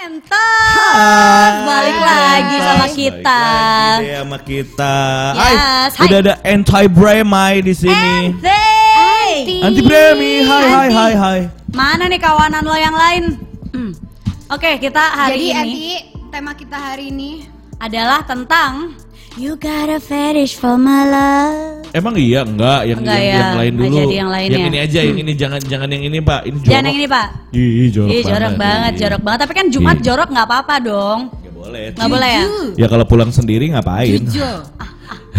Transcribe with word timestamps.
Mentos 0.00 1.52
balik 1.68 1.98
lagi 2.00 2.56
sama 2.56 2.86
kita. 2.88 3.40
Balik 3.44 4.00
lagi 4.00 4.08
sama 4.16 4.38
kita. 4.40 4.96
Hai, 5.36 5.52
Yes, 5.52 5.92
hai. 5.92 6.04
udah 6.08 6.18
ada 6.24 6.34
anti 6.40 6.84
Bremai 6.88 7.60
di 7.60 7.74
sini. 7.76 8.32
Anti 9.60 9.82
Bremi, 9.84 10.40
hai 10.40 10.66
hai 10.72 10.88
hai 10.88 11.12
hai. 11.12 11.40
Mana 11.76 12.08
nih 12.08 12.16
kawanan 12.16 12.64
lo 12.64 12.72
yang 12.80 12.96
lain? 12.96 13.44
Hmm. 13.76 13.92
Oke, 14.48 14.80
kita 14.80 15.04
hari 15.04 15.52
Jadi 15.52 15.68
ini 15.68 15.68
Adi, 15.68 15.92
tema 16.32 16.56
kita 16.56 16.80
hari 16.80 17.12
ini 17.12 17.44
adalah 17.76 18.24
tentang 18.24 18.96
You 19.38 19.54
got 19.54 19.86
a 19.86 20.02
fetish 20.02 20.58
for 20.58 20.74
my 20.74 21.06
love. 21.06 21.86
Emang 21.94 22.18
iya 22.18 22.42
enggak 22.42 22.82
yang 22.86 22.98
Enggak 23.02 23.18
yang, 23.18 23.30
ya, 23.30 23.38
yang 23.38 23.54
lain 23.58 23.72
dulu. 23.78 23.94
jadi 23.94 24.14
yang 24.14 24.30
lainnya. 24.30 24.54
Yang 24.58 24.66
ini 24.66 24.78
aja, 24.82 25.00
yang 25.06 25.18
ini 25.22 25.32
jangan 25.38 25.60
jangan 25.62 25.88
yang 25.90 26.02
ini 26.02 26.18
Pak. 26.18 26.40
Ini 26.46 26.58
jorok. 26.58 26.70
Jangan 26.70 26.84
yang 26.86 26.98
ini 26.98 27.06
pak. 27.06 27.26
Ih, 27.50 27.88
jorok, 27.90 28.10
Ih 28.10 28.22
jorok 28.26 28.52
banget, 28.58 28.92
Ih. 28.92 28.98
jorok 28.98 29.20
banget. 29.22 29.38
Tapi 29.46 29.52
kan 29.54 29.66
Jumat 29.70 29.96
Ih. 29.98 30.02
jorok 30.02 30.28
nggak 30.30 30.46
apa-apa 30.50 30.74
dong. 30.82 31.20
Nggak 31.30 31.54
boleh. 31.54 31.84
Nggak 31.94 32.10
boleh 32.10 32.30
ya? 32.30 32.44
Ya 32.74 32.86
kalau 32.90 33.04
pulang 33.06 33.30
sendiri 33.30 33.70
ngapain? 33.70 34.18
Jujur. 34.18 34.66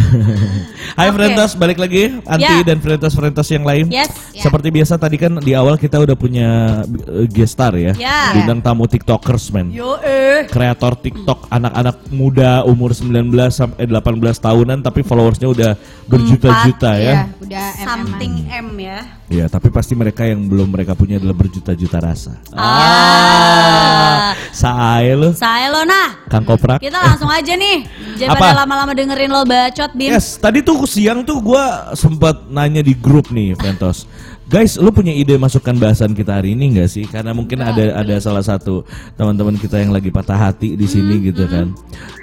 Hai 0.99 1.07
Oke. 1.07 1.15
Frentos, 1.19 1.51
balik 1.55 1.79
lagi 1.79 2.19
Anti 2.27 2.43
Ya. 2.43 2.63
dan 2.63 2.79
Frentos-Frentos 2.83 3.47
yang 3.51 3.63
lain. 3.63 3.85
Yes. 3.91 4.11
Ya. 4.35 4.43
Seperti 4.47 4.71
biasa 4.71 4.99
tadi 4.99 5.15
kan 5.19 5.39
di 5.39 5.55
awal 5.55 5.75
kita 5.79 5.99
udah 5.99 6.15
punya 6.15 6.81
uh, 6.83 7.25
guest 7.27 7.55
star 7.55 7.75
ya. 7.75 7.95
Ya. 7.95 8.35
Bintang 8.35 8.59
tamu 8.63 8.87
TikTokers 8.87 9.51
men. 9.55 9.71
Yo 9.71 9.99
eh. 10.03 10.47
Kreator 10.47 10.99
TikTok 10.99 11.47
anak-anak 11.51 12.11
muda 12.11 12.63
umur 12.67 12.91
19 12.95 13.31
sampai 13.51 13.87
18 13.87 14.19
tahunan 14.35 14.79
tapi 14.83 15.03
followersnya 15.03 15.47
udah 15.47 15.71
berjuta-juta 16.07 16.91
ya. 16.99 16.99
Iya, 16.99 17.15
udah 17.39 17.67
MM. 17.71 17.85
Something 17.87 18.33
M 18.51 18.67
ya. 18.79 18.99
Iya, 19.31 19.45
tapi 19.47 19.71
pasti 19.71 19.95
mereka 19.95 20.27
yang 20.27 20.43
belum 20.43 20.67
mereka 20.75 20.91
punya 20.91 21.15
adalah 21.15 21.31
berjuta-juta 21.31 22.03
rasa. 22.03 22.35
Ah. 22.51 24.35
Sae 24.51 25.15
lu, 25.15 25.31
Saya 25.31 25.71
lo 25.71 25.87
nah. 25.87 26.27
Kang 26.27 26.43
Koprak. 26.43 26.83
Kita 26.83 26.99
langsung 26.99 27.31
aja 27.31 27.55
nih. 27.55 27.87
Jangan 28.19 28.67
lama-lama 28.67 28.91
dengerin 28.91 29.31
lo 29.31 29.47
bacot, 29.81 29.91
Bim. 29.97 30.09
Yes, 30.13 30.37
tadi 30.37 30.61
tuh 30.61 30.85
siang 30.85 31.25
tuh 31.25 31.41
gua 31.41 31.93
sempat 31.97 32.45
nanya 32.47 32.85
di 32.85 32.93
grup 32.93 33.33
nih, 33.33 33.57
Ventos. 33.57 34.05
Guys, 34.51 34.75
lu 34.75 34.91
punya 34.91 35.15
ide 35.15 35.39
masukan 35.39 35.79
bahasan 35.79 36.11
kita 36.11 36.35
hari 36.35 36.51
ini 36.59 36.75
nggak 36.75 36.89
sih? 36.91 37.07
Karena 37.07 37.31
mungkin 37.31 37.63
ada 37.63 37.95
ada 38.03 38.15
salah 38.19 38.43
satu 38.43 38.83
teman-teman 39.15 39.55
kita 39.55 39.79
yang 39.79 39.95
lagi 39.95 40.11
patah 40.11 40.35
hati 40.35 40.75
di 40.75 40.83
sini 40.85 41.23
gitu 41.31 41.47
kan. 41.47 41.71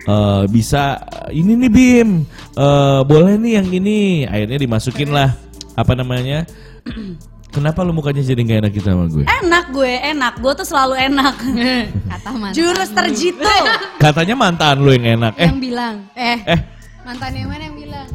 Eh, 0.04 0.42
bisa 0.52 1.00
ini 1.32 1.56
nih 1.56 1.72
Bim, 1.72 2.08
Eh, 2.52 3.00
boleh 3.08 3.40
nih 3.40 3.52
yang 3.62 3.68
ini. 3.72 3.98
Akhirnya 4.28 4.58
dimasukin 4.60 5.08
lah 5.08 5.32
apa 5.72 5.92
namanya? 5.96 6.44
Kenapa 7.48 7.80
lu 7.80 7.96
mukanya 7.96 8.20
jadi 8.20 8.44
nggak 8.44 8.58
enak 8.60 8.72
gitu 8.76 8.86
sama 8.92 9.08
gue? 9.08 9.24
Enak 9.24 9.72
gue, 9.72 9.92
enak. 10.12 10.36
Gue 10.44 10.52
tuh 10.52 10.68
selalu 10.68 11.00
enak. 11.00 11.34
Kata 12.12 12.28
mantan. 12.36 12.52
Jurus 12.52 12.92
terjitu. 12.92 13.40
Katanya 13.96 14.36
mantan 14.36 14.84
lu 14.84 14.92
yang 14.92 15.16
enak. 15.16 15.32
Eh, 15.40 15.48
Yang 15.48 15.58
bilang, 15.64 15.94
eh, 16.12 16.38
eh, 16.44 16.60
mantan 17.08 17.32
yang 17.32 17.48
mana 17.48 17.62
yang 17.64 17.76
bilang? 17.80 18.08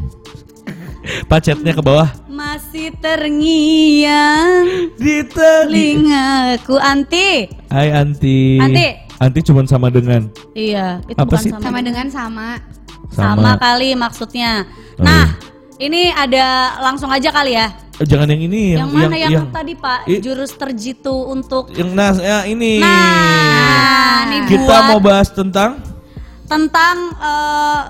pacetnya 1.31 1.73
ke 1.73 1.81
bawah. 1.81 2.13
Masih 2.29 2.93
terngiang 3.01 4.93
Di 5.01 5.25
teli- 5.25 5.97
telingaku 5.97 6.77
anti. 6.77 7.49
Hai 7.73 7.89
Anti. 7.89 8.61
Anti. 8.61 8.85
Anti 9.17 9.39
cuma 9.41 9.65
sama 9.65 9.89
dengan 9.89 10.29
Iya, 10.53 11.01
itu 11.09 11.17
Apa 11.17 11.25
bukan 11.25 11.41
sih? 11.41 11.49
sama. 11.49 11.65
Sama 11.65 11.79
dengan 11.81 12.07
sama. 12.13 12.49
Sama 13.09 13.51
kali 13.57 13.97
maksudnya. 13.97 14.69
Oh, 15.01 15.05
Nah, 15.05 15.41
ini 15.81 16.13
ada 16.13 16.77
langsung 16.77 17.09
aja 17.09 17.33
kali 17.33 17.57
ya. 17.57 17.73
Eh, 17.97 18.05
Jangan 18.05 18.29
yang 18.29 18.45
ini 18.45 18.77
Yang, 18.77 18.89
mana 18.93 19.17
yang, 19.17 19.49
tadi 19.49 19.73
Pak? 19.73 20.05
I- 20.05 20.21
Jurus 20.21 20.53
terjitu 20.53 21.13
untuk 21.33 21.73
yang 21.73 21.97
nas 21.97 22.21
ya 22.21 22.45
ini. 22.45 22.77
Nah, 22.77 24.29
ini 24.29 24.37
kita 24.45 24.69
buat 24.69 24.81
mau 24.85 24.99
bahas 25.01 25.33
tentang 25.33 25.81
tentang 26.45 26.97
eh, 27.17 27.81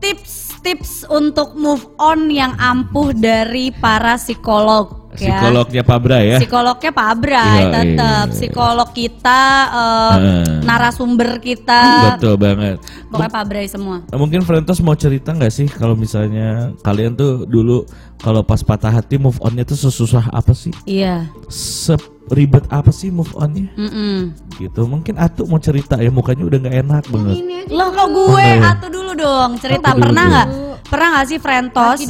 tips-tips 0.00 1.08
untuk 1.08 1.56
move 1.56 1.84
on 2.00 2.28
yang 2.32 2.56
ampuh 2.56 3.12
dari 3.12 3.72
para 3.72 4.16
psikolog 4.16 4.99
ya. 5.12 5.40
psikolognya 5.40 5.82
Pak 5.82 5.98
Bra 5.98 6.18
ya. 6.20 6.38
Psikolognya 6.38 6.90
Pak 6.90 7.06
Abrai 7.10 7.40
Iya, 7.40 7.68
tetap 7.72 8.24
iya. 8.24 8.32
psikolog 8.32 8.88
kita 8.90 9.40
eh, 9.68 10.12
Heeh. 10.12 10.44
narasumber 10.62 11.30
kita 11.38 11.82
Betul 12.14 12.34
banget. 12.36 12.76
pokoknya 13.06 13.30
Pak 13.30 13.42
Abrai 13.42 13.66
semua. 13.66 13.96
Mungkin 14.08 14.40
Frentos 14.40 14.78
mau 14.78 14.94
cerita 14.94 15.30
nggak 15.30 15.50
sih 15.50 15.66
kalau 15.66 15.94
misalnya 15.94 16.48
kalian 16.80 17.12
tuh 17.12 17.44
dulu 17.44 17.82
kalau 18.16 18.40
pas 18.40 18.60
patah 18.60 18.92
hati 18.92 19.16
move 19.16 19.40
onnya 19.40 19.62
tuh 19.62 19.80
sesusah 19.80 20.28
apa 20.28 20.52
sih? 20.52 20.70
Iya. 20.84 21.24
Seribet 21.48 22.68
apa 22.68 22.90
sih 22.90 23.08
move 23.08 23.32
onnya? 23.34 23.66
Mm-mm. 23.74 24.30
Gitu. 24.56 24.80
Mungkin 24.84 25.16
Atu 25.16 25.44
mau 25.44 25.56
cerita 25.56 25.96
ya 25.96 26.08
mukanya 26.08 26.44
udah 26.44 26.58
nggak 26.60 26.76
enak 26.78 27.04
banget. 27.08 27.36
Loh 27.68 27.88
kok 27.88 28.08
gue 28.08 28.28
Oh, 28.28 28.38
iya. 28.38 28.70
atau 28.70 28.88
dulu 28.88 29.12
dong 29.14 29.50
cerita 29.56 29.92
pernah 29.92 30.24
nggak? 30.28 30.48
Pernah 30.86 31.08
nggak 31.12 31.26
sih 31.26 31.38
Frentos 31.38 32.00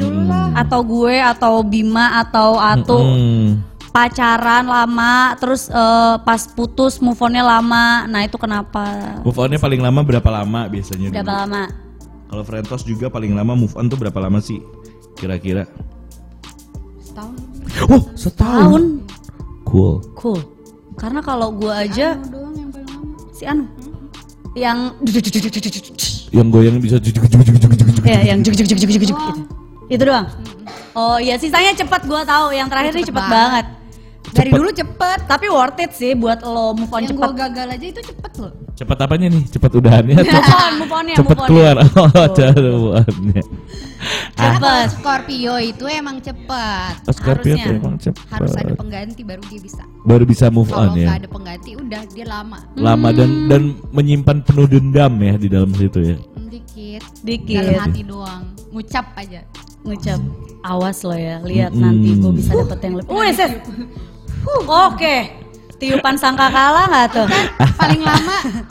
atau 0.55 0.81
gue 0.83 1.17
atau 1.17 1.55
Bima 1.63 2.21
atau 2.21 2.57
Atu 2.57 2.99
Hmm. 3.01 3.49
pacaran 3.91 4.63
lama 4.63 5.35
terus 5.35 5.67
eh, 5.67 6.15
pas 6.21 6.43
putus 6.47 6.99
move 6.99 7.19
onnya 7.19 7.43
lama. 7.43 8.07
Nah 8.07 8.23
itu 8.23 8.37
kenapa? 8.37 9.19
Move 9.21 9.37
onnya 9.37 9.59
paling 9.59 9.81
lama 9.81 10.01
berapa 10.01 10.31
lama 10.31 10.67
biasanya? 10.67 11.11
Berapa 11.11 11.27
dulu? 11.27 11.41
lama? 11.43 11.63
Kalau 12.27 12.43
Frentos 12.45 12.83
juga 12.85 13.09
paling 13.09 13.35
lama 13.35 13.53
move 13.55 13.75
on 13.75 13.87
tuh 13.87 13.99
berapa 13.99 14.15
lama 14.17 14.39
sih? 14.39 14.63
Kira-kira? 15.15 15.67
Setahun. 17.01 17.35
Oh, 17.89 18.03
setahun. 18.15 18.61
Tahun. 18.61 18.83
Cool. 19.65 19.95
Cool. 20.15 20.41
Karena 20.95 21.21
kalau 21.21 21.51
gue 21.51 21.71
aja 21.71 22.15
Anu 22.15 22.29
doang 22.29 22.55
yang 22.55 22.71
paling 22.71 22.89
lama. 22.89 23.15
si 23.33 23.43
Anu 23.45 23.65
yang 24.53 24.79
Yang 26.31 26.47
goyang 26.49 26.77
bisa 26.79 26.97
jujuk 26.97 27.23
jujuk 27.25 27.43
jujuk 27.45 27.71
jujuk 27.71 27.87
jujuk. 27.91 28.05
ya 28.05 28.21
yang 28.25 28.39
juk 28.41 28.55
juk 28.55 28.67
juk 28.67 28.79
juk 28.79 28.91
juk 28.91 29.05
juk 29.05 29.19
gitu. 29.19 29.41
Itu 29.89 30.03
doang. 30.05 30.27
Oh 30.93 31.17
iya 31.17 31.35
sisanya 31.35 31.71
cepet 31.73 32.03
gue 32.05 32.23
tahu. 32.25 32.47
Yang 32.51 32.69
terakhir 32.69 32.93
nih 32.93 33.05
cepet 33.05 33.19
Cepet 33.19 33.31
banget. 33.31 33.67
Dari 34.31 34.47
Cepet. 34.47 34.57
dulu 34.57 34.71
cepet. 34.71 35.19
Tapi 35.27 35.47
worth 35.49 35.81
it 35.81 35.93
sih 35.93 36.13
buat 36.15 36.39
lo 36.41 36.71
move 36.73 36.87
on 36.89 37.03
Yang 37.03 37.11
cepet. 37.11 37.21
gue 37.21 37.33
gagal 37.37 37.67
aja 37.69 37.87
itu 37.89 38.01
cepet 38.05 38.33
loh. 38.39 38.53
Cepat 38.73 38.99
apanya 39.01 39.27
nih? 39.29 39.43
Cepat 39.47 39.71
udahannya 39.75 40.15
atau 40.17 40.33
Move 40.33 40.55
on, 40.57 40.73
move 40.79 40.95
onnya, 40.95 41.15
cepat 41.15 41.29
move 41.29 41.43
onnya. 41.43 41.51
keluar? 41.51 41.75
Oh, 41.77 42.07
move 42.09 42.91
onnya. 42.97 43.43
Kalau 44.33 44.57
Cepet. 44.57 44.89
Scorpio 44.97 45.55
itu 45.57 45.85
emang 45.85 46.17
cepet. 46.19 46.95
Oh, 47.05 47.13
Scorpio 47.13 47.53
Harusnya. 47.53 47.65
tuh 47.69 47.73
emang 47.77 47.97
cepat. 47.97 48.27
Harus 48.33 48.53
ada 48.57 48.73
pengganti 48.73 49.21
baru 49.21 49.43
dia 49.45 49.61
bisa. 49.61 49.83
Baru 50.03 50.25
bisa 50.25 50.49
move 50.49 50.73
on 50.73 50.89
Kalau 50.89 50.97
ya. 50.97 51.07
nggak 51.07 51.19
ada 51.21 51.29
pengganti 51.29 51.71
udah 51.77 52.03
dia 52.09 52.25
lama. 52.25 52.59
Lama 52.75 53.09
dan 53.13 53.31
dan 53.47 53.63
menyimpan 53.91 54.41
penuh 54.41 54.65
dendam 54.65 55.13
ya 55.17 55.35
di 55.37 55.49
dalam 55.49 55.71
situ 55.73 56.01
ya. 56.01 56.17
Dikit. 56.43 57.03
Dikit. 57.21 57.61
Dalam 57.61 57.81
hati 57.83 58.01
doang. 58.03 58.43
Ngucap 58.71 59.07
aja. 59.15 59.41
Ngucap. 59.83 60.21
Awas 60.61 61.01
lo 61.03 61.13
ya, 61.13 61.41
lihat 61.41 61.73
Mm-mm. 61.73 61.81
nanti 61.83 62.11
gue 62.15 62.33
bisa 62.35 62.53
dapet 62.55 62.79
yang 62.83 62.95
lebih. 62.97 63.11
Wih, 63.11 63.33
Ses. 63.33 63.53
Oke. 64.67 65.17
Tiupan 65.77 66.17
sangka 66.17 66.49
kalah 66.49 66.85
nggak 66.87 67.07
tuh? 67.11 67.29
Paling 67.75 68.01
lama 68.01 68.37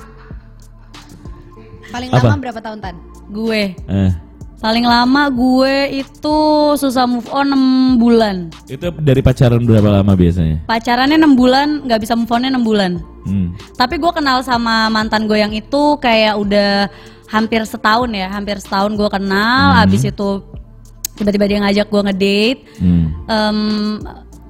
Paling 1.90 2.10
Apa? 2.12 2.22
lama 2.24 2.38
berapa 2.38 2.60
tahun 2.60 2.80
Tan? 2.80 2.96
Gue. 3.30 3.74
Eh, 3.76 4.12
Paling 4.60 4.84
lama 4.84 5.32
gue 5.32 6.04
itu 6.04 6.38
susah 6.76 7.08
move 7.08 7.32
on 7.32 7.48
6 7.96 7.96
bulan. 7.96 8.36
itu 8.68 8.92
dari 9.00 9.24
pacaran 9.24 9.64
berapa 9.64 9.88
lama 9.88 10.12
biasanya? 10.20 10.60
Pacarannya 10.68 11.16
6 11.16 11.40
bulan, 11.40 11.68
nggak 11.88 12.00
bisa 12.04 12.14
move 12.20 12.28
onnya 12.28 12.52
6 12.52 12.68
bulan. 12.68 12.92
Hmm. 13.24 13.56
Tapi 13.80 13.96
gue 13.96 14.12
kenal 14.12 14.44
sama 14.44 14.92
mantan 14.92 15.32
gue 15.32 15.40
yang 15.40 15.56
itu 15.56 15.96
kayak 16.04 16.36
udah 16.36 16.92
hampir 17.32 17.64
setahun 17.64 18.12
ya, 18.12 18.28
hampir 18.28 18.60
setahun 18.60 19.00
gue 19.00 19.08
kenal. 19.08 19.80
Abis 19.80 20.04
itu 20.04 20.44
tiba-tiba 21.16 21.46
dia 21.48 21.60
ngajak 21.64 21.88
gue 21.88 22.02
ngedate. 22.12 22.62
Hmm. 22.84 23.06
Em, 23.32 23.60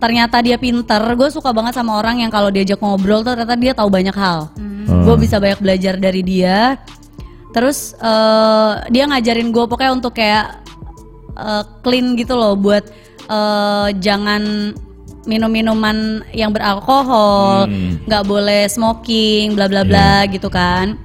ternyata 0.02 0.42
dia 0.42 0.58
pinter. 0.58 1.06
Gue 1.14 1.30
suka 1.30 1.54
banget 1.54 1.78
sama 1.78 2.02
orang 2.02 2.26
yang 2.26 2.34
kalau 2.34 2.50
diajak 2.50 2.82
ngobrol 2.82 3.22
tuh 3.22 3.38
ternyata 3.38 3.54
dia 3.62 3.78
tahu 3.78 3.94
banyak 3.94 4.16
hal. 4.18 4.50
Oh. 4.90 5.06
Gue 5.06 5.22
bisa 5.22 5.38
banyak 5.38 5.62
belajar 5.62 6.02
dari 6.02 6.26
dia. 6.26 6.82
Terus 7.50 7.98
eh, 7.98 8.72
dia 8.90 9.10
ngajarin 9.10 9.50
gue 9.50 9.66
pokoknya 9.66 9.94
untuk 9.94 10.14
kayak 10.14 10.62
eh, 11.34 11.64
clean 11.82 12.14
gitu 12.14 12.38
loh 12.38 12.54
buat 12.54 12.86
eh, 13.26 13.88
jangan 13.98 14.74
minum 15.28 15.52
minuman 15.52 16.26
yang 16.34 16.50
beralkohol, 16.50 17.70
Hmm. 17.70 18.02
nggak 18.10 18.24
boleh 18.26 18.66
smoking, 18.66 19.54
bla 19.54 19.70
bla 19.70 19.86
bla 19.86 20.26
gitu 20.26 20.50
kan. 20.50 20.98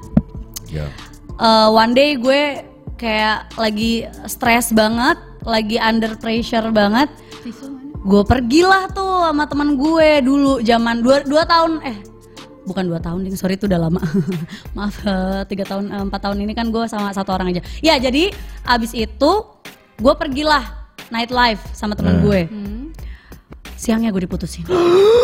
Ya. 0.72 0.88
Eh, 1.36 1.68
one 1.68 1.92
day 1.92 2.16
gue 2.16 2.64
kayak 2.96 3.52
lagi 3.58 4.08
stres 4.24 4.72
banget, 4.72 5.18
lagi 5.44 5.76
under 5.76 6.16
pressure 6.16 6.72
banget. 6.72 7.10
Gue 8.04 8.20
pergilah 8.20 8.88
tuh 8.92 9.28
sama 9.28 9.48
teman 9.48 9.76
gue 9.76 10.20
dulu 10.20 10.60
zaman 10.60 11.00
dua, 11.00 11.24
dua 11.24 11.44
tahun 11.44 11.80
eh 11.84 11.96
bukan 12.64 12.84
dua 12.84 12.98
tahun 12.98 13.24
ding. 13.24 13.36
Sorry 13.36 13.54
itu 13.54 13.64
udah 13.64 13.78
lama. 13.78 14.00
Maaf 14.76 14.96
eh, 15.00 15.42
tiga 15.46 15.64
tahun 15.64 15.88
eh, 15.88 16.02
empat 16.04 16.20
tahun 16.20 16.38
ini 16.40 16.52
kan 16.52 16.68
gue 16.68 16.84
sama 16.88 17.12
satu 17.12 17.32
orang 17.32 17.52
aja. 17.52 17.62
Ya 17.80 17.96
jadi 17.96 18.32
abis 18.64 18.92
itu 18.92 19.30
gue 19.94 20.14
pergilah 20.16 20.64
nightlife 21.08 21.62
sama 21.72 21.94
teman 21.94 22.18
Eh. 22.18 22.22
gue. 22.22 22.40
Hmm. 22.48 22.72
siangnya 23.74 24.08
gue 24.10 24.24
diputusin. 24.24 24.64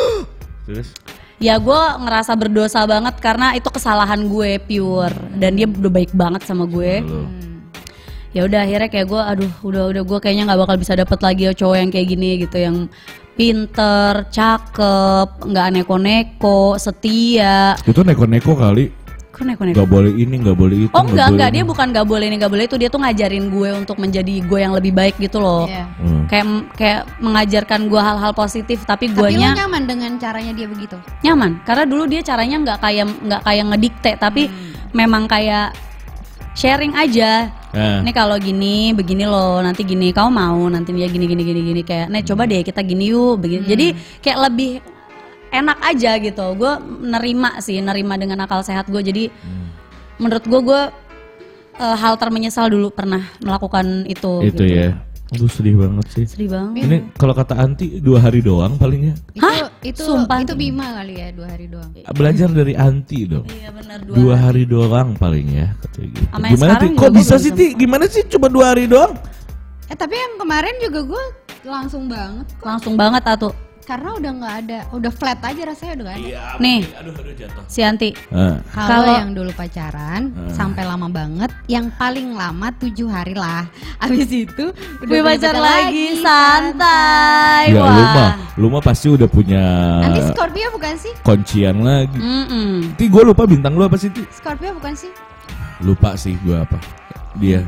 Terus? 0.68 0.92
ya 1.40 1.56
gue 1.56 1.80
ngerasa 2.04 2.36
berdosa 2.36 2.84
banget 2.84 3.16
karena 3.16 3.56
itu 3.56 3.72
kesalahan 3.72 4.20
gue 4.28 4.60
pure. 4.60 5.16
Dan 5.34 5.56
dia 5.56 5.64
udah 5.64 5.88
baik 5.88 6.12
banget 6.12 6.44
sama 6.44 6.68
gue. 6.68 7.00
Ya 8.30 8.46
udah 8.46 8.62
akhirnya 8.62 8.86
kayak 8.86 9.06
gue 9.08 9.18
aduh 9.18 9.52
udah 9.64 9.82
udah 9.90 10.02
gue 10.06 10.18
kayaknya 10.22 10.44
nggak 10.46 10.60
bakal 10.62 10.76
bisa 10.78 10.92
dapet 10.94 11.18
lagi 11.18 11.50
cowok 11.50 11.76
yang 11.80 11.90
kayak 11.90 12.06
gini 12.06 12.30
gitu 12.38 12.56
yang 12.62 12.76
pinter 13.32 14.26
cakep 14.26 15.28
nggak 15.42 15.66
neko-neko 15.72 16.74
setia 16.76 17.74
Itu 17.82 18.00
neko-neko 18.00 18.52
kali. 18.54 18.86
kok 19.30 19.48
neko-neko 19.48 19.76
Gak 19.78 19.88
boleh 19.88 20.12
ini, 20.12 20.36
gak 20.36 20.52
boleh 20.52 20.76
itu. 20.84 20.92
Oh 20.92 21.00
nggak 21.00 21.08
enggak 21.08 21.28
enggak 21.32 21.50
dia 21.50 21.64
bukan 21.64 21.86
nggak 21.90 22.04
boleh 22.04 22.24
ini 22.28 22.36
nggak 22.36 22.52
boleh 22.52 22.64
itu 22.66 22.76
dia 22.76 22.88
tuh 22.88 23.00
ngajarin 23.00 23.44
gue 23.48 23.68
untuk 23.74 23.96
menjadi 23.96 24.34
gue 24.42 24.58
yang 24.60 24.74
lebih 24.74 24.92
baik 24.92 25.16
gitu 25.16 25.40
loh. 25.40 25.64
Iya. 25.64 25.84
Hmm. 25.96 26.22
Kayak 26.28 26.46
kayak 26.76 27.00
mengajarkan 27.18 27.80
gue 27.88 28.00
hal-hal 28.00 28.32
positif 28.32 28.84
tapi 28.84 29.08
Tapi 29.08 29.16
lu 29.16 29.20
guanya 29.32 29.56
nyaman 29.56 29.82
dengan 29.84 30.12
caranya 30.16 30.52
dia 30.52 30.68
begitu. 30.68 31.00
nyaman 31.20 31.56
karena 31.64 31.84
dulu 31.84 32.04
dia 32.04 32.20
caranya 32.20 32.56
nggak 32.60 32.78
kayak 32.78 33.06
nggak 33.08 33.42
kayak 33.42 33.64
ngedikte 33.66 34.12
tapi 34.14 34.42
memang 34.90 35.24
kayak 35.24 35.72
sharing 36.54 36.94
aja. 36.96 37.50
Eh. 37.70 37.98
Ini 38.02 38.10
kalau 38.10 38.34
gini 38.38 38.90
begini 38.90 39.24
loh 39.26 39.62
nanti 39.62 39.86
gini 39.86 40.10
kau 40.10 40.26
mau 40.26 40.66
nanti 40.66 40.90
dia 40.90 41.06
gini 41.06 41.26
gini 41.26 41.42
gini 41.46 41.60
gini 41.62 41.82
kayak 41.86 42.10
nih 42.10 42.22
coba 42.26 42.42
deh 42.46 42.62
kita 42.66 42.80
gini 42.82 43.10
yuk 43.10 43.38
begini. 43.38 43.62
Jadi 43.66 43.86
kayak 44.22 44.38
lebih 44.50 44.70
enak 45.50 45.78
aja 45.82 46.18
gitu. 46.18 46.46
Gue 46.58 46.72
nerima 47.02 47.58
sih 47.62 47.78
nerima 47.78 48.18
dengan 48.18 48.42
akal 48.42 48.62
sehat 48.66 48.90
gue 48.90 49.02
jadi 49.02 49.24
menurut 50.18 50.44
gue 50.44 50.60
gue 50.62 50.82
eh, 51.78 51.96
hal 51.96 52.14
termenyesal 52.18 52.70
dulu 52.70 52.90
pernah 52.90 53.22
melakukan 53.38 54.06
itu. 54.10 54.42
Itu 54.42 54.62
gitu. 54.62 54.64
ya. 54.66 55.09
Aduh 55.30 55.46
sedih 55.46 55.78
banget 55.78 56.06
sih. 56.10 56.24
Sedih 56.26 56.50
banget. 56.50 56.90
Ini 56.90 56.96
kalau 57.14 57.30
kata 57.30 57.54
Anti 57.54 58.02
dua 58.02 58.18
hari 58.18 58.42
doang 58.42 58.74
palingnya. 58.74 59.14
Itu 59.30 59.46
Hah? 59.46 59.70
itu 59.80 60.02
Sumpah. 60.02 60.42
itu 60.42 60.58
Bima 60.58 60.90
kali 60.90 61.22
ya 61.22 61.30
dua 61.30 61.46
hari 61.54 61.66
doang. 61.70 61.90
Belajar 62.10 62.50
dari 62.50 62.74
Anti 62.74 63.18
dong. 63.30 63.46
Iya 63.46 63.70
benar 63.70 63.98
Dua 64.10 64.34
hari 64.34 64.66
doang 64.66 65.14
paling 65.14 65.46
ya 65.54 65.70
katanya 65.86 66.08
gitu. 66.10 66.26
Yang 66.34 66.50
Gimana 66.50 66.72
juga 66.82 66.98
Kok 66.98 67.12
bisa 67.14 67.34
sih 67.38 67.52
Ti? 67.54 67.66
Gimana 67.78 68.04
sih 68.10 68.22
cuma 68.26 68.46
dua 68.50 68.74
hari 68.74 68.90
doang? 68.90 69.14
Eh 69.86 69.94
tapi 69.94 70.18
yang 70.18 70.34
kemarin 70.34 70.74
juga 70.82 71.00
gue 71.06 71.24
langsung 71.62 72.10
banget 72.10 72.46
Langsung 72.66 72.94
banget 72.98 73.22
atuh. 73.22 73.54
Karena 73.90 74.14
udah 74.14 74.32
nggak 74.38 74.54
ada, 74.62 74.78
udah 74.94 75.10
flat 75.10 75.42
aja 75.42 75.62
rasanya 75.66 75.92
udah 75.98 76.04
nggak 76.06 76.18
ada. 76.22 76.38
Nih, 76.62 76.80
Aduh 76.94 77.10
aduh 77.10 77.34
jatuh. 77.34 77.62
si 77.66 77.82
Anti. 77.82 78.14
Ah. 78.30 78.62
Kalau 78.70 79.10
yang 79.10 79.34
dulu 79.34 79.50
pacaran 79.50 80.30
sampai 80.54 80.86
lama 80.86 81.10
banget, 81.10 81.50
yang 81.66 81.90
paling 81.98 82.30
lama 82.30 82.70
tujuh 82.78 83.10
hari 83.10 83.34
lah. 83.34 83.66
Abis 83.98 84.30
itu 84.30 84.70
udah 85.02 85.10
Gue 85.10 85.18
punya 85.18 85.26
pacar 85.26 85.54
lagi, 85.58 86.06
santai. 86.22 87.62
Ya 87.68 87.82
lu 87.82 87.82
Wah. 87.82 88.14
mah, 88.14 88.30
lu 88.54 88.66
mah 88.70 88.82
pasti 88.84 89.10
udah 89.10 89.26
punya 89.26 89.62
Nanti 90.00 90.22
Scorpio 90.30 90.70
bukan 90.70 90.94
sih? 90.94 91.12
kuncian 91.26 91.82
lagi. 91.82 92.14
Mm-mm. 92.14 92.94
Ti 92.94 93.10
gue 93.10 93.22
lupa 93.26 93.42
bintang 93.42 93.74
lu 93.74 93.82
apa 93.82 93.98
sih 93.98 94.14
Ti? 94.14 94.22
Scorpio 94.30 94.70
bukan 94.78 94.94
sih? 94.94 95.10
Lupa 95.82 96.14
sih 96.14 96.38
gue 96.40 96.54
apa. 96.54 96.78
Dia. 97.34 97.66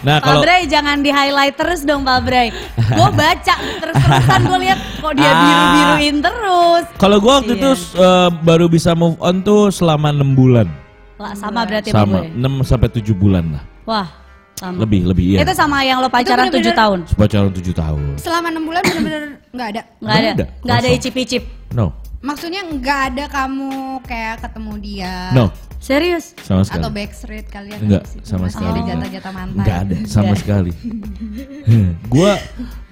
Nah 0.00 0.16
Pak 0.16 0.24
kalau 0.24 0.40
Bray 0.40 0.64
jangan 0.64 0.96
di 0.98 1.08
highlight 1.08 1.54
terus 1.54 1.80
dong 1.82 2.02
Pak 2.02 2.18
Bray. 2.22 2.48
Gue 2.74 3.08
baca 3.20 3.54
terus-terusan 3.76 4.40
gue 4.42 4.58
lihat 4.62 4.78
kok 4.96 5.12
dia 5.12 5.26
Ah. 5.26 5.36
biru-biruin 5.38 6.16
terus. 6.20 6.84
kalau 6.96 7.16
gue 7.16 7.32
waktu 7.34 7.52
Iya. 7.54 7.60
itu 7.60 7.70
eh, 7.96 8.28
baru 8.40 8.66
bisa 8.66 8.90
move 8.92 9.16
on 9.18 9.40
tuh 9.40 9.68
selama 9.68 10.08
enam 10.08 10.32
bulan. 10.32 10.66
Lah 11.14 11.32
sama 11.34 11.62
berarti 11.62 11.92
sama 11.92 12.00
Sama 12.00 12.18
gue. 12.24 12.64
6 12.64 12.64
sampai 12.64 12.88
7 12.90 13.12
bulan 13.12 13.44
lah. 13.50 13.62
Wah, 13.84 14.08
sama. 14.54 14.76
Lebih 14.80 15.00
lebih 15.06 15.24
iya. 15.30 15.38
Itu 15.40 15.52
sama 15.52 15.80
yang 15.82 16.00
lo 16.00 16.08
pacaran 16.08 16.48
7 16.48 16.64
tahun. 16.72 16.98
Pacaran 17.10 17.52
7 17.52 17.60
tahun. 17.70 18.00
Selama 18.16 18.46
enam 18.48 18.64
bulan 18.64 18.80
bener-bener 18.82 19.22
nggak 19.50 19.68
ada. 19.68 19.82
Nggak 20.00 20.16
ada. 20.16 20.44
Nggak 20.64 20.76
ada, 20.78 20.88
icip-icip. 20.90 21.42
No. 21.70 21.92
Maksudnya 22.20 22.60
nggak 22.68 23.00
ada 23.12 23.24
kamu 23.32 23.70
kayak 24.04 24.44
ketemu 24.44 24.72
dia 24.76 25.32
No, 25.32 25.48
Serius? 25.80 26.36
sama 26.44 26.68
sekali. 26.68 26.84
atau 26.84 26.90
backstreet 26.92 27.46
kalian 27.48 27.80
Enggak, 27.80 28.04
sama 28.20 28.44
masih 28.44 28.60
sekali. 28.60 28.76
ada 28.76 28.80
jatah-jatah 28.92 29.32
mantan. 29.32 29.56
Enggak 29.56 29.78
ada 29.80 29.94
sama 30.04 30.34
sekali. 30.36 30.72
gua 32.12 32.36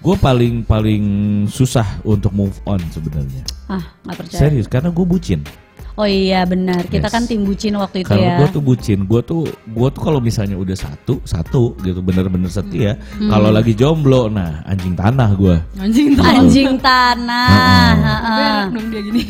gua 0.00 0.16
paling 0.16 0.64
paling 0.64 1.04
susah 1.46 2.00
untuk 2.02 2.32
move 2.32 2.56
on 2.64 2.80
sebenarnya. 2.88 3.44
Ah, 3.68 3.84
nggak 4.08 4.16
percaya. 4.16 4.40
Serius 4.40 4.64
karena 4.64 4.88
gue 4.88 5.04
bucin. 5.04 5.44
Oh 5.98 6.06
iya 6.06 6.46
benar. 6.46 6.86
Kita 6.86 7.10
Yes. 7.10 7.12
kan 7.12 7.26
tim 7.26 7.42
bucin 7.42 7.74
waktu 7.74 8.00
itu 8.00 8.08
Kalau 8.08 8.22
ya. 8.22 8.38
gue 8.38 8.48
tuh 8.48 8.62
bucin, 8.62 9.02
gue 9.02 9.18
tuh 9.20 9.42
gue 9.50 9.88
tuh 9.90 9.98
kalau 9.98 10.22
misalnya 10.22 10.54
udah 10.54 10.72
satu 10.72 11.18
satu 11.24 11.74
gitu 11.82 11.98
bener-bener 11.98 12.46
setia. 12.46 12.94
Hmm. 13.18 13.26
Kalau 13.28 13.50
lagi 13.50 13.74
jomblo, 13.74 14.30
nah 14.30 14.62
anjing 14.64 14.94
tanah 14.94 15.34
gue. 15.34 15.58
Anjing 15.76 16.14
tuh. 16.14 16.22
Anjing 16.22 16.78
tanah. 16.78 18.70
Dong 18.70 18.86
dia 18.88 19.02
gini. 19.02 19.22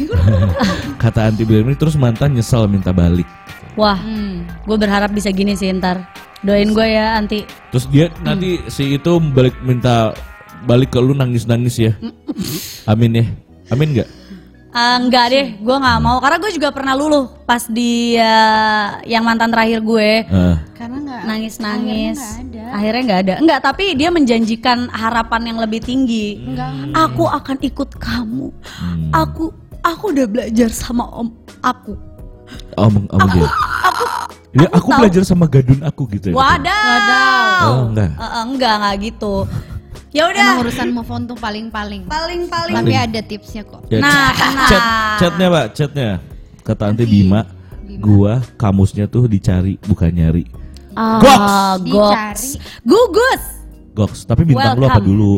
Kata 1.02 1.26
anti 1.26 1.42
bilang 1.42 1.72
terus 1.72 1.96
mantan 1.96 2.36
nyesel 2.36 2.68
minta 2.68 2.92
balik. 2.92 3.24
Wah, 3.72 3.96
Hmm. 3.96 4.44
gue 4.62 4.76
berharap 4.76 5.08
bisa 5.08 5.32
gini 5.32 5.54
sih 5.54 5.72
ntar. 5.72 6.04
Doain 6.38 6.68
gue 6.68 6.84
ya 6.84 7.16
anti. 7.16 7.48
Terus 7.72 7.88
dia 7.88 8.12
nanti 8.20 8.60
si 8.68 8.92
itu 8.92 9.12
balik 9.32 9.56
minta 9.64 10.12
balik 10.62 10.92
ke 10.92 11.00
lu 11.00 11.16
nangis-nangis 11.16 11.80
ya. 11.80 11.92
Amin 12.84 13.14
ya. 13.14 13.24
Amin 13.68 13.96
nggak? 13.96 14.08
Ah, 14.78 14.94
enggak 14.94 15.26
deh, 15.28 15.46
gue 15.58 15.76
nggak 15.76 15.98
mau 15.98 16.22
karena 16.22 16.38
gue 16.38 16.52
juga 16.54 16.70
pernah 16.70 16.94
luluh 16.94 17.26
pas 17.42 17.66
di 17.66 18.14
eh, 18.14 18.86
yang 19.10 19.26
mantan 19.26 19.50
terakhir 19.50 19.82
gue 19.82 20.10
Eh, 20.22 20.56
Karena 20.70 20.96
nggak 21.02 21.20
nangis 21.26 21.54
nangis. 21.58 22.18
Akhirnya 22.22 22.38
nggak 22.38 22.62
ada. 22.62 22.62
Akhirnya 22.70 23.02
nggak 23.02 23.20
ada. 23.20 23.34
Enggak, 23.42 23.60
tapi 23.66 23.84
dia 23.98 24.08
menjanjikan 24.08 24.86
harapan 24.94 25.42
yang 25.50 25.58
lebih 25.58 25.82
tinggi. 25.82 26.38
Enggak. 26.46 26.70
Aku 26.94 27.26
akan 27.26 27.56
ikut 27.58 27.90
kamu. 27.98 28.54
hmm. 28.54 29.10
Aku 29.10 29.50
aku 29.82 30.04
udah 30.14 30.26
belajar 30.30 30.70
sama 30.70 31.10
om 31.10 31.34
aku. 31.58 31.98
Om, 32.78 33.10
om 33.10 33.20
dia. 33.34 33.50
Ya, 34.54 34.64
aku, 34.72 34.88
tahu. 34.88 35.00
belajar 35.04 35.22
sama 35.26 35.44
gadun 35.44 35.82
aku 35.82 36.06
gitu 36.08 36.30
ya. 36.30 36.34
Wadaw. 36.38 37.66
Oh, 37.66 37.78
enggak. 37.90 38.10
Eh, 38.14 38.42
enggak 38.46 38.72
enggak 38.78 38.94
gitu. 39.02 39.34
Ya 40.08 40.24
Emang 40.24 40.32
udah. 40.32 40.48
urusan 40.64 40.88
move 40.88 41.10
on 41.10 41.22
tuh 41.24 41.36
paling-paling. 41.36 42.08
Paling 42.08 42.48
paling. 42.48 42.74
Tapi 42.74 42.92
ada 42.92 43.20
tipsnya 43.20 43.60
kok. 43.60 43.84
Ya, 43.86 44.00
Nah, 44.00 44.32
chat- 44.32 44.40
tenang. 44.40 44.68
chat, 44.68 44.82
chatnya 45.18 45.46
pak, 45.48 45.66
chatnya. 45.74 46.10
Kata 46.64 46.82
anti 46.86 47.04
Bima, 47.04 47.44
gua 47.98 48.40
kamusnya 48.54 49.04
tuh 49.04 49.24
dicari 49.24 49.76
bukan 49.82 50.08
nyari. 50.08 50.44
Ah, 50.92 51.20
Goks. 51.20 51.52
goks. 51.84 51.84
Dicari. 51.84 52.48
Gugus. 52.82 53.42
Goks, 53.92 54.20
tapi 54.24 54.42
bintang 54.44 54.74
lu 54.74 54.84
apa 54.84 54.96
Welcome. 54.96 55.06
dulu? 55.06 55.34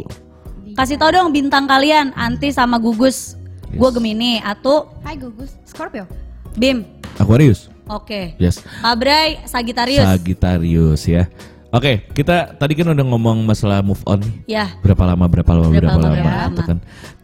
Kasih 0.72 0.96
tau 0.96 1.10
dong 1.10 1.30
bintang 1.30 1.66
kalian, 1.66 2.14
Anti 2.14 2.48
sama 2.48 2.78
Gugus. 2.78 3.34
Gue 3.68 3.86
Yes. 3.86 3.94
Gemini, 3.94 4.32
Atu, 4.38 4.86
Hai 5.00 5.14
Gugus, 5.14 5.54
Scorpio. 5.62 6.06
Bim. 6.54 6.82
Aquarius. 7.14 7.70
Oke. 7.86 8.34
Yes. 8.36 8.62
Abray, 8.80 9.42
Sagittarius. 9.44 10.02
Sagittarius 10.04 11.02
ya. 11.04 11.26
Oke, 11.70 12.02
kita 12.10 12.54
tadi 12.54 12.74
kan 12.74 12.90
udah 12.90 13.06
ngomong 13.06 13.46
masalah 13.46 13.78
move 13.78 14.02
on. 14.04 14.18
nih. 14.18 14.58
ya. 14.58 14.66
Berapa 14.82 15.06
lama, 15.06 15.24
berapa 15.24 15.50
lama, 15.50 15.70
Berapa 15.70 15.78
berapa, 15.86 15.96
lama, 15.96 16.08
lama, 16.08 16.18
berapa 16.18 16.42
gitu 16.48 16.60
lama. 16.60 16.68
kan. 16.68 16.78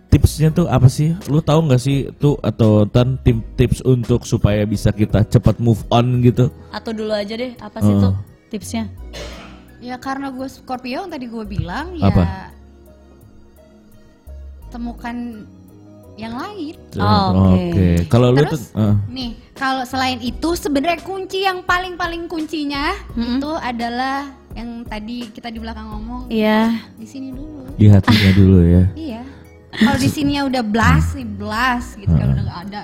Tipsnya 0.06 0.48
tuh 0.50 0.66
apa 0.66 0.86
sih? 0.86 1.18
Lu 1.26 1.42
tahu 1.42 1.66
nggak 1.66 1.82
sih 1.82 2.08
tuh 2.14 2.38
atau 2.40 2.86
tan 2.86 3.18
tim 3.20 3.42
tips 3.52 3.82
untuk 3.82 4.22
supaya 4.22 4.62
bisa 4.62 4.88
kita 4.90 5.26
cepat 5.26 5.58
move 5.58 5.82
on 5.88 6.22
gitu? 6.22 6.46
Atau 6.70 6.94
dulu 6.94 7.10
aja 7.10 7.34
deh, 7.34 7.58
apa 7.58 7.78
sih 7.80 7.90
Oh. 7.90 8.00
tuh 8.00 8.14
tipsnya? 8.48 8.86
Ya 9.76 9.98
karena 9.98 10.30
gue 10.30 10.46
Scorpio 10.46 11.04
yang 11.04 11.10
tadi 11.10 11.26
gue 11.26 11.44
bilang 11.44 11.92
ya 11.92 12.06
Apa? 12.06 12.22
temukan 14.68 15.44
yang 16.16 16.34
lain. 16.34 16.74
Oh, 16.96 17.52
oke. 17.52 18.08
Kalau 18.08 18.32
lu 18.32 18.40
tuh 18.46 18.60
eh, 18.74 18.94
nih 19.06 19.30
kalau 19.52 19.84
selain 19.84 20.16
itu 20.18 20.48
sebenarnya 20.52 21.00
kunci 21.00 21.44
yang 21.44 21.60
paling 21.62 21.94
paling 21.94 22.24
kuncinya 22.24 22.96
Mm-mm. 23.12 23.36
itu 23.36 23.50
adalah 23.54 24.24
yang 24.52 24.80
tadi 24.82 25.28
kita 25.28 25.48
di 25.48 25.60
belakang 25.60 25.84
ngomong 25.86 26.28
Iya. 26.28 26.80
di 26.96 27.04
sini 27.04 27.28
dulu. 27.30 27.68
di 27.76 27.86
hatinya 27.86 28.30
dulu 28.32 28.58
ya. 28.64 28.84
Iya. 28.92 29.22
Kalau 29.76 29.98
di 30.00 30.08
sini 30.08 30.40
udah 30.40 30.64
blast 30.64 31.12
nih 31.14 31.28
blast 31.28 32.00
gitu 32.00 32.08
kan 32.08 32.32
udah 32.32 32.44
gak 32.46 32.60
ada 32.66 32.82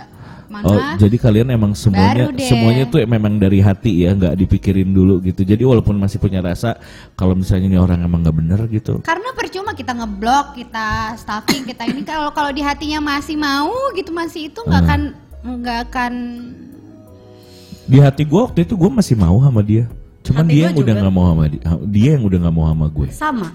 mana. 0.53 0.69
Oh, 0.69 0.77
jadi 1.01 1.17
kalian 1.17 1.49
emang 1.49 1.73
semuanya 1.73 2.29
semuanya 2.37 2.85
tuh 2.85 3.01
memang 3.09 3.41
dari 3.41 3.65
hati 3.65 4.05
ya, 4.05 4.13
nggak 4.13 4.37
dipikirin 4.37 4.93
dulu 4.93 5.25
gitu. 5.25 5.41
Jadi 5.41 5.65
walaupun 5.65 5.97
masih 5.97 6.21
punya 6.21 6.45
rasa, 6.45 6.77
kalau 7.17 7.33
misalnya 7.33 7.73
ini 7.73 7.79
orang 7.81 8.05
emang 8.05 8.21
nggak 8.21 8.37
bener 8.37 8.61
gitu, 8.69 9.01
Karena 9.01 9.33
percuma 9.33 9.73
kita 9.73 9.97
ngeblok, 9.97 10.61
kita 10.61 11.17
stuffing, 11.17 11.65
kita 11.65 11.89
ini 11.89 12.05
kalau 12.05 12.29
kalau 12.37 12.53
di 12.53 12.61
hatinya 12.61 13.01
masih 13.01 13.41
mau 13.41 13.73
gitu 13.97 14.13
masih 14.13 14.53
itu 14.53 14.61
nggak 14.61 14.77
Hmm. 14.77 14.89
akan 14.93 15.01
nggak 15.43 15.79
akan 15.89 16.13
di 17.83 17.99
hati 17.99 18.23
gue 18.23 18.41
waktu 18.41 18.63
itu 18.63 18.75
gue 18.79 18.91
masih 18.93 19.17
mau 19.19 19.43
sama 19.43 19.61
dia. 19.65 19.91
Cuman 20.23 20.47
Hati 20.47 20.55
dia 20.55 20.71
yang 20.71 20.79
udah 20.79 20.95
nggak 21.03 21.15
mau 21.15 21.27
sama 21.35 21.45
dia, 21.51 21.63
dia 21.91 22.11
yang 22.15 22.23
udah 22.23 22.39
nggak 22.47 22.55
mau 22.55 22.67
sama 22.71 22.87
gue. 22.87 23.09
Sama. 23.11 23.49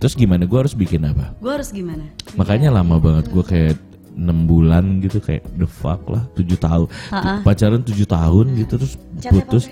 Terus 0.00 0.16
gimana? 0.16 0.48
Gue 0.48 0.58
harus 0.64 0.72
bikin 0.72 1.04
apa? 1.04 1.36
Gue 1.36 1.52
harus 1.52 1.68
gimana? 1.68 2.08
Makanya 2.40 2.72
lama 2.72 2.96
banget 2.96 3.28
gue 3.28 3.44
kayak 3.44 3.76
enam 4.14 4.44
bulan 4.44 4.98
gitu 4.98 5.18
kayak 5.18 5.42
the 5.52 5.66
fuck 5.66 6.00
lah 6.06 6.22
tujuh 6.32 6.54
tahun 6.56 6.86
Ha-ha. 7.10 7.42
pacaran 7.42 7.80
tujuh 7.80 8.06
tahun 8.06 8.46
gitu 8.56 8.74
terus 8.76 8.94
putus 9.20 9.64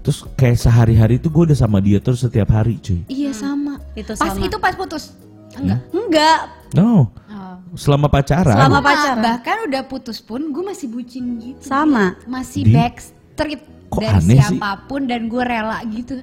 terus 0.00 0.18
kayak 0.34 0.56
sehari-hari 0.56 1.16
tuh 1.16 1.28
gue 1.28 1.42
udah 1.46 1.58
sama 1.58 1.78
dia 1.78 1.98
terus 1.98 2.20
setiap 2.20 2.48
hari 2.50 2.76
cuy 2.76 3.04
iya 3.06 3.30
sama. 3.30 3.76
Itu 3.92 4.14
Pas 4.14 4.32
sama. 4.32 4.40
itu 4.40 4.56
pas 4.56 4.72
putus. 4.72 5.12
Enggak. 5.52 5.80
Enggak. 5.90 6.38
no 6.72 7.10
Oh. 7.30 7.54
selama 7.74 8.06
pacaran. 8.06 8.54
Selama 8.54 8.72
Nah, 8.72 8.82
pacaran. 8.82 9.18
bahkan 9.20 9.56
udah 9.66 9.82
putus 9.84 10.18
pun 10.18 10.40
gue 10.48 10.62
masih 10.62 10.86
bucin 10.86 11.24
gitu. 11.36 11.60
Sama. 11.60 12.14
Masih 12.24 12.62
Di- 12.62 12.72
backstreet 12.72 13.62
Kok 13.86 14.00
dari 14.00 14.14
aneh 14.16 14.38
sih? 14.40 14.56
siapa 14.56 14.86
pun 14.86 15.04
dan 15.04 15.26
gue 15.26 15.42
rela 15.42 15.82
gitu. 15.86 16.22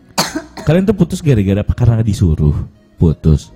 Kalian 0.64 0.84
tuh 0.84 0.96
putus 0.96 1.20
gara-gara 1.20 1.60
apa? 1.60 1.74
Karena 1.74 2.00
disuruh 2.00 2.56
putus. 2.96 3.52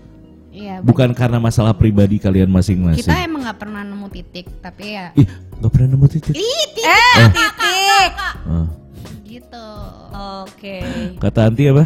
Iya. 0.62 0.76
Bukan 0.80 1.10
karena 1.12 1.42
masalah 1.42 1.74
pribadi 1.74 2.22
kalian 2.22 2.46
masing-masing. 2.48 3.02
Kita 3.02 3.18
emang 3.18 3.42
nggak 3.42 3.58
pernah 3.58 3.82
nemu 3.82 4.08
titik, 4.08 4.46
tapi 4.62 4.94
ya 4.94 5.10
Ih, 5.14 5.26
gak 5.58 5.72
pernah 5.74 5.88
nemu 5.92 6.06
titik. 6.08 6.34
Ih, 6.34 6.46
titik 6.72 6.86
Eh, 7.18 7.28
titik. 7.34 8.12
Ah. 8.46 8.68
gitu. 9.24 9.68
Oke. 10.46 10.78
Kata 11.18 11.50
Anti 11.50 11.64
apa? 11.66 11.84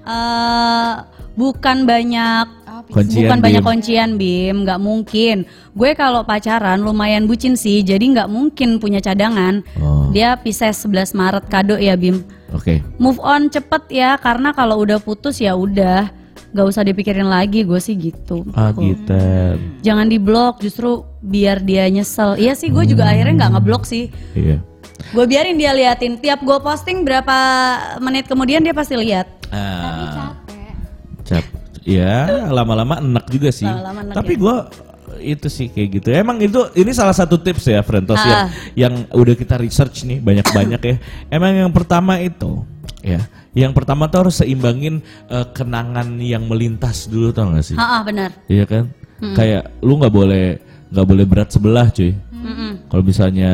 Eh, 0.00 0.92
bukan 1.34 1.84
banyak 1.84 2.46
Oh, 2.76 2.84
Kuncian, 2.92 3.24
bukan 3.24 3.38
banyak 3.40 3.62
Bim. 3.64 3.68
kuncian 3.72 4.10
Bim, 4.14 4.56
nggak 4.62 4.76
mungkin. 4.78 5.36
Gue 5.72 5.96
kalau 5.96 6.20
pacaran 6.22 6.76
lumayan 6.78 7.24
bucin 7.24 7.56
sih, 7.56 7.80
jadi 7.80 8.04
nggak 8.04 8.28
mungkin 8.28 8.76
punya 8.76 9.00
cadangan. 9.00 9.64
Oh, 9.80 10.12
Dia 10.12 10.36
Pisces 10.36 10.84
11 10.84 11.16
Maret 11.16 11.48
kado 11.48 11.80
ya 11.80 11.96
Bim. 11.96 12.20
oke. 12.52 12.84
Move 12.96 13.16
on 13.18 13.48
cepet 13.48 13.80
ya, 13.90 14.14
karena 14.16 14.52
kalau 14.52 14.76
udah 14.78 15.00
putus 15.00 15.40
ya 15.40 15.56
udah, 15.56 16.12
nggak 16.56 16.68
usah 16.72 16.82
dipikirin 16.88 17.28
lagi. 17.28 17.68
Gue 17.68 17.76
sih 17.76 17.92
gitu. 18.00 18.48
Ah, 18.56 18.72
gitu. 18.72 19.20
Jangan 19.84 20.08
diblok, 20.08 20.64
justru 20.64 21.04
biar 21.20 21.60
dia 21.60 21.84
nyesel. 21.92 22.40
Iya 22.40 22.56
sih, 22.56 22.72
gue 22.72 22.88
juga 22.88 23.04
akhirnya 23.04 23.44
nggak 23.44 23.52
ngeblok 23.60 23.84
sih. 23.84 24.08
Iya. 24.32 24.64
Gue 25.12 25.24
biarin 25.28 25.60
dia 25.60 25.76
liatin. 25.76 26.16
Tiap 26.16 26.40
gue 26.40 26.58
posting 26.64 27.04
berapa 27.04 27.36
menit 28.00 28.24
kemudian 28.24 28.64
dia 28.64 28.72
pasti 28.72 28.96
lihat. 28.96 29.28
Ah, 29.52 30.32
capek. 30.48 30.72
cap. 31.28 31.44
Ya, 31.86 32.50
lama-lama 32.50 32.98
enak 32.98 33.30
juga 33.30 33.54
sih. 33.54 33.68
Lama-lama 33.68 34.10
enak 34.10 34.14
Tapi 34.18 34.34
ya. 34.34 34.40
gua 34.42 34.56
itu 35.18 35.46
sih 35.46 35.68
kayak 35.68 35.88
gitu. 35.98 36.08
Emang 36.10 36.36
itu 36.38 36.58
ini 36.74 36.90
salah 36.90 37.12
satu 37.12 37.36
tips 37.36 37.66
ya, 37.66 37.80
Frentos 37.80 38.18
yang 38.18 38.40
Ah. 38.40 38.48
yang 38.74 38.94
udah 39.10 39.34
kita 39.34 39.56
research 39.56 40.04
nih 40.04 40.18
banyak-banyak 40.18 40.80
ya. 40.80 40.96
Emang 41.36 41.52
yang 41.52 41.70
pertama 41.70 42.16
itu 42.18 42.64
ya, 43.00 43.24
yang 43.52 43.70
pertama 43.70 44.06
tuh 44.06 44.28
harus 44.28 44.38
seimbangin 44.38 45.00
eh, 45.26 45.46
kenangan 45.50 46.18
yang 46.18 46.44
melintas 46.44 47.06
dulu 47.06 47.30
tau 47.30 47.50
gak 47.50 47.64
sih? 47.64 47.76
Ah, 47.76 48.02
benar. 48.02 48.32
Iya 48.46 48.64
kan? 48.64 48.84
Kayak 49.16 49.72
lu 49.80 49.96
nggak 49.96 50.12
boleh 50.12 50.46
nggak 50.92 51.06
boleh 51.08 51.24
berat 51.24 51.48
sebelah, 51.48 51.88
cuy. 51.88 52.12
Mm-mm. 52.36 52.84
Kalau 52.86 53.02
misalnya 53.02 53.50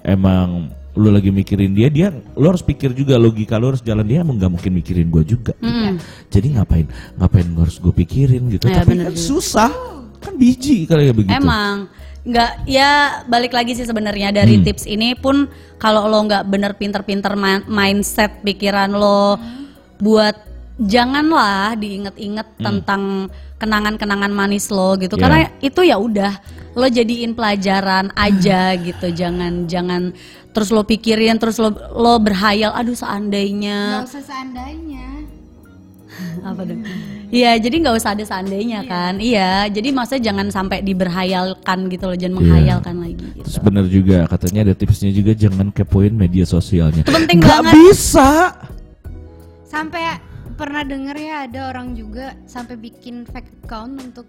emang 0.00 0.70
lu 0.92 1.08
lagi 1.08 1.32
mikirin 1.32 1.72
dia, 1.72 1.88
dia 1.88 2.08
lu 2.36 2.46
harus 2.46 2.60
pikir 2.60 2.92
juga 2.92 3.16
logika 3.16 3.56
lu 3.56 3.72
harus 3.72 3.80
jalan 3.80 4.04
dia 4.04 4.20
emang 4.20 4.36
nggak 4.36 4.52
mungkin 4.52 4.72
mikirin 4.76 5.08
gua 5.08 5.24
juga. 5.24 5.52
Mm-mm. 5.58 5.96
Jadi 6.28 6.54
ngapain 6.54 6.86
ngapain 7.16 7.48
gua 7.50 7.64
harus 7.66 7.76
gue 7.76 7.92
pikirin 7.92 8.46
gitu? 8.48 8.68
Ya, 8.68 8.84
Tapi 8.84 8.94
bener 8.94 9.10
kan 9.10 9.16
susah, 9.18 9.72
kan 10.22 10.34
biji 10.34 10.86
kali 10.86 11.10
ya 11.10 11.12
begitu. 11.12 11.32
Emang 11.32 11.90
nggak 12.22 12.50
ya 12.64 12.90
balik 13.26 13.50
lagi 13.50 13.74
sih 13.74 13.82
sebenarnya 13.82 14.30
dari 14.30 14.54
Hmm. 14.54 14.64
tips 14.64 14.86
ini 14.86 15.12
pun 15.12 15.50
kalau 15.76 16.06
lo 16.06 16.22
nggak 16.22 16.46
bener 16.46 16.72
pinter-pinter 16.72 17.34
ma- 17.34 17.66
mindset 17.66 18.38
pikiran 18.40 18.94
lo 18.94 19.34
buat 19.98 20.38
janganlah 20.78 21.74
diinget-inget 21.74 22.46
tentang 22.56 23.26
kenangan-kenangan 23.58 24.30
manis 24.30 24.66
lo 24.68 24.94
gitu 24.96 25.14
Ya. 25.14 25.20
karena 25.20 25.38
itu 25.58 25.80
ya 25.80 25.96
udah 25.96 26.32
lo 26.72 26.86
jadiin 26.86 27.34
pelajaran 27.34 28.10
aja 28.12 28.74
gitu 28.76 29.10
jangan 29.10 29.66
jangan 29.66 30.14
terus 30.50 30.70
lo 30.70 30.82
pikirin 30.82 31.36
terus 31.36 31.56
lo 31.56 31.70
lo 31.92 32.18
berhayal 32.18 32.70
aduh 32.70 32.94
seandainya 32.94 34.00
Gak 34.00 34.08
usah 34.08 34.24
seandainya. 34.24 35.06
apa 36.48 36.60
dong? 36.62 36.82
Iya, 37.28 37.56
jadi 37.56 37.76
nggak 37.80 37.96
usah 37.96 38.12
ada 38.12 38.22
seandainya 38.22 38.84
kan. 38.84 39.16
Iya, 39.16 39.68
jadi 39.68 39.88
maksudnya 39.88 40.22
jangan 40.26 40.46
sampai 40.48 40.80
diberhayalkan 40.80 41.88
gitu 41.88 42.04
loh, 42.04 42.16
jangan 42.16 42.34
Iya. 42.34 42.38
menghayalkan 42.38 42.94
lagi 42.98 43.24
gitu. 43.32 43.44
Terus 43.44 43.58
bener 43.58 43.84
juga 43.86 44.18
katanya 44.26 44.60
ada 44.62 44.74
tipsnya 44.74 45.10
juga 45.10 45.32
jangan 45.32 45.68
kepoin 45.70 46.12
media 46.12 46.44
sosialnya. 46.44 47.00
Itu 47.00 47.10
penting 47.10 47.40
Nggak 47.40 47.60
banget. 47.62 47.74
bisa. 47.78 48.30
Sampai 49.64 50.20
pernah 50.52 50.84
denger 50.84 51.16
ya 51.16 51.36
ada 51.46 51.60
orang 51.68 51.96
juga 51.96 52.36
sampai 52.44 52.76
bikin 52.76 53.24
fake 53.24 53.64
account 53.64 53.96
untuk 53.98 54.26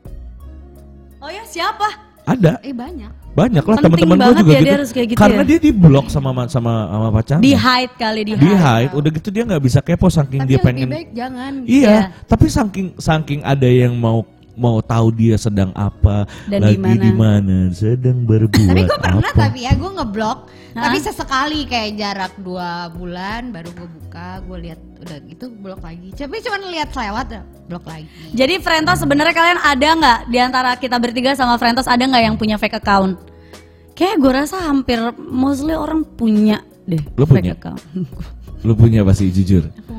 Oh 1.19 1.31
ya, 1.31 1.43
siapa? 1.43 2.12
Ada 2.23 2.59
eh 2.63 2.71
banyak. 2.71 3.11
banyak 3.33 3.65
lah 3.65 3.77
teman-teman 3.77 4.15
gue 4.15 4.35
juga 4.39 4.51
ya, 4.53 4.53
gitu. 4.53 4.63
dia 4.63 4.75
harus 4.77 4.91
kayak 4.91 5.07
gitu 5.09 5.19
Karena 5.19 5.41
ya. 5.41 5.47
dia 5.49 5.57
di 5.59 5.71
blok 5.73 6.05
sama 6.07 6.29
sama 6.45 6.73
sama 6.85 7.07
pacarnya. 7.11 7.41
Di 7.41 7.53
hide 7.53 7.93
kali 7.95 8.21
di 8.23 8.33
di 8.33 8.45
hide. 8.45 8.61
hide 8.87 8.91
udah 8.93 9.09
gitu 9.11 9.29
dia 9.29 9.43
nggak 9.43 9.63
bisa 9.63 9.79
kepo 9.79 10.07
saking 10.07 10.41
Tapi 10.41 10.49
dia 10.49 10.59
pengen 10.59 10.87
baik 10.87 11.09
jangan. 11.11 11.51
iya 11.65 11.83
Iya. 11.83 11.99
tapi 12.23 12.45
saking 12.47 12.87
saking 12.95 13.39
ada 13.41 13.65
yang 13.65 13.91
mau 13.93 14.23
mau 14.53 14.79
tahu 14.79 15.09
dia 15.11 15.35
sedang 15.35 15.73
apa 15.73 16.29
Dan 16.45 16.61
lagi 16.61 16.93
di 16.99 17.11
mana. 17.11 17.69
sedang 17.69 18.21
berbuat 18.23 18.69
Tapi 18.69 18.81
gue 18.83 18.97
pernah 18.97 19.21
apa 19.23 19.33
tapi 19.33 19.59
ya 19.63 19.73
gue 19.73 19.91
ngeblok. 19.91 20.39
Hah? 20.73 20.89
Tapi 20.89 20.97
sesekali 20.99 21.59
kayak 21.63 21.91
jarak 21.95 22.33
dua 22.37 22.89
bulan 22.89 23.49
baru 23.49 23.69
gue 23.71 23.89
buka, 23.93 24.41
gue 24.41 24.57
lihat 24.63 24.79
udah 24.99 25.17
gitu 25.23 25.45
blok 25.53 25.81
lagi. 25.81 26.09
Tapi 26.11 26.35
cuma 26.39 26.57
lihat 26.65 26.89
selewat 26.89 27.27
ya, 27.29 27.41
blok 27.65 27.85
lagi. 27.85 28.09
Jadi 28.31 28.53
Frentos 28.57 28.97
sebenarnya 28.97 29.31
kalian 29.31 29.59
ada 29.59 29.87
nggak 29.93 30.19
di 30.27 30.37
antara 30.37 30.71
kita 30.73 30.97
bertiga 30.97 31.33
sama 31.33 31.57
Frentos 31.57 31.85
ada 31.85 32.01
nggak 32.01 32.23
yang 32.23 32.35
punya 32.35 32.57
fake 32.57 32.77
account? 32.77 33.21
Kayak 33.93 34.17
gue 34.17 34.31
rasa 34.35 34.57
hampir 34.63 34.97
mostly 35.19 35.73
orang 35.73 36.01
punya 36.03 36.65
deh 36.83 36.97
Lu 37.13 37.23
fake 37.23 37.45
punya? 37.45 37.53
account. 37.53 37.81
lu 38.63 38.73
punya 38.73 39.03
pasti 39.03 39.27
jujur 39.27 39.67
Aku. 39.67 39.92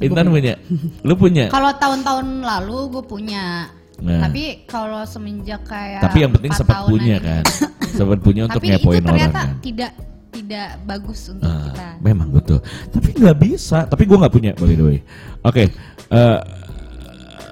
Intan 0.00 0.26
punya 0.28 0.54
lu 1.02 1.14
punya 1.14 1.44
Kalau 1.54 1.70
tahun-tahun 1.72 2.26
lalu 2.40 2.78
gue 2.90 3.04
punya. 3.04 3.66
Nah. 3.98 4.22
Tapi 4.22 4.62
kalau 4.64 5.02
semenjak 5.02 5.64
kayak 5.64 5.98
tapi 6.00 6.22
yang 6.22 6.30
penting 6.30 6.50
empat 6.50 6.60
sempat 6.60 6.86
punya 6.86 7.16
ini- 7.16 7.24
kan 7.24 7.42
sempat 7.98 8.18
punya 8.20 8.42
untuk 8.44 8.56
Tapi 8.56 8.66
itu 8.68 8.74
ngepoin 8.78 8.94
orang 8.96 9.06
ternyata 9.10 9.34
kan 9.34 9.48
tidak 9.58 9.92
tidak 10.28 10.68
bagus 10.84 11.20
untuk 11.26 11.44
Ah, 11.44 11.62
kita. 11.66 11.86
memang 11.98 12.28
betul 12.30 12.62
tapi 12.88 13.10
nggak 13.12 13.38
bisa 13.40 13.78
tapi 13.84 14.06
gua 14.06 14.22
nggak 14.22 14.30
punya 14.32 14.50
by 14.54 14.70
the 14.70 14.84
way 14.86 14.98
oke 15.42 15.64
eh, 16.08 16.38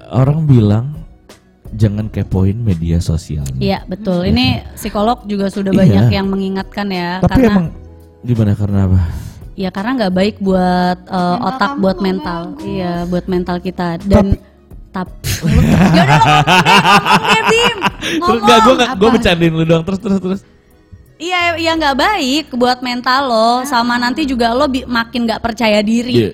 orang 0.09 0.47
bilang 0.47 0.95
jangan 1.73 2.07
kepoin 2.07 2.55
media 2.55 2.95
sosialnya 2.97 3.59
Iya 3.59 3.79
betul. 3.83 4.23
Ini 4.23 4.71
psikolog 4.73 5.27
juga 5.27 5.51
sudah 5.51 5.69
Iya. 5.69 5.79
banyak 5.83 6.05
yang 6.15 6.27
mengingatkan 6.27 6.87
ya. 6.87 7.19
tapi 7.19 7.43
karena 7.43 7.47
emang 7.51 7.67
gimana 8.23 8.51
karena 8.55 8.79
apa 8.87 8.99
ya 9.57 9.73
karena 9.73 9.91
nggak 9.97 10.13
baik 10.13 10.35
buat 10.37 10.97
uh, 11.09 11.17
Mental 11.17 11.47
otak, 11.49 11.69
kamu 11.73 11.81
buat 11.81 11.97
mental. 11.97 12.41
Iya, 12.61 12.93
buat 13.09 13.25
mental 13.25 13.57
kita. 13.57 13.97
Dan 14.05 14.37
tap. 14.93 15.09
ya 17.33 17.41
terus 17.49 17.77
Ngomong. 18.21 18.39
nggak 18.45 18.59
gue 18.61 18.73
gue 18.97 19.09
bercandain 19.19 19.53
lu 19.53 19.65
doang 19.65 19.83
terus 19.85 19.99
terus 20.01 20.19
terus 20.21 20.41
Iya, 21.17 21.57
iya 21.57 21.73
nggak 21.73 21.97
baik 21.97 22.45
buat 22.53 22.85
mental 22.85 23.25
lo. 23.25 23.49
Sama 23.65 23.97
nanti 23.97 24.21
juga 24.29 24.53
lo 24.53 24.69
bi- 24.69 24.85
makin 24.85 25.25
nggak 25.25 25.41
percaya 25.41 25.81
diri. 25.81 26.13
Iya. 26.13 26.31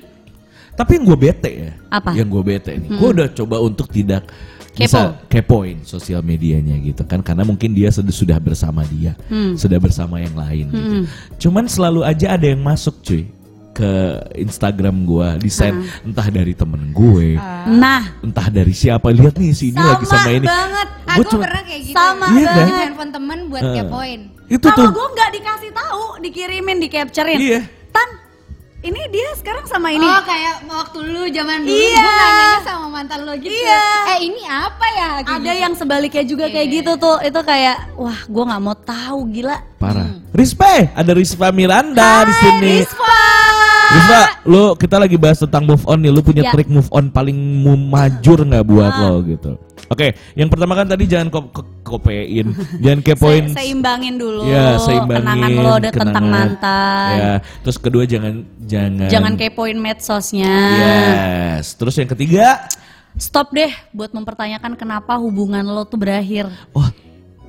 Tapi 0.75 1.00
yang 1.00 1.06
gue 1.08 1.18
bete 1.24 1.51
ya. 1.56 1.72
Apa? 1.88 2.12
Yang 2.12 2.27
gue 2.36 2.44
bete 2.44 2.72
nih. 2.75 2.89
Gue 3.00 3.10
udah 3.15 3.32
coba 3.32 3.63
untuk 3.63 3.88
tidak 3.88 4.27
Kepo. 4.74 4.82
bisa 4.84 5.01
kepoin 5.27 5.77
sosial 5.84 6.20
medianya 6.20 6.74
gitu 6.77 7.01
kan 7.03 7.22
karena 7.22 7.42
mungkin 7.42 7.72
dia 7.72 7.88
sudah 7.88 8.10
sudah 8.10 8.38
bersama 8.38 8.82
dia 8.84 9.13
Hmm. 9.25 9.53
sudah 9.53 9.77
bersama 9.77 10.18
yang 10.18 10.34
lain 10.34 10.65
gitu 10.68 10.96
cuman 11.39 11.65
selalu 11.65 12.01
aja 12.01 12.34
ada 12.34 12.46
yang 12.46 12.58
masuk 12.60 12.98
cuy 13.00 13.30
ke 13.72 13.89
Instagram 14.36 15.01
gua 15.03 15.34
desain 15.36 15.74
entah 16.01 16.27
dari 16.27 16.53
temen 16.53 16.89
gue 16.89 17.38
Nah, 17.65 18.18
entah 18.20 18.46
dari 18.48 18.70
siapa 18.70 19.10
lihat 19.10 19.34
nih 19.34 19.50
si 19.51 19.70
ini 19.70 19.80
lagi 19.80 20.03
sama 20.03 20.30
ini 20.32 20.44
banget. 20.44 20.88
Gua 21.03 21.13
Aku 21.15 21.22
cuma- 21.27 21.44
pernah 21.44 21.62
kayak 21.63 21.82
gitu. 21.84 21.96
Sama 21.96 22.25
Iya 22.30 22.46
kan? 22.46 22.58
Bikin 22.60 22.75
handphone 22.84 23.12
temen 23.12 23.39
buat 23.48 23.63
Eh. 23.63 23.74
kepoin. 23.75 24.20
itu 24.46 24.68
Kalau 24.68 24.77
tuh 24.77 24.88
gue 24.92 25.08
nggak 25.10 25.30
dikasih 25.32 25.72
tahu, 25.74 26.03
dikirimin, 26.20 26.77
di 26.77 26.88
capturein. 26.88 27.39
Iya. 27.39 27.60
Tan, 27.89 28.10
ini 28.84 29.02
dia 29.10 29.30
sekarang 29.34 29.63
sama 29.63 29.90
ini. 29.90 30.04
Oh 30.04 30.22
kayak 30.22 30.63
waktu 30.66 30.98
lu 31.02 31.24
zaman 31.30 31.63
dulu 31.63 31.72
Iya. 31.74 31.96
gue 31.96 32.12
nanyanya 32.13 32.62
sama 32.62 32.88
mantan 32.90 33.20
lo 33.24 33.34
gitu. 33.34 33.48
Iya. 33.50 33.84
Eh 34.06 34.20
ini 34.22 34.44
apa 34.44 34.86
ya? 34.90 35.10
Kayak 35.20 35.34
Ada 35.34 35.48
gitu. 35.50 35.63
yang 35.63 35.74
sebaliknya 35.74 36.24
juga 36.25 36.46
kayak 36.48 36.68
Iya. 36.68 36.75
gitu 36.78 36.92
tuh. 36.98 37.18
Itu 37.20 37.40
kayak, 37.42 37.78
wah, 37.96 38.20
gue 38.22 38.44
nggak 38.44 38.62
mau 38.62 38.75
tahu, 38.75 39.20
gila. 39.32 39.58
parah 39.75 40.08
Rispe 40.32 40.88
ada 40.92 41.12
Rispa 41.12 41.52
Miranda 41.52 42.24
di 42.24 42.34
sini 42.34 42.72
Rispa. 42.80 43.20
Rispa, 43.93 44.19
lu 44.43 44.63
kita 44.73 44.95
lagi 44.97 45.15
bahas 45.15 45.38
tentang 45.38 45.63
move 45.63 45.83
on 45.83 45.97
nih. 45.97 46.09
Lu 46.09 46.19
punya 46.19 46.43
Ya. 46.43 46.51
trik 46.51 46.65
move 46.65 46.89
on 46.89 47.07
paling 47.07 47.33
memajur 47.35 48.41
nggak 48.41 48.63
buat 48.63 48.93
lo 48.95 49.21
gitu? 49.23 49.51
Oke, 49.85 50.15
yang 50.33 50.47
pertama 50.47 50.73
kan 50.73 50.88
tadi 50.88 51.05
jangan 51.05 51.27
ko 51.27 51.39
ko- 51.47 51.69
kopein, 51.83 52.50
jangan 52.79 53.00
kepoin. 53.05 53.43
Se- 53.47 53.59
seimbangin 53.59 54.15
dulu. 54.15 54.43
Ya, 54.43 54.79
seimbangin 54.79 55.21
Kenangan 55.23 55.51
lo 55.53 55.71
udah 55.75 55.91
tentang 55.91 56.25
mantan. 56.25 57.13
Ya, 57.13 57.33
terus 57.62 57.77
kedua 57.77 58.03
jangan 58.03 58.33
jangan. 58.59 59.07
Jangan 59.07 59.33
kepoin 59.35 59.77
medsosnya. 59.77 60.53
Yes. 60.73 61.73
Terus 61.73 61.93
yang 61.95 62.09
ketiga, 62.09 62.65
Stop 63.13 63.53
deh 63.53 63.69
buat 63.91 64.09
mempertanyakan 64.09 64.73
kenapa 64.73 65.13
hubungan 65.15 65.62
lo 65.63 65.85
tuh 65.85 66.01
berakhir. 66.01 66.50
wah, 66.71 66.89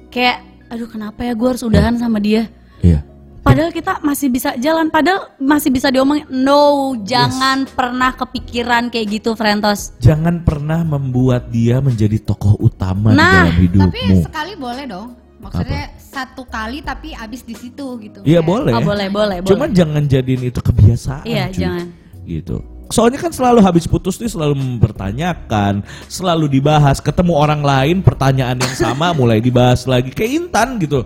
Kayak, 0.06 0.44
aduh 0.68 0.84
kenapa 0.86 1.24
ya 1.24 1.32
gue 1.32 1.48
harus 1.48 1.64
udahan 1.64 1.96
sama 1.96 2.20
dia? 2.20 2.52
iya. 2.78 3.00
Padahal 3.44 3.70
kita 3.70 4.00
masih 4.00 4.32
bisa 4.32 4.56
jalan, 4.56 4.88
padahal 4.88 5.28
masih 5.36 5.68
bisa 5.68 5.92
diomongin. 5.92 6.24
No, 6.32 6.96
jangan 7.04 7.68
pernah 7.68 8.16
kepikiran 8.16 8.88
kayak 8.88 9.20
gitu, 9.20 9.36
Frentos. 9.36 9.92
Jangan 10.00 10.40
pernah 10.40 10.80
membuat 10.80 11.52
dia 11.52 11.78
menjadi 11.78 12.16
tokoh 12.18 12.56
utama 12.58 13.12
Nah, 13.12 13.52
di 13.52 13.68
dalam 13.68 13.92
Tapi 13.92 14.00
hidupmu. 14.00 14.24
sekali 14.24 14.52
boleh 14.56 14.84
dong. 14.88 15.08
Maksudnya 15.44 15.92
satu 16.00 16.48
kali 16.48 16.80
tapi 16.80 17.12
abis 17.12 17.44
di 17.44 17.52
situ 17.52 18.00
gitu. 18.00 18.24
Iya 18.24 18.40
boleh. 18.40 18.72
Oh, 18.72 18.80
boleh, 18.80 19.12
boleh, 19.12 19.38
Cuman 19.44 19.68
boleh. 19.68 19.76
jangan 19.76 20.02
jadiin 20.08 20.42
itu 20.48 20.60
kebiasaan. 20.64 21.24
Iya, 21.28 21.44
cuy. 21.52 21.60
jangan. 21.60 21.86
Gitu. 22.24 22.56
Soalnya 22.92 23.16
kan 23.16 23.32
selalu 23.32 23.64
habis 23.64 23.88
putus 23.88 24.20
nih 24.20 24.28
selalu 24.28 24.54
mempertanyakan, 24.54 25.80
selalu 26.06 26.46
dibahas, 26.52 27.00
ketemu 27.00 27.32
orang 27.32 27.64
lain 27.64 27.96
pertanyaan 28.04 28.60
yang 28.60 28.74
sama 28.76 29.12
mulai 29.18 29.40
dibahas 29.40 29.88
lagi 29.88 30.12
kayak 30.12 30.46
Intan 30.46 30.76
gitu. 30.80 31.04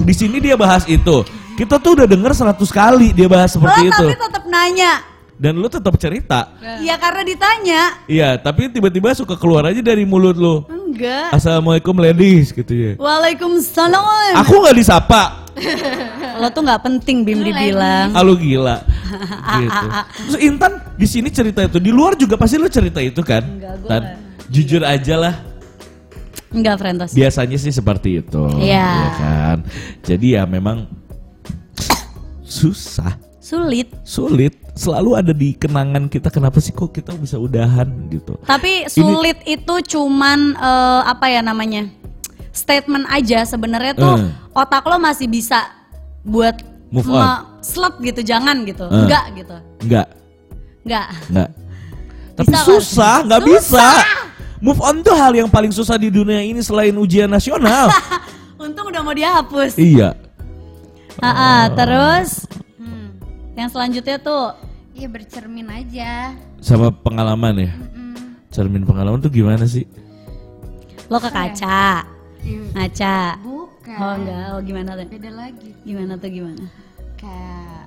Di 0.00 0.14
sini 0.16 0.42
dia 0.42 0.58
bahas 0.58 0.88
itu. 0.90 1.22
Kita 1.54 1.76
tuh 1.76 1.92
udah 2.00 2.06
denger 2.08 2.32
100 2.32 2.56
kali 2.72 3.12
dia 3.12 3.28
bahas 3.28 3.52
Lo 3.52 3.60
seperti 3.60 3.80
itu. 3.92 4.06
tapi 4.10 4.16
tetap 4.16 4.44
nanya. 4.48 4.92
Dan 5.40 5.56
lu 5.56 5.72
tetap 5.72 5.96
cerita. 5.96 6.52
Iya 6.60 7.00
karena 7.00 7.24
ditanya. 7.24 7.82
Iya, 8.04 8.36
tapi 8.36 8.68
tiba-tiba 8.68 9.16
suka 9.16 9.40
keluar 9.40 9.64
aja 9.64 9.80
dari 9.80 10.04
mulut 10.04 10.36
lu. 10.36 10.68
Enggak. 10.68 11.32
Assalamualaikum 11.32 11.96
ladies 11.96 12.52
gitu 12.52 12.68
ya. 12.76 12.92
Waalaikumsalam. 13.00 14.36
Aku 14.36 14.60
nggak 14.60 14.76
disapa. 14.76 15.48
Lo 16.44 16.52
tuh 16.52 16.60
nggak 16.60 16.84
penting 16.84 17.24
Bim 17.24 17.40
dibilang. 17.40 18.12
Ah, 18.12 18.20
lu 18.20 18.36
gila. 18.36 18.84
Gitu. 19.60 19.86
Terus 20.26 20.38
Intan 20.40 20.72
di 20.94 21.06
sini 21.06 21.28
cerita 21.28 21.60
itu, 21.62 21.78
di 21.78 21.90
luar 21.90 22.14
juga 22.14 22.34
pasti 22.34 22.56
lu 22.56 22.66
cerita 22.66 22.98
itu 22.98 23.20
kan? 23.20 23.42
Enggak, 23.42 23.74
gua 23.82 23.88
Tan, 23.90 24.02
jujur 24.48 24.82
aja 24.82 25.14
lah. 25.18 25.34
Enggak, 26.50 26.82
Frentos. 26.82 27.10
Biasanya 27.14 27.56
sih 27.56 27.70
seperti 27.70 28.18
itu. 28.18 28.42
Iya. 28.58 28.86
ya 28.90 29.10
kan. 29.16 29.58
Jadi 30.02 30.26
ya 30.34 30.42
memang 30.44 30.90
susah, 32.42 33.14
Sulit. 33.38 33.88
sulit. 34.02 34.54
Selalu 34.74 35.10
ada 35.12 35.32
di 35.34 35.52
kenangan 35.52 36.08
kita 36.08 36.30
kenapa 36.30 36.58
sih 36.58 36.72
kok 36.72 36.90
kita 36.90 37.12
bisa 37.14 37.36
udahan 37.36 37.86
gitu. 38.08 38.38
Tapi 38.42 38.88
sulit 38.88 39.38
itu 39.44 39.74
cuman 39.96 40.54
eh, 40.54 41.00
apa 41.04 41.26
ya 41.28 41.42
namanya? 41.42 41.86
Statement 42.50 43.06
aja 43.06 43.46
sebenarnya 43.46 43.94
tuh 43.94 44.16
Eh. 44.18 44.26
otak 44.52 44.82
lo 44.82 44.98
masih 44.98 45.30
bisa 45.30 45.70
buat 46.26 46.58
Move 46.90 47.06
on. 47.08 47.62
slot 47.62 48.02
gitu, 48.02 48.20
jangan 48.20 48.66
gitu. 48.66 48.82
Eh. 48.84 48.94
Enggak 48.98 49.24
gitu. 49.34 49.56
Enggak, 49.80 50.06
Enggak. 50.82 51.06
enggak. 51.30 51.48
Tapi 52.34 52.48
Bisa 52.50 52.60
susah, 52.64 53.14
nggak 53.22 53.42
bisa. 53.46 53.86
Move 54.58 54.80
on 54.80 55.00
tuh 55.00 55.14
hal 55.14 55.32
yang 55.32 55.48
paling 55.48 55.70
susah 55.70 55.96
di 55.96 56.08
dunia 56.08 56.40
ini 56.40 56.60
selain 56.60 56.92
ujian 56.92 57.28
nasional. 57.28 57.88
Untung 58.60 58.88
udah 58.88 59.00
mau 59.00 59.12
dihapus. 59.12 59.76
iya. 59.76 60.12
Ah, 61.16 61.28
ah, 61.28 61.62
terus 61.70 62.44
hmm, 62.76 63.08
yang 63.54 63.68
selanjutnya 63.68 64.16
tuh 64.16 64.56
Iya 64.90 65.08
bercermin 65.08 65.64
aja. 65.64 66.36
Sama 66.60 66.90
pengalaman 66.90 67.56
ya. 67.56 67.72
Mm-mm. 67.72 68.36
Cermin 68.48 68.84
pengalaman 68.84 69.16
tuh 69.16 69.30
gimana 69.30 69.64
sih? 69.64 69.88
lo 71.08 71.18
ke 71.18 71.26
kaca, 71.26 72.04
Iya. 72.40 72.60
ngaca. 72.70 73.16
Bukan. 73.90 74.06
Oh 74.06 74.14
enggak, 74.14 74.46
oh 74.54 74.60
gimana 74.62 74.90
tuh? 74.94 75.06
Beda 75.10 75.30
lagi. 75.34 75.68
Gimana 75.82 76.12
tuh 76.14 76.30
gimana? 76.30 76.64
Kayak 77.18 77.82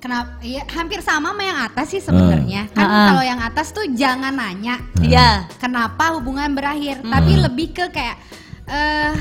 Kenapa? 0.00 0.40
Iya, 0.40 0.64
hampir 0.72 1.04
sama 1.04 1.28
sama 1.28 1.42
yang 1.44 1.60
atas 1.60 1.86
sih 1.92 2.00
sebenarnya. 2.00 2.72
Kan 2.72 2.88
Ah. 2.88 3.06
kalau 3.12 3.20
yang 3.20 3.36
atas 3.36 3.68
tuh 3.68 3.84
jangan 3.92 4.32
nanya 4.32 4.80
Iya. 4.96 5.44
kenapa 5.60 6.16
hubungan 6.16 6.56
berakhir, 6.56 7.04
tapi 7.04 7.36
lebih 7.36 7.76
ke 7.76 7.84
kayak 7.92 8.16
eh 8.64 9.12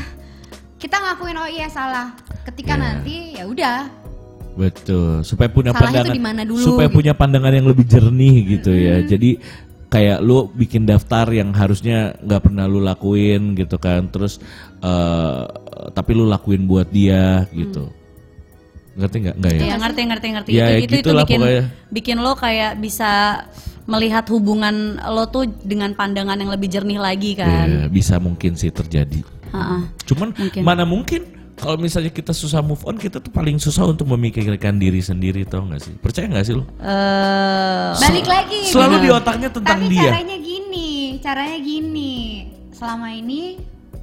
kita 0.79 0.95
ngakuin 0.95 1.35
oh 1.35 1.49
iya 1.51 1.67
salah. 1.67 2.15
Ketika 2.47 2.79
Iya. 2.79 2.83
nanti 2.85 3.15
ya 3.35 3.43
udah. 3.43 3.91
Betul, 4.55 5.23
supaya 5.27 5.51
punya 5.51 5.75
tuh 5.75 5.83
pandangan 5.83 6.47
dulu, 6.47 6.63
supaya 6.63 6.87
gitu. 6.87 6.95
punya 6.95 7.13
pandangan 7.15 7.53
yang 7.59 7.67
lebih 7.67 7.83
jernih 7.83 8.37
gitu 8.59 8.71
ya. 8.71 9.03
Jadi 9.03 9.39
kayak 9.89 10.23
lu 10.23 10.47
bikin 10.53 10.87
daftar 10.87 11.27
yang 11.33 11.51
harusnya 11.51 12.15
nggak 12.23 12.41
pernah 12.47 12.71
lu 12.71 12.79
lakuin 12.79 13.51
gitu 13.51 13.75
kan. 13.75 14.07
Terus 14.07 14.39
eh 14.79 15.43
tapi 15.89 16.12
lu 16.12 16.25
lakuin 16.25 16.63
buat 16.63 16.88
dia 16.88 17.48
gitu. 17.51 17.89
Ngerti 18.95 19.15
nggak? 19.21 19.36
Nggak 19.38 19.51
ya? 19.53 19.62
Iya 19.62 19.75
ngerti 19.77 20.01
ngerti 20.03 20.27
ngerti 20.29 20.50
Ya, 20.51 20.65
itu 20.75 20.83
itu 20.91 20.95
itu 21.00 21.09
bikin 21.13 21.39
pokoknya. 21.39 21.63
bikin 21.89 22.17
lo 22.19 22.31
kayak 22.36 22.71
bisa 22.77 23.12
melihat 23.85 24.27
hubungan 24.27 24.75
lo 25.01 25.24
tuh 25.25 25.48
dengan 25.61 25.92
pandangan 25.94 26.35
yang 26.35 26.51
lebih 26.51 26.68
jernih 26.68 27.00
lagi 27.00 27.31
kan. 27.33 27.65
Iya, 27.65 27.83
bisa 27.87 28.20
mungkin 28.20 28.53
sih 28.53 28.70
terjadi. 28.70 29.24
Ha-ha. 29.50 29.87
Cuman 30.05 30.29
Mungkin. 30.31 30.61
mana 30.61 30.83
mungkin 30.83 31.25
kalau 31.55 31.75
misalnya 31.75 32.07
kita 32.07 32.31
susah 32.31 32.61
move 32.61 32.79
on, 32.83 32.96
kita 32.96 33.18
tuh 33.18 33.31
paling 33.31 33.57
susah 33.57 33.83
untuk 33.83 34.07
memikirkan 34.07 34.77
diri 34.77 35.00
sendiri 35.00 35.44
tau 35.44 35.63
nggak 35.63 35.81
sih? 35.81 35.94
Percaya 35.96 36.27
nggak 36.27 36.46
sih 36.46 36.53
lo? 36.53 36.63
Eh, 36.79 37.89
Balik 37.98 38.27
lagi. 38.27 38.61
Selalu 38.65 38.96
gini. 38.96 39.03
di 39.03 39.09
otaknya 39.09 39.50
tentang 39.50 39.79
Tapi 39.79 39.92
dia. 39.92 40.03
caranya 40.07 40.37
gini, 40.37 40.89
caranya 41.20 41.57
gini. 41.57 42.13
Selama 42.70 43.07
ini 43.09 43.42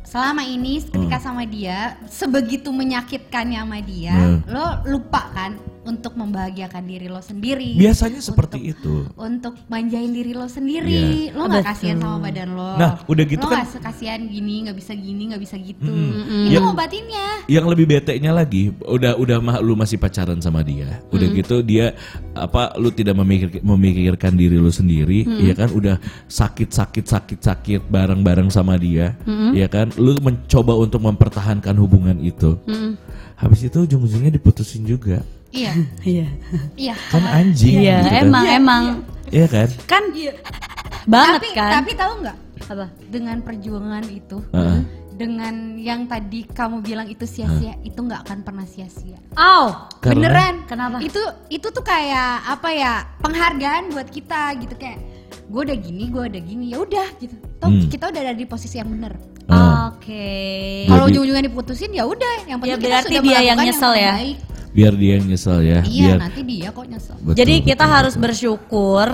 selama 0.07 0.47
ini 0.47 0.79
ketika 0.81 1.19
sama 1.19 1.43
dia 1.43 1.99
sebegitu 2.07 2.71
menyakitkannya 2.71 3.59
sama 3.59 3.79
dia, 3.83 4.15
Hmm. 4.15 4.39
lo 4.47 4.67
lupa 4.87 5.27
kan 5.35 5.59
untuk 5.87 6.19
membahagiakan 6.19 6.83
diri 6.85 7.07
lo 7.07 7.23
sendiri. 7.23 7.79
Biasanya 7.79 8.19
seperti 8.19 8.75
itu. 8.75 9.07
Untuk 9.15 9.55
manjain 9.71 10.11
diri 10.11 10.35
lo 10.35 10.51
sendiri, 10.51 11.31
lo 11.31 11.47
nggak 11.47 11.63
Betul. 11.63 11.73
kasihan 11.73 11.97
sama 12.03 12.19
badan 12.27 12.51
lo. 12.59 12.75
Nah, 12.75 12.93
udah 13.07 13.25
gitu 13.25 13.47
lo 13.47 13.51
kan- 13.55 13.63
nggak 13.65 13.83
kasihan 13.87 14.21
gini, 14.27 14.67
nggak 14.67 14.77
bisa 14.77 14.93
gini, 14.99 15.23
nggak 15.31 15.43
bisa 15.43 15.57
gitu. 15.57 15.87
Mm-mm. 15.87 16.51
Itu 16.51 16.59
Yang- 16.59 16.67
ngobatinnya. 16.67 17.27
Yang 17.47 17.67
lebih 17.71 17.87
bete-nya 17.87 18.33
lagi, 18.35 18.75
udah 18.83 19.15
udah 19.15 19.39
mah 19.39 19.57
lu 19.63 19.79
masih 19.79 19.97
pacaran 19.97 20.43
sama 20.43 20.67
dia. 20.67 20.99
Udah 21.15 21.29
gitu 21.31 21.63
dia 21.63 21.95
apa 22.35 22.75
lu 22.77 22.91
tidak 22.91 23.15
memikir, 23.23 23.63
memikirkan 23.63 24.35
diri 24.35 24.59
lu 24.59 24.75
sendiri, 24.75 25.23
ya 25.41 25.55
kan? 25.55 25.71
Udah 25.71 26.03
sakit-sakit 26.27 27.07
sakit-sakit 27.07 27.87
bareng-bareng 27.87 28.51
sama 28.51 28.75
dia, 28.75 29.15
ya 29.55 29.71
kan? 29.71 29.95
Lu 29.95 30.19
mencoba 30.19 30.75
untuk 30.75 30.99
mempertahankan 31.07 31.79
hubungan 31.79 32.19
itu. 32.19 32.59
Habis 33.37 33.69
itu 33.69 33.85
ujung-ujungnya 33.85 34.33
diputusin 34.33 34.89
juga. 34.89 35.21
Iya, 35.57 35.73
Iya. 36.15 36.27
iya. 36.77 36.95
Kan 37.09 37.25
anjing 37.25 37.81
Iya, 37.81 37.97
gitu 37.99 38.09
kan. 38.13 38.23
emang 38.23 38.45
emang 38.47 38.85
Iya 39.27 39.47
kan? 39.49 39.69
kan 39.89 40.03
banget 41.07 41.41
tapi, 41.41 41.49
kan. 41.55 41.71
Tapi 41.81 41.91
tahu 41.95 42.13
nggak? 42.21 42.39
apa? 42.67 42.87
Dengan 43.07 43.37
perjuangan 43.41 44.05
itu, 44.11 44.43
Heeh. 44.51 44.81
dengan 45.15 45.55
yang 45.79 46.05
tadi 46.05 46.43
kamu 46.45 46.83
bilang 46.83 47.07
itu 47.07 47.23
sia-sia, 47.23 47.79
itu 47.81 47.95
nggak 47.95 48.27
akan 48.27 48.39
pernah 48.43 48.67
sia-sia. 48.67 49.17
Aw, 49.33 49.87
Karena- 50.03 50.27
Beneran. 50.29 50.55
Kenapa? 50.67 50.97
Itu 50.99 51.23
itu 51.47 51.67
tuh 51.71 51.81
kayak 51.81 52.43
apa 52.45 52.69
ya? 52.71 52.95
Penghargaan 53.23 53.95
buat 53.95 54.11
kita 54.11 54.59
gitu 54.59 54.75
kayak 54.75 54.99
gue 55.43 55.61
udah 55.63 55.77
gini, 55.77 56.05
gue 56.07 56.23
udah 56.25 56.43
gini, 56.43 56.65
ya 56.71 56.79
udah 56.79 57.09
gitu. 57.17 57.35
Toh 57.57 57.69
Hmm. 57.69 57.87
kita 57.87 58.05
udah 58.09 58.21
ada 58.23 58.33
di 58.33 58.45
posisi 58.45 58.77
yang 58.77 58.89
bener. 58.89 59.13
Ah. 59.47 59.89
Oke. 59.89 60.27
Kalau 60.85 61.05
Lebih- 61.05 61.13
ujung-ujungnya 61.15 61.45
diputusin 61.45 61.91
ya 61.91 62.05
udah, 62.05 62.37
yang 62.45 62.59
Ya, 62.59 62.63
penting 62.63 62.77
kita 62.77 62.89
berarti 62.89 63.09
sudah 63.11 63.23
dia 63.23 63.39
yang 63.43 63.59
nyesel 63.59 63.93
ya? 63.95 64.13
terbaik. 64.13 64.39
Biar 64.77 64.93
dia 64.93 65.13
yang 65.17 65.27
nyesel 65.27 65.59
ya. 65.63 65.81
Iya, 65.81 66.05
biar 66.05 66.19
nanti 66.21 66.41
dia 66.43 66.69
kok 66.69 66.85
nyesel. 66.85 67.17
Betul, 67.17 67.37
Jadi 67.39 67.55
kita 67.63 67.81
betul, 67.81 67.95
harus 67.97 68.13
betul. 68.13 68.25
bersyukur 68.29 69.09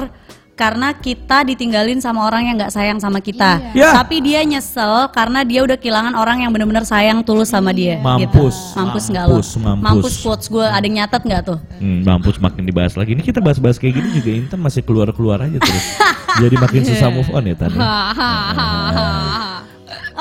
karena 0.53 0.93
kita 0.93 1.43
ditinggalin 1.43 1.97
sama 1.97 2.23
orang 2.23 2.45
yang 2.45 2.55
nggak 2.55 2.71
sayang 2.71 2.97
sama 2.97 3.19
kita. 3.19 3.59
Iya. 3.73 3.93
Tapi 3.95 4.21
dia 4.21 4.41
nyesel 4.43 5.09
karena 5.09 5.43
dia 5.43 5.61
udah 5.61 5.75
kehilangan 5.75 6.13
orang 6.13 6.41
yang 6.41 6.51
benar-benar 6.51 6.83
sayang 6.83 7.21
tulus 7.21 7.49
sama 7.49 7.73
dia. 7.73 7.97
Mampus, 7.99 8.53
Gitu. 8.69 8.77
Mampus 8.77 9.05
nggak 9.09 9.25
lo? 9.25 9.33
mampus, 9.41 9.49
mampus. 9.81 10.13
quotes 10.21 10.45
gue 10.47 10.63
ada 10.63 10.81
yang 10.81 11.01
nyatet 11.01 11.21
nggak 11.25 11.41
tuh? 11.43 11.59
Hmm, 11.79 12.01
mampus 12.03 12.37
makin 12.39 12.63
dibahas 12.63 12.93
lagi. 12.95 13.13
Ini 13.13 13.21
kita 13.21 13.39
bahas-bahas 13.39 13.77
kayak 13.77 13.93
gini 13.97 14.09
juga 14.15 14.29
Intan 14.31 14.59
masih 14.61 14.81
keluar-keluar 14.81 15.41
aja 15.41 15.57
terus. 15.57 15.85
Jadi 16.43 16.55
makin 16.57 16.81
susah 16.85 17.09
move 17.09 17.29
on 17.31 17.43
ya 17.45 17.55
Tan. 17.57 17.69
ya? 17.73 17.77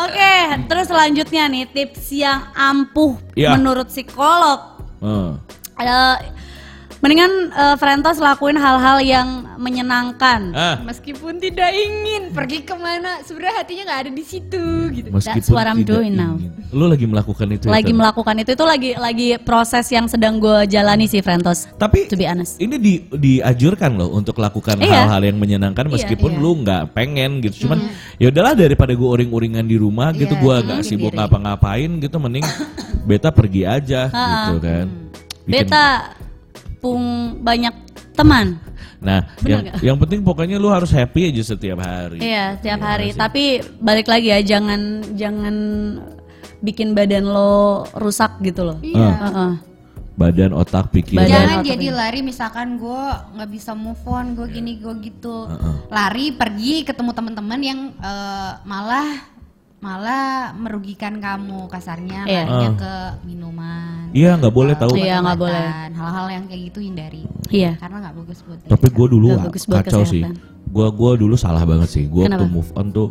Oke, 0.02 0.34
terus 0.66 0.86
selanjutnya 0.88 1.46
nih 1.46 1.64
tips 1.68 2.10
yang 2.12 2.48
ampuh 2.54 3.16
Iya. 3.34 3.54
menurut 3.54 3.86
psikolog. 3.88 4.60
Oh. 5.04 5.36
Eh, 5.76 6.16
mendingan 7.02 7.32
eh, 7.50 7.76
Frentos 7.76 8.18
lakuin 8.18 8.56
hal-hal 8.56 8.98
yang 9.00 9.28
menyenangkan. 9.58 10.42
Ah, 10.52 10.76
Meskipun 10.82 11.38
tidak 11.38 11.70
ingin 11.70 12.30
pergi 12.30 12.62
ke 12.62 12.74
mana, 12.74 13.22
sebenarnya 13.22 13.56
hatinya 13.58 13.84
nggak 13.86 14.00
ada 14.00 14.12
di 14.12 14.24
situ 14.24 14.64
gitu. 14.92 15.10
meskipun 15.10 15.38
That's 15.38 15.50
what 15.50 15.66
I'm 15.66 15.82
tidak 15.82 16.02
doing 16.02 16.14
now. 16.14 16.34
ingin. 16.36 16.50
Lu 16.72 16.86
lagi 16.86 17.06
melakukan 17.06 17.46
itu 17.52 17.66
ya, 17.66 17.72
lagi 17.72 17.90
Tan? 17.90 18.00
melakukan 18.00 18.36
itu 18.38 18.50
itu 18.52 18.64
lagi 18.64 18.92
lagi 18.96 19.28
proses 19.38 19.86
yang 19.88 20.06
sedang 20.06 20.38
gue 20.38 20.66
jalani 20.66 21.06
sih 21.06 21.20
Frentos. 21.20 21.70
Tapi 21.76 22.08
To 22.08 22.16
be 22.16 22.26
honest. 22.26 22.58
ini 22.58 22.76
di, 22.78 22.94
diajurkan 23.06 23.94
loh 23.94 24.10
untuk 24.12 24.38
lakukan 24.38 24.78
Iya. 24.78 25.06
hal-hal 25.06 25.22
yang 25.24 25.38
menyenangkan 25.38 25.86
Iya, 25.86 25.94
meskipun 25.94 26.32
iya. 26.32 26.40
lu 26.40 26.52
nggak 26.62 26.84
pengen 26.92 27.32
gitu. 27.42 27.66
Cuman 27.66 27.86
ya 28.18 28.30
udahlah 28.30 28.54
daripada 28.56 28.92
gue 28.92 29.10
uring-uringan 29.12 29.64
di 29.64 29.76
rumah 29.76 30.10
gitu 30.12 30.34
Iya, 30.34 30.42
gua 30.42 30.56
iya, 30.58 30.66
nggak 30.66 30.82
sibuk 30.82 31.14
ngapa-ngapain 31.14 31.92
gitu 32.00 32.18
mending 32.18 32.46
beta 33.10 33.30
pergi 33.30 33.62
aja 33.64 34.10
gitu 34.10 34.58
kan. 34.58 34.86
Bikin- 35.44 35.68
Beta 35.68 35.86
pung 36.82 37.38
banyak 37.40 37.72
teman. 38.18 38.58
Nah, 39.02 39.26
Bener 39.42 39.50
yang 39.50 39.64
yang 39.94 39.98
penting 39.98 40.22
pokoknya 40.22 40.62
lu 40.62 40.70
harus 40.70 40.94
happy 40.94 41.34
aja 41.34 41.54
setiap 41.54 41.82
hari. 41.82 42.22
Iya, 42.22 42.58
tiap 42.62 42.82
Iya 42.82 42.86
hari. 42.86 43.08
sih. 43.14 43.18
Tapi 43.18 43.44
balik 43.82 44.06
lagi 44.10 44.30
ya, 44.30 44.40
jangan 44.42 45.02
jangan 45.18 45.56
bikin 46.62 46.94
badan 46.94 47.26
lo 47.26 47.86
rusak 47.98 48.38
gitu 48.46 48.62
loh. 48.62 48.78
Iya. 48.82 49.10
Heeh. 49.26 49.52
Badan, 50.12 50.54
otak, 50.54 50.94
pikiran. 50.94 51.26
Jangan 51.26 51.66
otak 51.66 51.70
jadi 51.74 51.88
lari 51.90 52.22
misalkan 52.22 52.78
gue 52.78 53.04
nggak 53.42 53.50
bisa 53.50 53.74
move 53.74 54.02
on, 54.06 54.38
gue 54.38 54.46
gini 54.54 54.78
gue 54.78 54.94
gitu. 55.02 55.50
Heeh. 55.50 55.76
Lari 55.90 56.26
pergi 56.38 56.86
ketemu 56.86 57.12
teman-teman 57.18 57.62
yang 57.62 57.80
eh, 57.98 58.52
malah 58.70 59.18
malah 59.82 60.54
merugikan 60.54 61.18
kamu 61.18 61.66
kasarnya 61.66 62.22
Iya. 62.24 62.46
larinya 62.46 62.70
Ah. 62.70 62.78
ke 62.78 62.94
minuman. 63.26 64.14
Iya, 64.14 64.38
nggak 64.38 64.54
boleh 64.54 64.74
tahu. 64.78 64.94
Iya, 64.94 65.16
nggak 65.20 65.40
boleh. 65.40 65.68
Hal-hal 65.92 66.28
yang 66.30 66.44
kayak 66.46 66.62
gitu 66.70 66.80
hindari. 66.80 67.24
Iya. 67.50 67.82
Karena 67.82 67.98
nggak 68.00 68.16
bagus 68.16 68.40
buat 68.46 68.60
Tapi 68.64 68.88
gue 68.88 69.08
dulu 69.10 69.28
Nggak 69.32 69.44
bagus 69.44 69.64
buat 69.66 69.82
kacau 69.82 70.04
sih. 70.06 70.22
kesehatan. 70.22 70.70
Gue 70.72 70.88
gua 70.88 71.12
dulu 71.16 71.34
salah 71.36 71.66
banget 71.66 71.90
sih. 71.90 72.06
Gue 72.06 72.30
tuh 72.30 72.46
move 72.48 72.70
on 72.74 72.88
tuh 72.90 73.10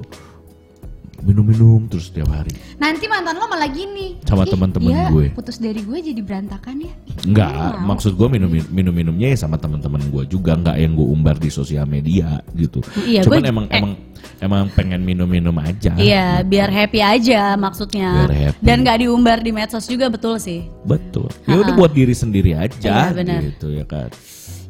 minum-minum 1.21 1.85
terus 1.85 2.09
setiap 2.09 2.33
hari. 2.33 2.49
Nanti 2.79 3.05
mantan 3.05 3.37
lo 3.37 3.45
malah 3.45 3.69
gini. 3.69 4.17
Sama 4.25 4.47
"Ih, 4.47 4.51
teman-teman 4.51 5.13
gue." 5.13 5.27
putus 5.31 5.61
dari 5.61 5.85
gue 5.85 5.99
jadi 6.01 6.17
berantakan 6.17 6.81
ya. 6.81 6.95
Enggak, 7.21 7.53
maksud 7.79 8.17
gue 8.17 8.29
minum 8.31 8.49
minum 8.49 8.95
minumnya 8.95 9.29
ya 9.29 9.37
sama 9.37 9.59
teman-teman 9.59 10.01
gue 10.03 10.25
juga, 10.27 10.57
nggak 10.57 10.77
yang 10.79 10.95
gue 10.95 11.05
umbar 11.05 11.37
di 11.37 11.51
sosial 11.51 11.85
media 11.85 12.41
gitu. 12.55 12.81
Iya, 12.97 13.21
Cuman 13.21 13.37
gue- 13.39 13.51
emang 13.51 13.67
eh. 13.67 13.77
emang 13.77 13.93
emang 14.40 14.72
pengen 14.72 15.05
minum-minum 15.05 15.55
aja. 15.61 15.92
Iya, 15.94 16.40
biar 16.42 16.72
happy 16.72 17.00
aja 17.00 17.55
maksudnya. 17.55 18.26
Biar 18.26 18.33
happy. 18.50 18.61
Dan 18.64 18.76
nggak 18.83 18.98
diumbar 19.05 19.38
di 19.44 19.53
medsos 19.53 19.85
juga 19.87 20.09
betul 20.09 20.40
sih. 20.40 20.66
Betul. 20.83 21.29
Ya 21.44 21.61
udah 21.61 21.76
buat 21.76 21.92
diri 21.92 22.16
sendiri 22.16 22.57
aja 22.57 23.12
Iya, 23.12 23.14
benar. 23.14 23.40
gitu 23.44 23.68
ya 23.70 23.85
kan. 23.85 24.09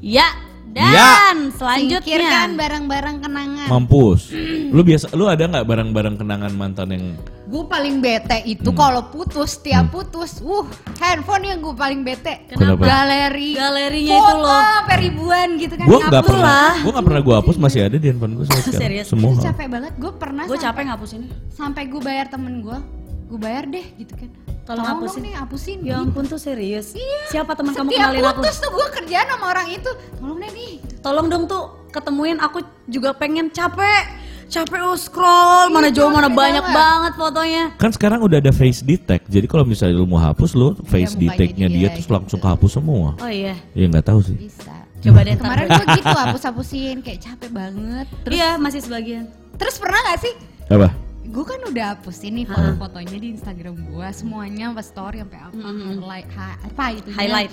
Ya, 0.03 0.27
dan 0.71 0.87
Ya. 0.89 1.35
selanjutnya 1.51 1.99
Singkirkan 2.01 2.49
barang-barang 2.55 3.17
kenangan. 3.21 3.67
Mampus. 3.69 4.31
Lu 4.75 4.81
biasa 4.81 5.11
lu 5.13 5.27
ada 5.27 5.43
nggak 5.43 5.67
barang-barang 5.67 6.15
kenangan 6.17 6.53
mantan 6.53 6.89
yang 6.91 7.05
Gue 7.45 7.67
paling 7.67 7.99
bete 7.99 8.39
Hmm. 8.41 8.47
itu 8.49 8.71
kalau 8.71 9.11
putus, 9.11 9.59
tiap 9.59 9.91
putus, 9.91 10.39
uh, 10.39 10.63
handphone 10.97 11.43
yang 11.45 11.59
gue 11.59 11.75
paling 11.75 12.01
bete. 12.01 12.47
Kenapa? 12.47 12.79
Galeri. 12.81 13.59
Galerinya 13.59 14.15
itu 14.15 14.23
Foto 14.23 14.39
loh. 14.39 14.63
sampai 14.63 14.97
ribuan 15.01 15.49
gitu 15.59 15.75
kan. 15.75 15.85
gue 15.85 15.99
nggak 15.99 16.15
ngapus. 16.15 16.31
pernah 16.31 16.71
gue 16.79 16.93
nggak 16.95 17.07
pernah 17.11 17.21
gue 17.21 17.35
hapus 17.37 17.57
masih 17.59 17.81
ada 17.83 17.97
di 17.97 18.07
handphone 18.07 18.33
gue 18.33 18.45
sekarang 18.47 18.79
Serius? 18.79 19.07
semua 19.11 19.35
Itu 19.35 19.43
capek 19.43 19.67
banget. 19.67 19.93
Gue 19.97 20.13
pernah 20.15 20.43
gue 20.47 20.55
capek 20.57 20.83
ngapusinnya. 20.87 21.31
sampai 21.51 21.83
gue 21.85 21.99
bayar 22.01 22.27
temen 22.29 22.63
gue, 22.63 22.79
gue 23.27 23.39
bayar 23.39 23.67
deh 23.67 23.87
gitu 23.99 24.15
kan. 24.15 24.31
Tolong 24.63 24.81
dong 24.81 24.93
hapusin. 24.97 25.21
nih, 25.23 25.35
hapusin. 25.35 25.79
Ya 25.81 25.95
ampun 25.99 26.25
tuh 26.25 26.37
serius. 26.37 26.95
Siapa 27.27 27.53
teman 27.53 27.73
kamu 27.73 27.89
Setiap 27.89 28.01
kenalin 28.07 28.23
aku? 28.25 28.41
putus 28.41 28.57
tuh 28.57 28.71
gue 28.71 28.87
kerjaan 28.95 29.27
sama 29.29 29.47
orang 29.49 29.69
itu. 29.69 29.91
Tolong 30.15 30.39
deh 30.39 30.51
nih. 30.51 30.73
Tolong 31.01 31.27
dong 31.27 31.45
tuh 31.45 31.63
ketemuin 31.89 32.39
aku 32.39 32.59
juga 32.87 33.11
pengen 33.13 33.49
capek. 33.49 34.05
Capek 34.47 34.83
oh 34.83 34.95
scroll, 34.95 35.71
mana 35.71 35.87
Iya, 35.89 35.95
jauh 35.97 36.11
mana 36.11 36.27
capek 36.27 36.35
banyak 36.37 36.65
banget. 36.65 36.75
banget 36.77 37.13
fotonya. 37.15 37.65
kan 37.77 37.91
sekarang 37.91 38.19
udah 38.21 38.39
ada 38.39 38.51
face 38.51 38.83
detect 38.83 39.31
jadi 39.31 39.47
kalau 39.47 39.63
misalnya 39.63 39.95
lu 39.95 40.05
mau 40.05 40.19
hapus 40.19 40.51
lu 40.53 40.75
face 40.83 41.15
mukanya 41.15 41.31
detectnya 41.31 41.67
dia, 41.69 41.79
dia 41.79 41.89
terus 41.89 42.03
gitu. 42.03 42.13
langsung 42.13 42.39
kehapus 42.41 42.71
semua 42.75 43.15
Oh 43.17 43.31
iya. 43.31 43.55
ya 43.71 43.87
nggak 43.87 44.03
tahu 44.05 44.19
sih 44.21 44.35
Bisa. 44.37 44.75
Coba 45.01 45.23
deh 45.23 45.33
ntar. 45.33 45.47
Kemarin 45.47 45.67
gue 45.71 45.87
gitu 45.95 46.11
hapus-hapusin 46.11 46.97
kayak 46.99 47.21
capek 47.23 47.47
banget. 47.49 48.07
Terus 48.27 48.35
Iya, 48.35 48.51
masih 48.57 48.81
sebagian. 48.83 49.25
terus 49.55 49.79
pernah 49.79 50.01
gak 50.05 50.19
sih 50.19 50.35
apa 50.67 50.89
gue 51.23 51.45
kan 51.45 51.61
udah 51.63 51.95
hapusin 51.95 52.33
nih 52.35 52.47
foto-fotonya 52.47 53.17
di 53.17 53.29
Instagram 53.31 53.77
gue 53.77 54.07
semuanya 54.11 54.73
apa 54.73 54.81
story 54.81 55.21
sampai 55.21 55.41
apa 55.43 55.69
highlight 55.85 56.29
ha- 56.33 56.59
apa 56.63 56.85
itu 56.93 57.09
Highlight. 57.13 57.53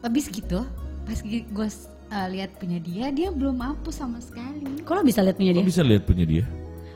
habis 0.00 0.24
gitu 0.26 0.64
pas 1.02 1.18
gue 1.20 1.68
lihat 2.28 2.50
punya 2.56 2.78
dia 2.78 3.10
dia 3.10 3.28
belum 3.28 3.58
hapus 3.58 3.94
sama 3.96 4.18
sekali 4.18 4.62
Kok 4.80 4.92
lo 4.92 5.02
bisa 5.02 5.20
lihat 5.20 5.36
punya 5.36 5.52
dia? 5.52 5.62
bisa 5.62 5.82
lihat 5.82 6.02
punya 6.02 6.24
dia 6.24 6.44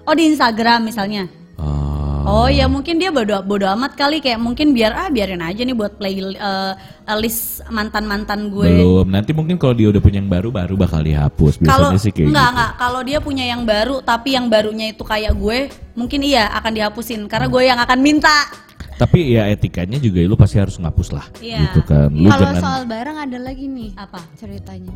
Oh 0.00 0.16
di 0.16 0.26
Instagram 0.26 0.80
misalnya. 0.82 1.28
Ah, 1.54 2.09
Oh 2.22 2.46
ya 2.46 2.66
mungkin 2.66 2.96
dia 2.96 3.08
bodo 3.08 3.40
bodo 3.40 3.66
amat 3.70 3.94
kali 3.94 4.18
kayak 4.18 4.36
mungkin 4.36 4.70
biar 4.70 4.92
ah 4.92 5.08
biarin 5.08 5.40
aja 5.40 5.60
nih 5.60 5.72
buat 5.72 5.94
play 5.94 6.18
eh, 6.18 6.72
list 7.16 7.64
mantan 7.68 8.04
mantan 8.04 8.48
gue. 8.48 8.66
belum 8.66 9.06
nanti 9.06 9.30
mungkin 9.30 9.56
kalau 9.56 9.72
dia 9.72 9.88
udah 9.88 9.98
punya 9.98 10.18
yang 10.18 10.28
baru 10.28 10.48
baru 10.48 10.74
bakal 10.74 11.00
dihapus 11.00 11.58
Kalau 11.58 11.90
biasanya 11.90 11.98
sih 11.98 12.10
kayak 12.10 12.28
enggak 12.28 12.42
gitu 12.42 12.54
enggak 12.54 12.70
kalau 12.76 13.00
dia 13.00 13.18
punya 13.18 13.44
yang 13.44 13.62
baru 13.62 13.96
tapi 14.00 14.28
yang 14.32 14.46
barunya 14.46 14.86
itu 14.88 15.02
kayak 15.02 15.32
gue 15.32 15.58
mungkin 15.92 16.20
iya 16.20 16.48
akan 16.54 16.72
dihapusin 16.72 17.26
karena 17.26 17.46
gue 17.46 17.62
yang 17.62 17.78
akan 17.78 17.98
minta. 17.98 18.46
tapi 18.94 19.32
ya 19.32 19.48
etikanya 19.48 19.96
juga 19.96 20.20
lu 20.20 20.36
pasti 20.36 20.56
harus 20.56 20.76
ngapus 20.76 21.08
lah 21.10 21.24
Iya. 21.40 21.66
gitu 21.66 21.80
kan 21.82 22.12
lu 22.12 22.28
kalau 22.28 22.42
jangan 22.46 22.60
soal 22.60 22.82
barang 22.84 23.16
ada 23.18 23.38
lagi 23.40 23.64
nih 23.64 23.96
Apa? 23.96 24.20
ceritanya 24.36 24.92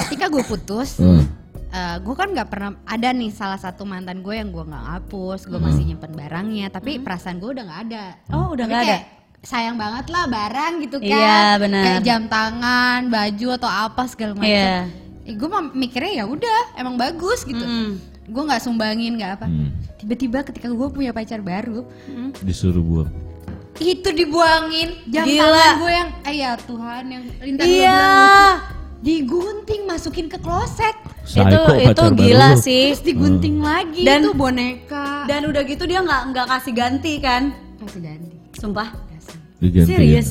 ketika 0.00 0.26
gue 0.26 0.40
putus 0.42 0.96
Hmm. 0.96 1.28
Gue 1.72 2.14
kan 2.14 2.28
nggak 2.28 2.48
pernah 2.48 2.70
ada 2.82 3.08
nih 3.10 3.30
salah 3.30 3.54
satu 3.56 3.82
mantan 3.82 4.20
gue 4.20 4.32
yang 4.32 4.48
gue 4.48 4.60
nggak 4.60 4.86
hapus 4.92 5.46
gue 5.46 5.56
masih 5.56 5.84
nyimpen 5.84 6.10
barangnya 6.10 6.66
tapi 6.68 6.98
perasaan 6.98 7.36
gue 7.36 7.50
udah 7.50 7.64
nggak 7.64 7.80
ada 7.86 8.04
Oh, 8.28 8.50
udah 8.50 8.64
nggak 8.64 8.82
ada? 8.84 8.98
sayang 9.40 9.74
banget 9.74 10.04
lah 10.06 10.24
barang 10.26 10.72
gitu 10.80 10.96
kan 10.98 11.08
Iya, 11.08 11.42
benar. 11.56 11.82
kayak 11.82 12.02
jam 12.02 12.22
tangan 12.26 13.00
baju 13.06 13.48
atau 13.54 13.70
apa 13.70 14.02
segala 14.04 14.32
macam 14.34 14.50
Iya. 14.50 14.84
eh, 15.22 15.32
gue 15.32 15.48
mah 15.48 15.62
mikirnya 15.70 16.12
ya 16.12 16.24
udah 16.26 16.60
emang 16.74 16.94
bagus 16.94 17.42
gitu 17.42 17.60
Mm. 17.60 17.90
gue 18.26 18.42
nggak 18.44 18.60
sumbangin 18.60 19.16
nggak 19.16 19.32
apa 19.34 19.46
Hmm, 19.46 19.70
tiba-tiba 19.96 20.42
ketika 20.42 20.66
gue 20.66 20.88
punya 20.88 21.10
pacar 21.10 21.40
baru 21.40 21.82
disuruh 22.40 22.78
buang 22.80 23.10
itu 23.80 24.08
dibuangin 24.10 24.92
jam 25.08 25.24
Gila. 25.24 25.40
tangan 25.40 25.72
gue 25.78 25.92
yang 25.94 26.08
eh 26.20 26.34
ya 26.36 26.50
Tuhan 26.54 27.04
yang 27.06 27.22
Lintan 27.40 27.64
lo 27.64 27.72
Iya. 27.72 28.02
Digunting 29.00 29.84
masukin 29.84 30.26
ke 30.26 30.36
kloset 30.36 30.92
Itu 31.22 31.40
Psycho 31.40 31.72
itu 31.74 32.02
baru 32.02 32.14
gila 32.14 32.48
lu. 32.48 32.58
sih. 32.58 32.84
terus 32.90 33.02
digunting 33.02 33.56
lagi 33.58 34.02
Dan- 34.02 34.22
itu 34.22 34.32
boneka 34.32 35.24
Dan 35.24 35.46
udah 35.46 35.62
gitu 35.62 35.84
dia 35.84 36.00
nggak 36.00 36.22
nggak 36.30 36.46
kasih 36.48 36.72
ganti 36.72 37.12
kan? 37.16 37.42
kasih 37.78 38.00
ganti 38.00 38.30
Sumpah. 38.52 38.88
Diganti 39.56 39.88
Serius? 39.88 40.28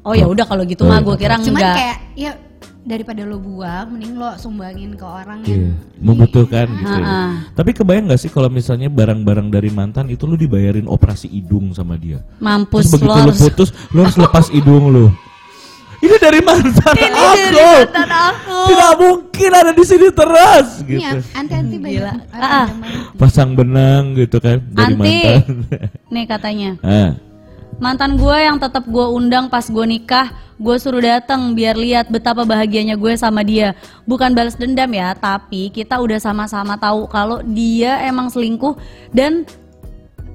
Oh 0.00 0.10
ya 0.10 0.24
udah 0.24 0.42
kalau 0.42 0.64
gitu 0.64 0.82
Oh, 0.82 0.88
mah 0.88 0.98
iya. 0.98 1.04
gue 1.04 1.16
kira 1.16 1.34
cuman 1.36 1.50
enggak. 1.56 1.74
kayak 1.76 1.98
ya 2.14 2.32
daripada 2.80 3.22
lo 3.22 3.36
buang 3.36 3.86
mending 3.90 4.16
lo 4.16 4.32
sumbangin 4.34 4.90
ke 4.92 5.04
orang 5.04 5.44
Iya, 5.44 5.52
yang 5.52 5.76
membutuhkan 6.00 6.66
gitu. 6.72 6.88
ya. 6.88 6.98
Ha-ha. 6.98 7.20
Tapi 7.52 7.70
kebayang 7.72 8.08
gak 8.08 8.18
sih 8.18 8.28
kalau 8.28 8.48
misalnya 8.48 8.88
barang-barang 8.88 9.48
dari 9.48 9.68
mantan 9.68 10.08
itu 10.08 10.24
lu 10.24 10.34
dibayarin 10.34 10.88
operasi 10.88 11.28
hidung 11.28 11.70
sama 11.70 11.94
dia? 11.94 12.24
Mampus 12.38 12.88
Terus 12.88 12.92
begitu 12.96 13.12
lo 13.12 13.22
harus. 13.22 13.38
putus, 13.38 13.68
lu 13.88 14.00
harus 14.00 14.16
lepas 14.16 14.46
hidung 14.48 14.84
lu. 14.88 15.06
Ini 16.00 16.16
dari 16.16 16.40
mantan 16.40 16.94
Ini 16.96 17.08
aku. 17.12 17.36
dari 17.36 17.60
mantan 17.60 18.10
aku. 18.10 18.58
Tidak 18.66 18.92
mungkin 18.96 19.50
ada 19.52 19.72
di 19.72 19.84
sini 19.84 20.08
terus 20.08 20.66
Iya, 20.80 20.88
gitu. 20.88 21.18
anti-anti 21.34 21.76
banyak 21.76 21.92
Gila. 21.92 22.14
Ah, 22.32 22.44
ah. 22.64 22.66
Pasang 23.14 23.52
benang 23.52 24.16
gitu 24.16 24.36
kan 24.38 24.64
dari 24.66 24.84
Anti. 24.86 24.96
mantan. 24.96 25.42
Nih 26.14 26.24
katanya. 26.24 26.70
ah, 26.80 27.12
Mantan 27.76 28.16
gue 28.16 28.36
yang 28.36 28.60
tetap 28.60 28.84
gue 28.84 29.06
undang 29.08 29.48
pas 29.48 29.64
gue 29.64 29.86
nikah, 29.88 30.28
gue 30.56 30.76
suruh 30.76 31.00
datang 31.00 31.56
biar 31.56 31.72
lihat 31.72 32.12
betapa 32.12 32.44
bahagianya 32.44 32.92
gue 32.92 33.16
sama 33.16 33.40
dia. 33.40 33.72
Bukan 34.04 34.36
balas 34.36 34.52
dendam 34.52 34.92
ya, 34.92 35.16
tapi 35.16 35.72
kita 35.72 35.96
udah 35.96 36.20
sama-sama 36.20 36.76
tahu 36.76 37.08
kalau 37.08 37.40
dia 37.40 38.04
emang 38.04 38.28
selingkuh 38.28 38.76
dan 39.10 39.48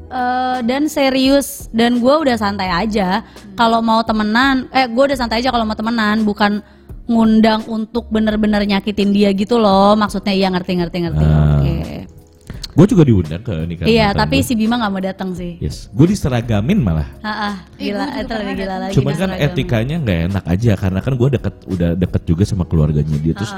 eh, 0.07 0.59
dan 0.61 0.85
serius 0.85 1.67
dan 1.69 1.97
gue 1.97 2.15
udah 2.15 2.35
santai 2.35 2.67
aja 2.67 3.23
kalau 3.53 3.79
mau 3.79 4.01
temenan. 4.01 4.69
Eh 4.69 4.85
gue 4.85 5.03
udah 5.05 5.17
santai 5.17 5.39
aja 5.39 5.49
kalau 5.49 5.63
mau 5.63 5.73
temenan, 5.73 6.21
bukan 6.21 6.59
ngundang 7.05 7.61
untuk 7.67 8.09
bener-bener 8.09 8.65
nyakitin 8.65 9.09
dia 9.09 9.29
gitu 9.31 9.55
loh. 9.55 9.93
Maksudnya 9.93 10.31
iya 10.31 10.47
ngerti-ngerti 10.49 10.97
ngerti. 11.01 11.23
Ah. 11.23 11.59
Oke. 11.59 11.73
gue 12.75 12.91
juga 12.91 13.07
diundang 13.07 13.39
ke 13.39 13.55
nikahan 13.63 13.87
Iya, 13.87 14.07
tapi 14.11 14.43
gue. 14.43 14.43
si 14.43 14.51
Bima 14.51 14.75
nggak 14.75 14.91
mau 14.91 14.99
datang 14.99 15.31
sih. 15.31 15.55
Yes, 15.63 15.87
gue 15.87 16.11
diseragamin 16.11 16.75
malah. 16.75 17.07
Ah, 17.23 17.55
Eh, 17.79 17.87
gila, 17.87 18.03
gua 18.03 18.11
lebih 18.11 18.27
pernah 18.27 18.51
gila 18.53 18.75
lagi. 18.83 18.93
Cuman 18.93 19.13
kan 19.13 19.29
diseragamin. 19.31 19.47
etikanya 19.47 19.95
nggak 20.03 20.19
enak 20.27 20.43
aja 20.45 20.71
karena 20.75 20.99
kan 20.99 21.13
gue 21.15 21.29
deket 21.31 21.55
udah 21.71 21.89
deket 21.95 22.21
juga 22.27 22.43
sama 22.43 22.67
keluarganya 22.67 23.15
dia 23.15 23.31
terus 23.31 23.55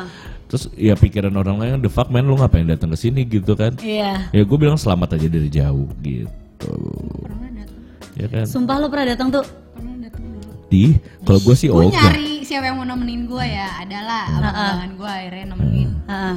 terus 0.47 0.71
ya 0.73 0.93
pikiran 0.93 1.31
orang 1.33 1.55
lain 1.55 1.79
the 1.79 1.87
fuck 1.87 2.07
man 2.07 2.23
lu 2.23 2.35
ngapain 2.35 2.63
datang 2.63 2.87
ke 2.87 2.97
sini 2.97 3.21
gitu 3.21 3.53
kan? 3.53 3.75
Iya. 3.77 4.31
Ya 4.31 4.41
gue 4.41 4.57
bilang 4.57 4.75
selamat 4.75 5.13
aja 5.13 5.27
dari 5.27 5.47
jauh 5.47 5.87
gitu. 5.99 6.73
pernah 7.21 7.51
datang 7.53 7.79
Ya 8.13 8.27
kan? 8.27 8.45
Sumpah 8.45 8.75
lo 8.77 8.87
pernah 8.87 9.07
datang 9.09 9.27
tuh? 9.29 9.45
pernah 9.69 9.93
datang 9.99 10.23
dulu 10.25 10.51
Di 10.65 10.95
kalau 11.21 11.39
gue 11.39 11.53
sih 11.53 11.67
gue 11.67 11.77
ogah. 11.77 11.93
nyari 11.93 12.41
siapa 12.41 12.65
yang 12.65 12.75
mau 12.75 12.87
nemenin 12.87 13.23
gue 13.23 13.45
ya 13.45 13.67
adalah 13.77 14.23
abang-abangan 14.31 14.91
gue 14.93 15.11
akhirnya 15.11 15.45
nemenin 15.49 15.89
Heeh. 16.05 16.35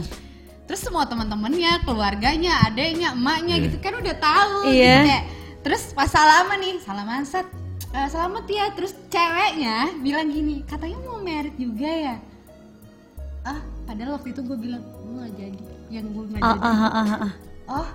terus 0.65 0.81
semua 0.81 1.03
teman-temannya 1.05 1.73
keluarganya 1.81 2.53
adeknya 2.65 3.11
emaknya 3.11 3.59
gitu 3.61 3.79
kan 3.79 3.95
udah 3.95 4.17
tahu 4.17 4.69
Iya. 4.69 4.87
gitu 4.93 5.07
kayak 5.09 5.25
terus 5.61 5.83
pas 5.91 6.07
salaman 6.07 6.59
nih 6.59 6.77
salaman 6.81 7.23
set 7.23 7.47
"Eh, 7.91 8.07
selamat 8.07 8.45
ya 8.45 8.65
terus 8.71 8.95
ceweknya 9.07 9.77
bilang 9.99 10.29
gini 10.29 10.63
katanya 10.63 10.99
mau 11.01 11.19
merit 11.19 11.55
juga 11.55 11.87
ya 11.87 12.15
ah 13.43 13.59
padahal 13.91 14.23
waktu 14.23 14.29
itu 14.31 14.41
gue 14.47 14.59
bilang 14.71 14.83
gue 14.87 15.13
gak 15.19 15.33
jadi 15.35 15.59
yang 15.91 16.07
gue 16.15 16.25
gak 16.31 16.39
Ah, 16.39 16.55
jadi 16.55 16.63
ah, 16.63 16.79
ah, 16.79 16.91
ah, 16.95 17.15
ah. 17.27 17.33
oh 17.75 17.89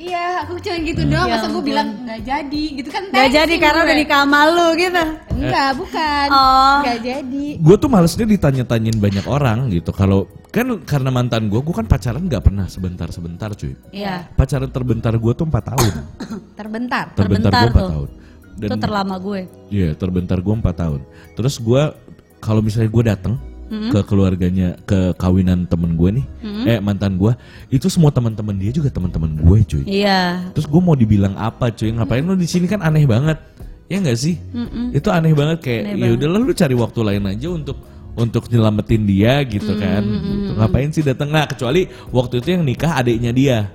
Iya, 0.00 0.48
aku 0.48 0.56
cuma 0.64 0.80
gitu 0.80 1.02
doang. 1.12 1.28
Ya 1.28 1.36
Masa 1.36 1.46
gue 1.52 1.60
bilang 1.60 2.08
nggak 2.08 2.24
jadi, 2.24 2.64
gitu 2.72 2.88
kan? 2.88 3.12
Gak 3.12 3.20
tensi 3.20 3.36
jadi 3.36 3.54
karena 3.60 3.80
gue. 3.84 3.84
udah 3.84 3.96
nikah 4.00 4.20
sama 4.24 4.40
lu 4.48 4.68
gitu. 4.72 5.04
Enggak, 5.36 5.70
bukan. 5.76 6.26
Oh. 6.32 6.78
Nggak 6.80 6.98
jadi. 7.04 7.46
Gue 7.60 7.76
tuh 7.76 7.90
malesnya 7.92 8.24
ditanya-tanyain 8.24 8.96
banyak 8.96 9.26
orang 9.28 9.68
gitu. 9.68 9.92
Kalau 9.92 10.24
kan 10.48 10.80
karena 10.88 11.12
mantan 11.12 11.52
gue, 11.52 11.60
gue 11.60 11.74
kan 11.76 11.84
pacaran 11.84 12.24
nggak 12.32 12.40
pernah 12.40 12.64
sebentar-sebentar 12.64 13.52
cuy. 13.52 13.76
Iya. 13.92 14.24
Pacaran 14.32 14.72
terbentar 14.72 15.12
gue 15.12 15.32
tuh 15.36 15.44
4 15.44 15.68
tahun. 15.68 15.92
Terbentar. 16.64 17.04
Terbentar 17.12 17.52
Terbentar 17.52 17.60
gue 17.60 17.68
4 17.68 17.76
tuh. 17.76 17.90
tahun. 17.92 18.08
Itu 18.56 18.74
terlama 18.80 19.14
gue. 19.20 19.40
Iya, 19.68 19.88
terbentar 20.00 20.38
gue 20.40 20.54
4 20.64 20.80
tahun. 20.80 21.00
Terus 21.36 21.60
gue 21.60 21.82
kalau 22.40 22.64
misalnya 22.64 22.88
gue 22.88 23.04
datang 23.04 23.34
ke 23.70 24.02
keluarganya, 24.02 24.74
ke 24.82 25.14
kawinan 25.14 25.62
temen 25.70 25.94
gue 25.94 26.18
nih, 26.18 26.26
eh 26.66 26.78
mantan 26.82 27.14
gue, 27.14 27.30
itu 27.70 27.86
semua 27.86 28.10
teman-teman 28.10 28.58
dia 28.58 28.74
juga 28.74 28.90
teman-teman 28.90 29.38
gue, 29.38 29.58
cuy. 29.62 29.84
Iya. 29.86 30.50
Terus 30.50 30.66
gue 30.66 30.80
mau 30.82 30.98
dibilang 30.98 31.38
apa, 31.38 31.70
cuy? 31.70 31.94
Ngapain 31.94 32.26
lu 32.26 32.34
di 32.34 32.50
sini 32.50 32.66
kan 32.66 32.82
aneh 32.82 33.06
banget, 33.06 33.38
ya 33.86 34.02
nggak 34.02 34.18
sih? 34.18 34.34
Itu 34.90 35.14
aneh 35.14 35.30
banget 35.38 35.62
kayak, 35.62 35.94
ya 35.94 36.08
udahlah 36.18 36.40
lu 36.42 36.50
cari 36.50 36.74
waktu 36.74 37.00
lain 37.06 37.24
aja 37.30 37.48
untuk 37.48 37.78
untuk 38.18 38.50
nyelamatin 38.50 39.06
dia 39.06 39.38
gitu 39.46 39.78
kan. 39.78 40.02
Gitu. 40.02 40.52
Ngapain 40.58 40.90
sih 40.90 41.06
datang? 41.06 41.30
Nah 41.30 41.46
kecuali 41.46 41.86
waktu 42.10 42.42
itu 42.42 42.58
yang 42.58 42.66
nikah 42.66 42.98
adiknya 42.98 43.30
dia, 43.30 43.70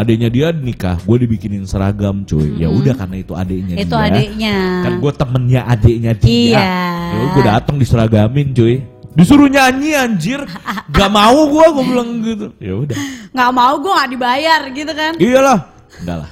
adiknya 0.00 0.32
dia 0.32 0.46
nikah, 0.56 0.96
gue 1.04 1.16
dibikinin 1.28 1.68
seragam, 1.68 2.24
cuy. 2.24 2.56
Ya 2.56 2.72
udah 2.72 2.96
karena 2.96 3.20
itu 3.20 3.36
adiknya 3.36 3.76
Itu 3.76 3.92
dia. 3.92 4.08
adiknya. 4.08 4.56
Kan 4.88 4.92
gue 5.04 5.12
temennya 5.12 5.60
adiknya 5.68 6.12
dia. 6.16 6.32
Iya. 6.32 6.64
Ya 7.12 7.24
gue 7.36 7.42
datang 7.44 7.76
diseragamin 7.76 8.56
cuy. 8.56 8.80
Disuruh 9.14 9.46
nyanyi 9.46 9.94
anjir. 9.94 10.42
Gak 10.90 11.10
mau 11.10 11.46
gue, 11.46 11.64
gue 11.70 11.84
bilang 11.86 12.10
gitu. 12.22 12.46
Ya 12.58 12.74
udah. 12.74 12.98
Nggak 13.30 13.50
mau 13.50 13.74
gue 13.78 13.92
nggak 13.94 14.10
dibayar 14.10 14.60
gitu 14.70 14.92
kan. 14.94 15.12
Iyalah. 15.18 15.58
Enggak 16.02 16.16
lah. 16.26 16.30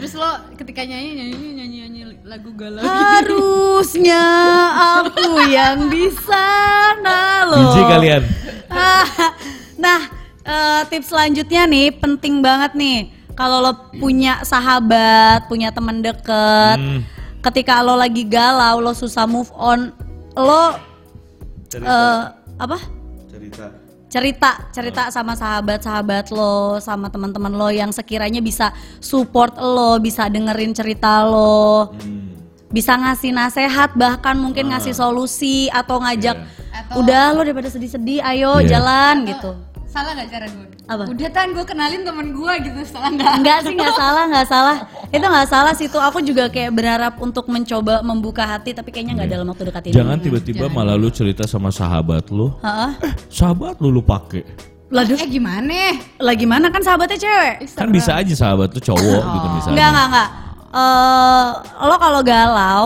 Terus 0.00 0.12
lo 0.16 0.30
ketika 0.56 0.80
nyanyi 0.80 1.10
nyanyi 1.12 1.36
nyanyi 1.36 1.76
nyanyi 1.84 2.00
lagu 2.24 2.52
galau. 2.56 2.80
Harusnya 2.80 4.22
aku 5.00 5.44
yang 5.48 5.92
di 5.92 6.08
sana 6.24 7.44
loh. 7.44 7.68
Biji 7.68 7.82
kalian. 7.84 8.22
Ah, 8.72 9.04
nah, 9.84 10.00
eh, 10.40 10.80
tips 10.88 11.12
selanjutnya 11.12 11.68
nih 11.68 11.92
penting 11.92 12.40
banget 12.40 12.72
nih. 12.72 12.98
Kalau 13.36 13.60
lo 13.60 13.72
punya 13.96 14.44
sahabat, 14.44 15.48
punya 15.48 15.72
teman 15.72 16.04
deket, 16.04 16.76
Hmm. 16.76 17.00
ketika 17.40 17.80
lo 17.80 17.96
lagi 17.96 18.24
galau, 18.24 18.84
lo 18.84 18.92
susah 18.92 19.24
move 19.24 19.48
on, 19.56 19.96
lo 20.36 20.76
eh, 21.72 22.20
apa? 22.56 22.78
Cerita. 23.26 23.66
cerita 24.10 24.50
cerita 24.74 25.02
sama 25.08 25.38
sahabat-sahabat 25.38 26.34
lo 26.34 26.82
sama 26.82 27.06
teman-teman 27.06 27.54
lo 27.54 27.70
yang 27.70 27.94
sekiranya 27.94 28.42
bisa 28.42 28.74
support 28.98 29.54
lo 29.54 30.02
bisa 30.02 30.26
dengerin 30.26 30.74
cerita 30.74 31.22
lo 31.22 31.94
Hmm. 31.94 32.34
bisa 32.66 32.98
ngasih 32.98 33.30
nasehat 33.30 33.94
bahkan 33.94 34.34
mungkin 34.34 34.66
ngasih 34.66 34.90
solusi 34.92 35.70
atau 35.70 36.02
ngajak 36.02 36.42
Atau- 36.72 37.06
udah 37.06 37.24
lo 37.32 37.46
daripada 37.46 37.66
sedih-sedih 37.66 38.18
ayo 38.20 38.58
Iya. 38.58 38.66
jalan 38.72 39.30
gitu 39.30 39.50
Salah 39.90 40.14
gak 40.14 40.30
cara 40.30 40.46
gue? 40.46 40.66
Apa? 40.86 41.02
Udah 41.10 41.28
tan 41.28 41.50
gue 41.50 41.64
kenalin 41.66 42.06
temen 42.06 42.30
gue 42.30 42.52
gitu. 42.62 42.78
Salah 42.86 43.10
nggak? 43.10 43.32
Enggak 43.42 43.58
sih 43.66 43.74
nggak 43.74 43.94
salah 44.06 44.24
nggak 44.30 44.46
salah 44.46 44.76
itu 45.10 45.26
nggak 45.26 45.48
salah 45.50 45.72
sih 45.74 45.86
itu 45.90 45.98
aku 45.98 46.22
juga 46.22 46.46
kayak 46.46 46.70
berharap 46.70 47.18
untuk 47.18 47.50
mencoba 47.50 47.98
membuka 48.06 48.46
hati 48.46 48.70
tapi 48.70 48.94
kayaknya 48.94 49.18
nggak 49.18 49.30
dalam 49.34 49.46
waktu 49.50 49.66
dekat 49.66 49.82
ini 49.90 49.94
Jangan 49.98 50.16
tiba-tiba 50.22 50.70
malah 50.70 50.94
lu 50.94 51.10
cerita 51.10 51.42
sama 51.50 51.74
sahabat 51.74 52.30
lu. 52.30 52.54
Heeh. 52.62 52.90
Eh, 53.02 53.12
sahabat 53.26 53.82
lu 53.82 53.90
lu 53.90 53.98
pakai. 53.98 54.46
Lalu 54.90 55.18
Eh 55.18 55.26
gimana? 55.26 55.98
lagi 56.18 56.46
mana 56.46 56.66
kan 56.70 56.82
sahabatnya 56.82 57.18
cewek 57.18 57.54
Kan 57.74 57.90
bisa 57.90 58.14
aja 58.14 58.34
sahabat 58.34 58.70
tuh 58.70 58.82
cowok 58.94 59.22
gitu 59.26 59.46
misalnya. 59.58 59.74
Enggak, 59.74 59.88
enggak, 59.90 60.06
enggak. 60.06 60.28
Eh, 60.70 61.48
lo 61.82 61.96
kalau 61.98 62.20
galau, 62.22 62.84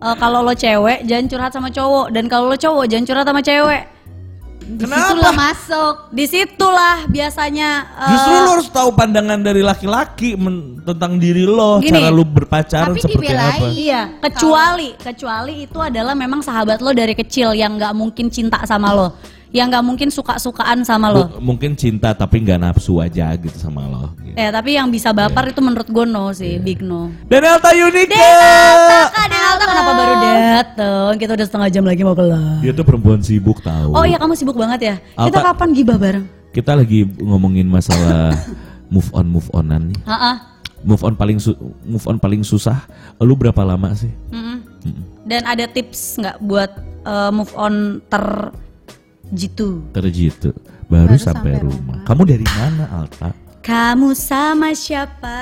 eh, 0.00 0.16
kalau 0.16 0.40
lo 0.40 0.52
cewek 0.56 1.04
jangan 1.04 1.28
curhat 1.28 1.52
sama 1.52 1.68
cowok 1.68 2.08
dan 2.08 2.24
kalau 2.24 2.48
lo 2.48 2.56
cowok 2.56 2.84
jangan 2.88 3.04
curhat 3.04 3.26
sama 3.28 3.44
cewek. 3.44 3.91
Itu 4.74 5.14
lo 5.14 5.30
masuk. 5.32 5.94
Di 6.08 6.24
situlah 6.24 7.04
biasanya 7.06 7.70
eh, 7.98 8.10
Justru 8.12 8.32
lu 8.32 8.48
harus 8.52 8.68
tahu 8.68 8.88
pandangan 8.92 9.38
dari 9.38 9.60
laki-laki 9.60 10.34
men- 10.34 10.80
tentang 10.82 11.16
diri 11.16 11.44
lo, 11.44 11.78
Gini. 11.78 11.94
cara 11.94 12.08
lu 12.08 12.24
berpacaran 12.24 12.94
Tapi 12.94 13.00
seperti 13.00 13.26
dibelain. 13.28 13.60
apa. 13.60 13.66
Iya, 13.70 14.02
kecuali 14.20 14.88
kecuali 14.96 15.54
itu 15.64 15.78
adalah 15.78 16.12
memang 16.12 16.40
sahabat 16.40 16.80
lo 16.80 16.90
dari 16.90 17.12
kecil 17.12 17.52
yang 17.52 17.78
nggak 17.78 17.94
mungkin 17.94 18.26
cinta 18.28 18.58
sama 18.64 18.90
lo, 18.90 19.14
yang 19.52 19.68
nggak 19.68 19.84
mungkin 19.84 20.08
suka-sukaan 20.08 20.80
sama 20.80 21.12
lo. 21.12 21.28
Mungkin 21.38 21.76
cinta 21.76 22.16
tapi 22.16 22.40
nggak 22.40 22.56
nafsu 22.58 22.98
aja 22.98 23.36
gitu 23.36 23.52
sama 23.54 23.84
lo. 23.84 24.16
gitu. 24.18 24.32
Eh, 24.32 24.48
tapi 24.48 24.74
yang 24.74 24.88
bisa 24.88 25.12
baper 25.12 25.52
itu 25.52 25.60
menurut 25.60 25.84
gue 25.84 26.04
no 26.04 26.32
sih, 26.32 26.56
big 26.56 26.80
no. 26.80 27.12
Dan 27.28 27.44
Elta 27.44 27.68
Yunika. 27.70 28.32
Kak 29.12 29.28
Denalta 29.28 29.64
kenapa 29.68 29.90
baru 29.92 30.14
dateng? 30.16 31.10
Kita 31.20 31.32
udah 31.36 31.46
setengah 31.46 31.68
jam 31.68 31.84
lagi 31.84 32.00
mau 32.00 32.16
kelar. 32.16 32.64
Dia 32.64 32.72
tuh 32.72 32.82
perempuan 32.82 33.20
sibuk 33.20 33.60
tahu. 33.60 33.92
Oh 33.92 34.04
iya 34.04 34.16
kamu 34.16 34.32
sibuk 34.32 34.56
banget 34.56 34.80
ya. 34.82 34.94
Kita 35.20 35.38
Alta- 35.38 35.52
kapan 35.52 35.68
gibah 35.76 36.00
bareng? 36.00 36.24
Kita 36.50 36.72
lagi 36.72 37.04
ngomongin 37.20 37.68
masalah 37.68 38.32
move 38.92 39.08
on 39.12 39.28
move 39.28 39.48
onan 39.52 39.92
nih. 39.92 40.00
Heeh. 40.08 40.36
Move 40.82 41.02
on 41.04 41.14
paling 41.14 41.36
su- 41.36 41.60
move 41.84 42.04
on 42.08 42.16
paling 42.16 42.40
susah. 42.40 42.88
Lu 43.20 43.36
berapa 43.36 43.60
lama 43.62 43.92
sih? 43.92 44.10
Mm-mm. 44.32 44.64
Dan 45.28 45.44
ada 45.44 45.68
tips 45.68 46.16
nggak 46.18 46.40
buat 46.40 46.72
uh, 47.04 47.28
move 47.30 47.52
on 47.54 48.00
terjitu? 49.32 49.68
Terjitu. 49.96 50.50
Baru, 50.92 51.16
Baru 51.16 51.16
sampai, 51.16 51.56
sampai 51.56 51.64
rumah. 51.64 51.98
Kamu 52.04 52.22
dari 52.28 52.44
mana 52.44 52.84
Alta? 52.92 53.32
Kamu 53.64 54.12
sama 54.12 54.76
siapa? 54.76 55.38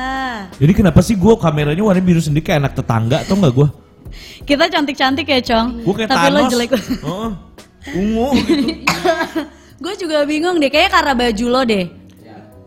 Jadi 0.55 0.72
kenapa 0.76 1.03
sih 1.03 1.18
gua 1.18 1.35
kameranya 1.35 1.83
warna 1.83 1.98
biru 1.98 2.22
sendiri 2.22 2.46
kayak 2.46 2.62
anak 2.62 2.74
tetangga 2.79 3.26
atau 3.26 3.35
enggak 3.35 3.55
gua? 3.57 3.68
Kita 4.46 4.70
cantik-cantik 4.70 5.26
ya, 5.26 5.40
Cong. 5.42 5.83
Gua 5.83 5.94
kayak 5.98 6.09
Tapi 6.14 6.29
lo 6.31 6.40
jelek. 6.46 6.70
Heeh. 6.79 7.31
Ungu 7.96 8.29
gitu. 8.44 8.66
gue 9.83 9.94
juga 9.96 10.29
bingung 10.29 10.61
deh, 10.61 10.68
kayaknya 10.68 10.92
karena 10.92 11.12
baju 11.16 11.46
lo 11.48 11.62
deh. 11.64 11.85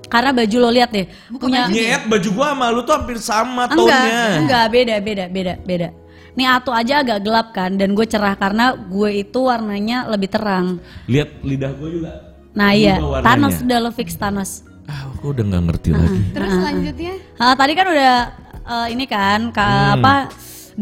Karena 0.10 0.30
baju 0.34 0.58
lo 0.58 0.70
lihat 0.74 0.90
deh, 0.94 1.06
punya 1.38 1.70
Nyet 1.70 2.06
baju 2.10 2.30
gua 2.34 2.48
sama 2.54 2.66
lu 2.74 2.82
tuh 2.86 2.94
hampir 2.98 3.18
sama 3.22 3.64
enggak, 3.66 3.78
tonnya. 3.78 4.26
enggak 4.42 4.66
beda, 4.70 4.96
beda, 5.02 5.26
beda, 5.30 5.54
beda. 5.62 5.88
Nih 6.34 6.50
Atu 6.50 6.74
aja 6.74 7.06
agak 7.06 7.20
gelap 7.22 7.48
kan, 7.54 7.78
dan 7.78 7.94
gue 7.94 8.06
cerah 8.06 8.34
karena 8.34 8.74
gue 8.74 9.22
itu 9.22 9.38
warnanya 9.38 10.10
lebih 10.10 10.34
terang. 10.34 10.82
Lihat 11.06 11.46
lidah 11.46 11.72
gua 11.78 11.90
juga. 11.90 12.12
Nah 12.54 12.74
iya. 12.74 12.98
Thanos 13.22 13.62
udah 13.62 13.78
lo 13.78 13.90
fix 13.90 14.18
Thanos. 14.18 14.66
Ah, 14.84 15.08
aku 15.10 15.32
udah 15.32 15.46
nggak 15.46 15.64
ngerti 15.70 15.90
lagi. 15.94 16.22
Terus 16.34 16.52
selanjutnya? 16.52 17.14
Ah, 17.38 17.54
tadi 17.54 17.74
kan 17.74 17.86
udah 17.88 18.16
eh, 18.64 18.88
ini 18.92 19.06
kan 19.06 19.40
ka, 19.50 19.68
apa 19.96 20.14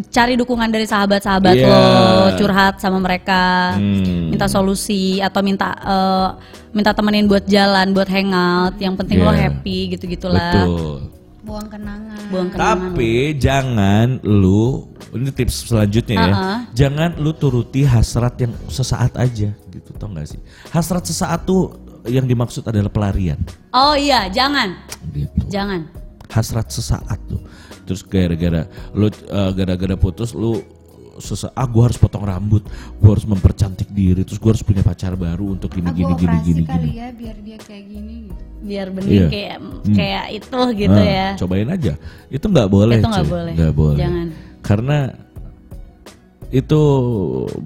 cari 0.08 0.40
dukungan 0.40 0.72
dari 0.72 0.88
sahabat-sahabat 0.88 1.52
Hmm. 1.52 1.64
Iya. 1.64 1.68
lo, 1.68 2.28
curhat 2.40 2.80
sama 2.80 2.98
mereka, 2.98 3.76
Hmm. 3.76 4.32
minta 4.32 4.48
solusi 4.48 5.20
atau 5.20 5.44
minta 5.44 5.76
eh, 5.76 6.28
minta 6.72 6.96
temenin 6.96 7.28
buat 7.28 7.44
jalan, 7.44 7.92
buat 7.92 8.08
hangout. 8.08 8.80
Yang 8.80 8.96
penting 9.04 9.20
lo 9.20 9.32
Iya. 9.32 9.52
happy 9.52 9.78
gitu-gitulah. 9.92 10.64
Betul. 10.64 11.21
Buang 11.42 11.68
kenangan. 11.68 12.22
Buang 12.30 12.50
kenangan. 12.54 12.94
Tapi 12.94 13.34
jangan 13.42 14.22
lu 14.22 14.86
ini 15.12 15.34
tips 15.34 15.74
selanjutnya 15.74 16.16
ya. 16.16 16.34
Uh-uh. 16.34 16.60
Jangan 16.78 17.10
lu 17.18 17.34
turuti 17.34 17.82
hasrat 17.82 18.38
yang 18.38 18.54
sesaat 18.70 19.18
aja 19.18 19.50
gitu 19.74 19.90
tau 19.98 20.08
gak 20.14 20.30
sih? 20.30 20.42
Hasrat 20.70 21.04
sesaat 21.10 21.44
tuh 21.50 21.74
yang 22.10 22.26
dimaksud 22.26 22.66
adalah 22.66 22.90
pelarian 22.90 23.38
Oh 23.74 23.94
iya, 23.94 24.26
jangan, 24.30 24.74
gitu. 25.14 25.38
jangan. 25.50 25.86
Hasrat 26.30 26.70
sesaat 26.74 27.20
tuh. 27.30 27.42
Terus 27.86 28.02
gara-gara 28.06 28.66
lu 28.96 29.10
uh, 29.10 29.52
gara-gara 29.52 29.96
putus 30.00 30.32
lu 30.32 30.62
sesaat 31.18 31.52
ah 31.52 31.66
gue 31.66 31.84
harus 31.84 31.98
potong 31.98 32.24
rambut, 32.24 32.64
gue 32.98 33.10
harus 33.10 33.26
mempercantik 33.26 33.90
diri, 33.90 34.24
terus 34.24 34.40
gue 34.40 34.50
harus 34.50 34.62
punya 34.62 34.80
pacar 34.80 35.16
baru 35.16 35.56
untuk 35.56 35.74
gini 35.74 35.90
Aku 35.90 35.98
gini 35.98 36.14
gini 36.16 36.38
gini 36.40 36.62
kali 36.64 36.88
gini. 36.88 36.90
ya 36.96 37.08
biar 37.12 37.38
dia 37.42 37.58
kayak 37.60 37.84
gini 37.86 38.16
gitu. 38.30 38.42
Biar 38.62 38.88
bening 38.94 39.10
Iya. 39.12 39.28
kayak 39.28 39.58
kayak 39.92 40.26
itu 40.38 40.60
gitu 40.78 41.00
Ah, 41.02 41.08
ya. 41.10 41.28
Cobain 41.36 41.68
aja. 41.68 41.94
Itu 42.30 42.46
nggak 42.46 42.70
boleh. 42.70 42.98
Itu 43.02 43.10
nggak 43.10 43.28
boleh. 43.28 43.54
Nggak 43.58 43.74
boleh. 43.74 43.98
Jangan. 44.00 44.28
Karena 44.62 44.98
itu 46.52 46.82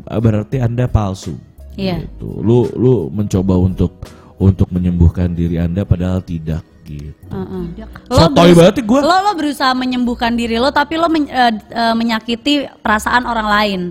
berarti 0.08 0.58
anda 0.62 0.86
palsu. 0.86 1.36
Iya. 1.76 2.06
Gitu. 2.06 2.28
Lu 2.40 2.70
lu 2.80 3.10
mencoba 3.12 3.60
untuk 3.60 3.92
untuk 4.38 4.72
menyembuhkan 4.72 5.32
diri 5.32 5.60
anda 5.60 5.84
padahal 5.84 6.24
tidak 6.24 6.64
gitu. 6.86 7.12
Heeh. 7.28 7.64
Sotoy 8.08 8.50
berus- 8.50 8.58
banget 8.62 8.76
gue. 8.80 9.00
Lo 9.02 9.16
lo 9.20 9.32
berusaha 9.34 9.74
menyembuhkan 9.74 10.32
diri 10.32 10.56
lo 10.56 10.70
tapi 10.70 10.96
lo 10.96 11.06
men- 11.06 11.28
eh, 11.28 11.52
eh, 11.52 11.94
menyakiti 11.94 12.54
perasaan 12.80 13.26
orang 13.26 13.48
lain. 13.48 13.82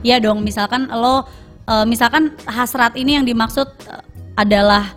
Iya 0.00 0.18
dong, 0.18 0.40
misalkan 0.40 0.88
lo 0.88 1.28
eh, 1.64 1.84
misalkan 1.84 2.32
hasrat 2.42 2.92
ini 2.94 3.14
yang 3.14 3.24
dimaksud 3.24 3.68
eh, 3.84 4.02
adalah 4.34 4.96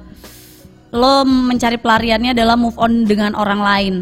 lo 0.89 1.23
mencari 1.23 1.75
pelariannya 1.75 2.31
adalah 2.31 2.55
move 2.55 2.75
on 2.75 3.03
dengan 3.03 3.31
orang 3.33 3.59
lain 3.59 3.95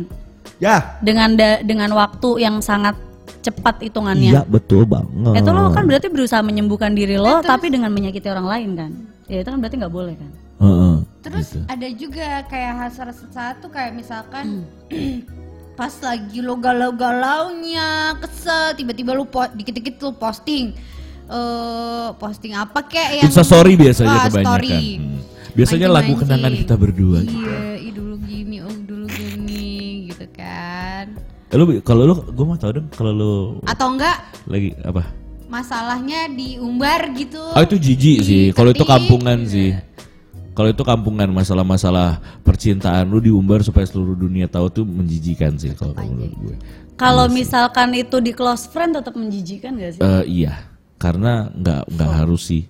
Ya. 0.58 0.98
dengan 1.00 1.34
da- 1.34 1.62
dengan 1.62 1.94
waktu 1.94 2.42
yang 2.42 2.60
sangat 2.60 2.98
cepat 3.40 3.78
Iya 3.78 3.86
hitungannya. 3.86 4.32
betul 4.46 4.84
banget. 4.84 5.40
Itu 5.40 5.50
lo 5.50 5.70
kan 5.70 5.86
berarti 5.86 6.08
berusaha 6.08 6.42
menyembuhkan 6.42 6.92
diri 6.92 7.16
lo 7.16 7.40
tapi 7.42 7.70
dengan 7.70 7.90
menyakiti 7.90 8.28
orang 8.28 8.46
lain 8.46 8.70
kan. 8.76 8.92
Ya 9.26 9.40
itu 9.40 9.48
kan 9.48 9.58
berarti 9.58 9.76
nggak 9.78 9.94
boleh 9.94 10.14
kan. 10.14 10.32
Heeh. 10.60 10.96
Terus 11.20 11.48
Gitu. 11.50 11.64
ada 11.66 11.88
juga 11.92 12.26
kayak 12.46 12.74
hasrat 12.78 13.16
satu 13.26 13.68
kayak 13.68 13.92
misalkan 13.94 14.64
Hmm. 14.88 15.20
pas 15.76 15.94
lagi 15.98 16.40
lo 16.40 16.56
galau-galaunya 16.56 17.90
kesel 18.18 18.74
tiba-tiba 18.74 19.12
lu 19.14 19.24
po- 19.26 19.48
dikit-dikit 19.50 19.96
lu 20.00 20.12
posting 20.14 20.76
eh 21.26 22.10
posting 22.16 22.52
apa 22.54 22.80
kayak 22.82 23.12
yang 23.18 23.26
Insta 23.28 23.44
story 23.44 23.76
biasanya 23.76 24.12
Ah, 24.12 24.26
kebanyakan. 24.26 24.48
story. 24.50 24.80
Hmm. 24.98 25.20
Biasanya 25.50 25.88
lagu 25.88 26.14
kenangan 26.16 26.54
kita 26.54 26.76
berdua. 26.76 27.20
gitu. 27.22 27.36
iya 27.38 27.60
ih 27.78 27.92
dulu 27.92 28.16
gini 28.20 28.58
oh 28.60 28.76
dulu 28.80 29.06
gini 29.08 29.68
gitu 30.08 30.26
kan 30.32 31.06
Eh, 31.48 31.56
Lu 31.56 31.66
kalau 31.82 32.06
lu 32.06 32.14
gue 32.24 32.46
mau 32.46 32.54
tahu 32.56 32.72
dong 32.76 32.88
kalau 32.90 33.12
lu 33.12 33.34
atau 33.64 33.88
enggak 33.90 34.18
lagi 34.46 34.78
apa? 34.80 35.02
masalahnya 35.48 36.30
diumbar 36.30 37.10
gitu 37.12 37.42
Oh 37.42 37.58
itu 37.60 37.76
jijik 37.76 38.18
sih. 38.22 38.44
Kalau 38.52 38.70
itu 38.70 38.86
kampungan 38.86 39.42
sih. 39.44 39.74
Kalau 40.60 40.76
itu 40.76 40.84
kampungan 40.84 41.32
masalah-masalah 41.32 42.20
percintaan 42.44 43.08
lu 43.08 43.24
diumbar 43.24 43.64
supaya 43.64 43.88
seluruh 43.88 44.12
dunia 44.12 44.44
tahu 44.44 44.68
tuh 44.68 44.84
menjijikan 44.84 45.56
sih 45.56 45.72
kalau 45.72 45.96
menurut 45.96 46.36
gue. 46.36 46.56
Kalau 47.00 47.32
misalkan 47.32 47.96
itu 47.96 48.20
di 48.20 48.36
close 48.36 48.68
friend 48.68 49.00
tetap 49.00 49.16
menjijikan 49.16 49.80
gak 49.80 49.96
sih? 49.96 50.02
Eh, 50.04 50.24
iya, 50.28 50.68
karena 51.00 51.48
nggak 51.56 51.96
nggak 51.96 52.12
harus 52.12 52.44
sih. 52.44 52.68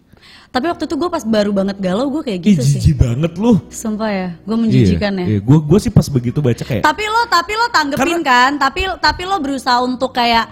Tapi 0.54 0.69
waktu 0.69 0.86
itu 0.86 1.02
gue 1.02 1.10
pas 1.10 1.25
baru 1.25 1.49
banget 1.49 1.82
galau 1.82 2.13
gue 2.13 2.30
kayak 2.30 2.39
Ih 2.45 2.54
gitu 2.54 2.62
sih. 2.62 2.78
jijik 2.78 3.02
banget 3.02 3.34
lu. 3.41 3.58
Sumpah 3.73 4.10
ya, 4.13 4.30
gue 4.38 4.58
menjijikan 4.62 5.13
ya. 5.17 5.25
Iya, 5.25 5.39
gue 5.41 5.58
gue 5.58 5.80
sih 5.82 5.89
pas 5.89 6.06
begitu 6.13 6.45
baca 6.45 6.62
kayak 6.62 6.86
Tapi 6.86 7.04
lo 7.10 7.21
tapi 7.25 7.54
lo 7.58 7.67
tanggepin 7.73 8.21
kan, 8.21 8.52
tapi 8.62 8.86
tapi 9.02 9.21
lo 9.25 9.41
berusaha 9.41 9.82
untuk 9.82 10.13
kayak 10.13 10.45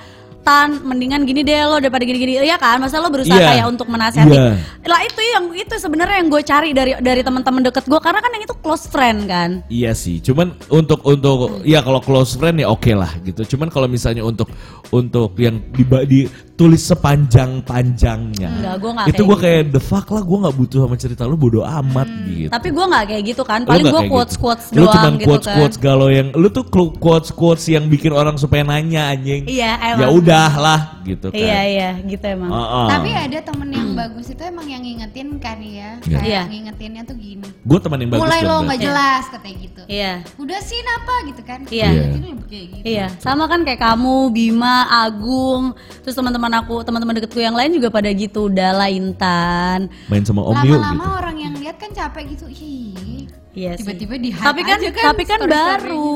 mendingan 0.82 1.28
gini 1.28 1.44
deh 1.44 1.60
lo 1.68 1.78
daripada 1.84 2.08
gini-gini 2.08 2.40
ya 2.40 2.56
kan 2.56 2.80
masa 2.80 3.04
lo 3.04 3.12
berusaha 3.12 3.36
Iya. 3.36 3.48
kayak 3.60 3.66
untuk 3.68 3.88
menasihati 3.92 4.32
Iya. 4.32 4.56
lah 4.88 5.02
itu 5.04 5.22
yang 5.22 5.46
itu 5.52 5.76
sebenarnya 5.76 6.24
yang 6.24 6.30
gue 6.32 6.42
cari 6.42 6.70
dari 6.72 6.92
dari 7.04 7.22
teman-teman 7.22 7.68
deket 7.68 7.84
gue 7.86 8.00
karena 8.00 8.20
kan 8.24 8.32
yang 8.32 8.44
itu 8.48 8.56
close 8.64 8.88
friend 8.88 9.28
kan 9.28 9.50
Iya 9.68 9.92
sih, 9.92 10.24
cuman 10.24 10.56
untuk 10.72 11.04
untuk 11.04 11.62
ya 11.68 11.84
kalau 11.84 12.00
close 12.00 12.40
friend 12.40 12.64
ya 12.64 12.72
oke 12.72 12.92
lah 12.96 13.12
gitu. 13.22 13.44
Cuman 13.58 13.68
kalau 13.68 13.92
misalnya 13.92 14.24
untuk 14.24 14.48
untuk 14.90 15.36
yang 15.36 15.60
di, 15.76 15.84
ditulis 15.84 16.47
sepanjang 16.58 17.62
panjangnya, 17.62 18.50
Enggak, 18.50 18.76
gua 18.82 18.92
nggak 18.98 19.08
itu 19.08 19.14
kayak 19.14 19.30
gue 19.30 19.38
kayak 19.38 19.62
the 19.70 19.82
fuck 19.82 20.10
lah, 20.10 20.26
gue 20.26 20.38
nggak 20.42 20.56
butuh 20.58 20.80
sama 20.90 20.96
cerita 20.98 21.22
lu 21.24 21.38
bodo 21.38 21.62
amat 21.62 22.10
gitu. 22.26 22.50
tapi 22.50 22.68
gue 22.74 22.86
nggak 22.90 23.06
kayak 23.06 23.24
gitu 23.30 23.44
kan 23.46 23.60
Lu 23.62 23.70
paling 23.70 23.86
gue 23.86 24.02
quotes 24.10 24.34
gitu. 24.34 24.42
quotes 24.42 24.66
Lu 24.74 24.82
doang 24.82 24.94
cuman 24.98 25.14
gitu 25.16 25.28
quotes 25.30 25.46
kan 25.46 25.56
quotes 25.62 25.78
galau 25.78 26.10
yang 26.10 26.28
lu 26.34 26.48
tuh 26.50 26.66
quotes 26.98 27.30
quotes 27.30 27.66
yang 27.70 27.86
bikin 27.86 28.10
orang 28.10 28.36
supaya 28.36 28.66
nanya 28.66 29.14
anjing. 29.14 29.46
Iya, 29.46 30.02
Ya 30.02 30.08
udah 30.10 30.50
lah 30.58 30.80
gitu 31.06 31.30
kan. 31.30 31.38
iya 31.38 31.60
iya 31.64 31.90
gitu 32.02 32.26
emang 32.26 32.50
Heeh. 32.50 32.88
Tapi 32.90 33.10
ada 33.14 33.38
temen 33.40 33.68
yang 33.70 33.87
bagus 33.98 34.26
itu 34.30 34.42
emang 34.42 34.68
yang 34.70 34.80
ngingetin 34.80 35.42
kan 35.42 35.58
ya. 35.58 35.98
Iya. 36.06 36.18
Kayak 36.18 36.24
Iya. 36.24 36.42
ngingetinnya 36.46 37.02
tuh 37.04 37.16
gini. 37.18 37.48
Gue 37.66 37.80
teman 37.82 37.98
yang 37.98 38.12
bagus 38.14 38.24
Mulai 38.24 38.42
lo 38.46 38.56
nggak 38.62 38.80
jelas 38.80 39.24
katanya 39.28 39.58
gitu. 39.58 39.82
iya 39.90 40.14
Udah 40.38 40.60
sih 40.62 40.80
napa 40.86 41.16
gitu 41.26 41.42
kan. 41.42 41.60
Iya. 41.68 41.88
Iya. 41.90 42.04
Jadi 42.14 42.20
lebih 42.30 42.46
kayak 42.46 42.66
gitu. 42.70 42.86
Iya, 42.86 43.08
sama 43.18 43.44
kan 43.50 43.66
kayak 43.66 43.82
kamu, 43.82 44.18
Bima, 44.30 44.78
Agung, 44.88 45.74
terus 46.06 46.14
teman-teman 46.14 46.54
aku, 46.62 46.86
teman-teman 46.86 47.18
deketku 47.18 47.42
yang 47.42 47.58
lain 47.58 47.74
juga 47.74 47.90
pada 47.90 48.08
gitu, 48.10 48.48
udah 48.48 48.72
lah 48.78 48.90
Intan. 48.90 49.90
main 50.08 50.24
sama 50.24 50.46
Om 50.46 50.56
Dio 50.62 50.78
Lama-lama 50.78 51.04
gitu. 51.04 51.20
orang 51.20 51.38
yang 51.42 51.54
lihat 51.58 51.78
kan 51.78 51.90
capek 51.92 52.38
gitu. 52.38 52.46
Ih. 52.48 53.26
Iya 53.58 53.74
sih. 53.74 53.90
Tiba-tiba 53.90 54.16
di 54.22 54.30
Tapi 54.38 54.62
kan, 54.62 54.78
tapi 54.78 55.24
kan 55.26 55.40
baru, 55.42 56.14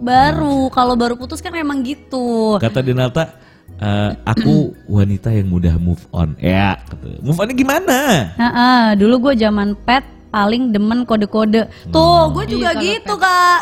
baru. 0.00 0.72
Kalau 0.72 0.94
baru 0.96 1.14
putus 1.20 1.44
kan 1.44 1.52
emang 1.52 1.84
gitu. 1.84 2.56
Kata 2.56 2.80
Denalta, 2.80 3.36
"Eh, 3.78 4.10
aku 4.26 4.74
wanita 4.98 5.30
yang 5.30 5.48
mudah 5.48 5.74
move 5.78 6.02
on. 6.10 6.34
Ya, 6.38 6.78
kata. 6.82 7.22
move 7.22 7.38
onnya 7.38 7.54
gimana? 7.54 7.98
Heeh, 8.34 8.82
dulu 8.98 9.30
gue 9.30 9.34
zaman 9.38 9.78
pet 9.86 10.02
paling 10.28 10.74
demen 10.74 11.06
kode-kode. 11.06 11.70
Tuh, 11.88 12.22
gue 12.34 12.44
juga 12.50 12.74
Iya, 12.74 12.76
kalau 12.76 12.86
gitu 12.90 13.14
kak. 13.16 13.60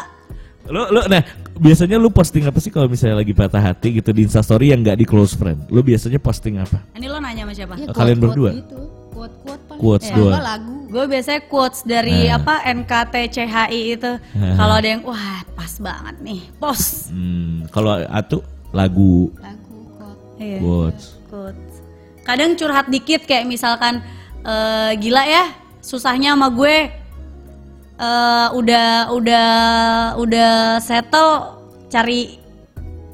Lu, 0.67 0.83
lu, 0.91 1.01
nah 1.07 1.23
biasanya 1.57 1.97
lu 1.97 2.11
posting 2.11 2.43
apa 2.43 2.59
sih 2.59 2.75
kalau 2.75 2.91
misalnya 2.91 3.23
lagi 3.23 3.31
patah 3.31 3.63
hati 3.63 4.03
gitu 4.03 4.11
di 4.11 4.27
Instastory 4.27 4.75
yang 4.75 4.83
nggak 4.83 4.99
di 4.99 5.07
close 5.07 5.39
friend? 5.39 5.71
Lu 5.71 5.79
biasanya 5.81 6.19
posting 6.19 6.59
apa? 6.59 6.83
Ini 6.99 7.07
lo 7.07 7.23
nanya 7.23 7.47
sama 7.47 7.53
siapa? 7.55 7.75
Ya, 7.79 7.87
Kalian 7.95 8.19
quote-quote 8.19 8.23
berdua? 8.25 8.51
Gitu. 8.51 8.79
Quote-quote 9.15 9.63
paling. 9.71 9.81
Quotes 9.81 10.09
nggak 10.11 10.43
lagu. 10.43 10.75
Gue 10.91 11.05
biasanya 11.07 11.41
quotes 11.47 11.81
dari 11.87 12.27
apa 12.27 12.55
NKTCHI 12.67 13.81
itu. 13.95 14.13
Kalau 14.35 14.75
ada 14.75 14.89
yang 14.91 15.03
wah 15.07 15.45
pas 15.55 15.73
banget 15.79 16.17
nih, 16.21 16.41
pos. 16.59 17.09
Hmm, 17.15 17.65
kalau 17.71 17.95
atu 18.11 18.43
lagu 18.75 19.31
Lagu 19.39 19.57
quote. 19.57 19.66
Iya. 20.37 20.59
quotes. 20.61 21.05
Quotes. 21.27 21.75
Kadang 22.23 22.55
curhat 22.55 22.87
dikit 22.87 23.25
kayak 23.25 23.45
misalkan 23.45 24.03
eh, 24.41 24.93
gila 24.97 25.23
ya 25.23 25.45
susahnya 25.81 26.35
sama 26.35 26.51
gue 26.51 26.77
eh, 27.97 28.49
udah 28.51 28.89
udah 29.11 29.49
udah 30.17 30.53
settle 30.79 31.57
cari 31.87 32.37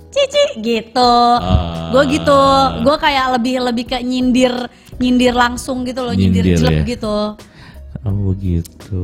cici 0.09 0.45
gitu. 0.61 1.15
Ah. 1.39 1.89
Gue 1.89 2.05
gitu, 2.11 2.41
gue 2.83 2.97
kayak 2.97 3.37
lebih 3.37 3.61
lebih 3.63 3.85
ke 3.87 4.01
nyindir 4.01 4.53
nyindir 4.97 5.33
langsung 5.33 5.85
gitu 5.85 6.01
loh, 6.01 6.13
nyindir, 6.13 6.45
Nyindir 6.45 6.59
jelek 6.59 6.79
ya. 6.79 6.85
gitu. 6.97 7.17
Oh 8.03 8.15
begitu. 8.29 9.03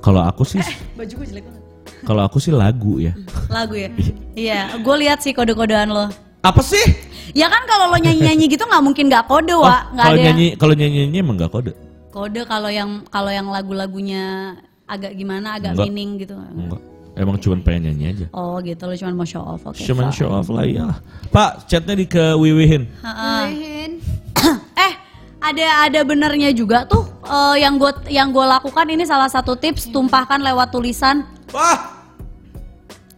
Kalau 0.00 0.22
aku 0.22 0.42
sih, 0.42 0.60
Baju 0.92 1.12
gue 1.14 1.26
jelek 1.28 1.44
banget. 1.44 1.62
kalau 2.02 2.22
aku 2.24 2.36
sih 2.36 2.50
lagu 2.50 2.98
ya. 2.98 3.12
Lagu 3.48 3.74
ya? 3.74 3.88
Iya, 4.34 4.60
gue 4.76 4.96
lihat 4.98 5.20
sih 5.20 5.32
kode-kodean 5.32 5.88
lo. 5.88 6.08
Apa 6.46 6.62
sih? 6.62 6.84
Ya 7.32 7.46
kan 7.46 7.66
kalau 7.66 7.90
lo 7.90 7.98
nyanyi-nyanyi 7.98 8.46
gitu 8.48 8.64
nggak 8.64 8.80
mungkin 8.80 9.04
nggak 9.06 9.26
kode, 9.26 9.52
Oh, 9.52 9.60
wa. 9.60 9.90
Nggak 9.90 9.98
kalau 9.98 10.06
ada 10.06 10.16
yang- 10.16 10.26
nyanyi 10.30 10.46
kalau 10.54 10.74
nyanyi 10.74 10.96
nyanyi 11.02 11.18
emang 11.20 11.36
nggak 11.36 11.50
kode. 11.50 11.72
kode 12.08 12.40
kalau 12.44 12.70
yang 12.70 12.90
kalau 13.06 13.28
yang 13.28 13.44
lagu-lagunya 13.46 14.56
agak 14.86 15.12
gimana 15.12 15.60
agak 15.60 15.74
Enggak. 15.74 15.84
meaning 15.84 16.10
gitu 16.16 16.32
Enggak. 16.32 16.80
Emang 17.12 17.36
cuma 17.36 17.56
pengen 17.58 17.82
nyanyi 17.90 18.04
aja. 18.10 18.26
oh 18.30 18.56
gitu 18.60 18.82
lo 18.82 18.94
cuma 18.94 19.12
mau 19.14 19.24
show 19.24 19.40
off 19.42 19.64
oke 19.64 19.76
Cuman 19.78 20.08
fine. 20.08 20.16
show 20.16 20.30
off 20.30 20.48
lah 20.48 20.64
ya. 20.64 20.96
Pak, 21.28 21.64
chatnya 21.66 21.92
di 21.92 22.04
ke 22.04 22.32
Wiwihin. 22.34 22.88
Wihin. 23.02 23.90
eh 24.78 24.92
ada 25.38 25.64
ada 25.84 26.00
benernya 26.02 26.52
juga 26.52 26.84
tuh 26.84 27.04
eh, 27.22 27.56
yang 27.58 27.76
gue 27.76 27.88
yang 28.08 28.30
gue 28.30 28.44
lakukan 28.46 28.86
ini 28.86 29.02
salah 29.02 29.28
satu 29.28 29.52
tips 29.54 29.88
tumpahkan 29.90 30.40
lewat 30.40 30.70
tulisan 30.70 31.24
Wah, 31.50 32.00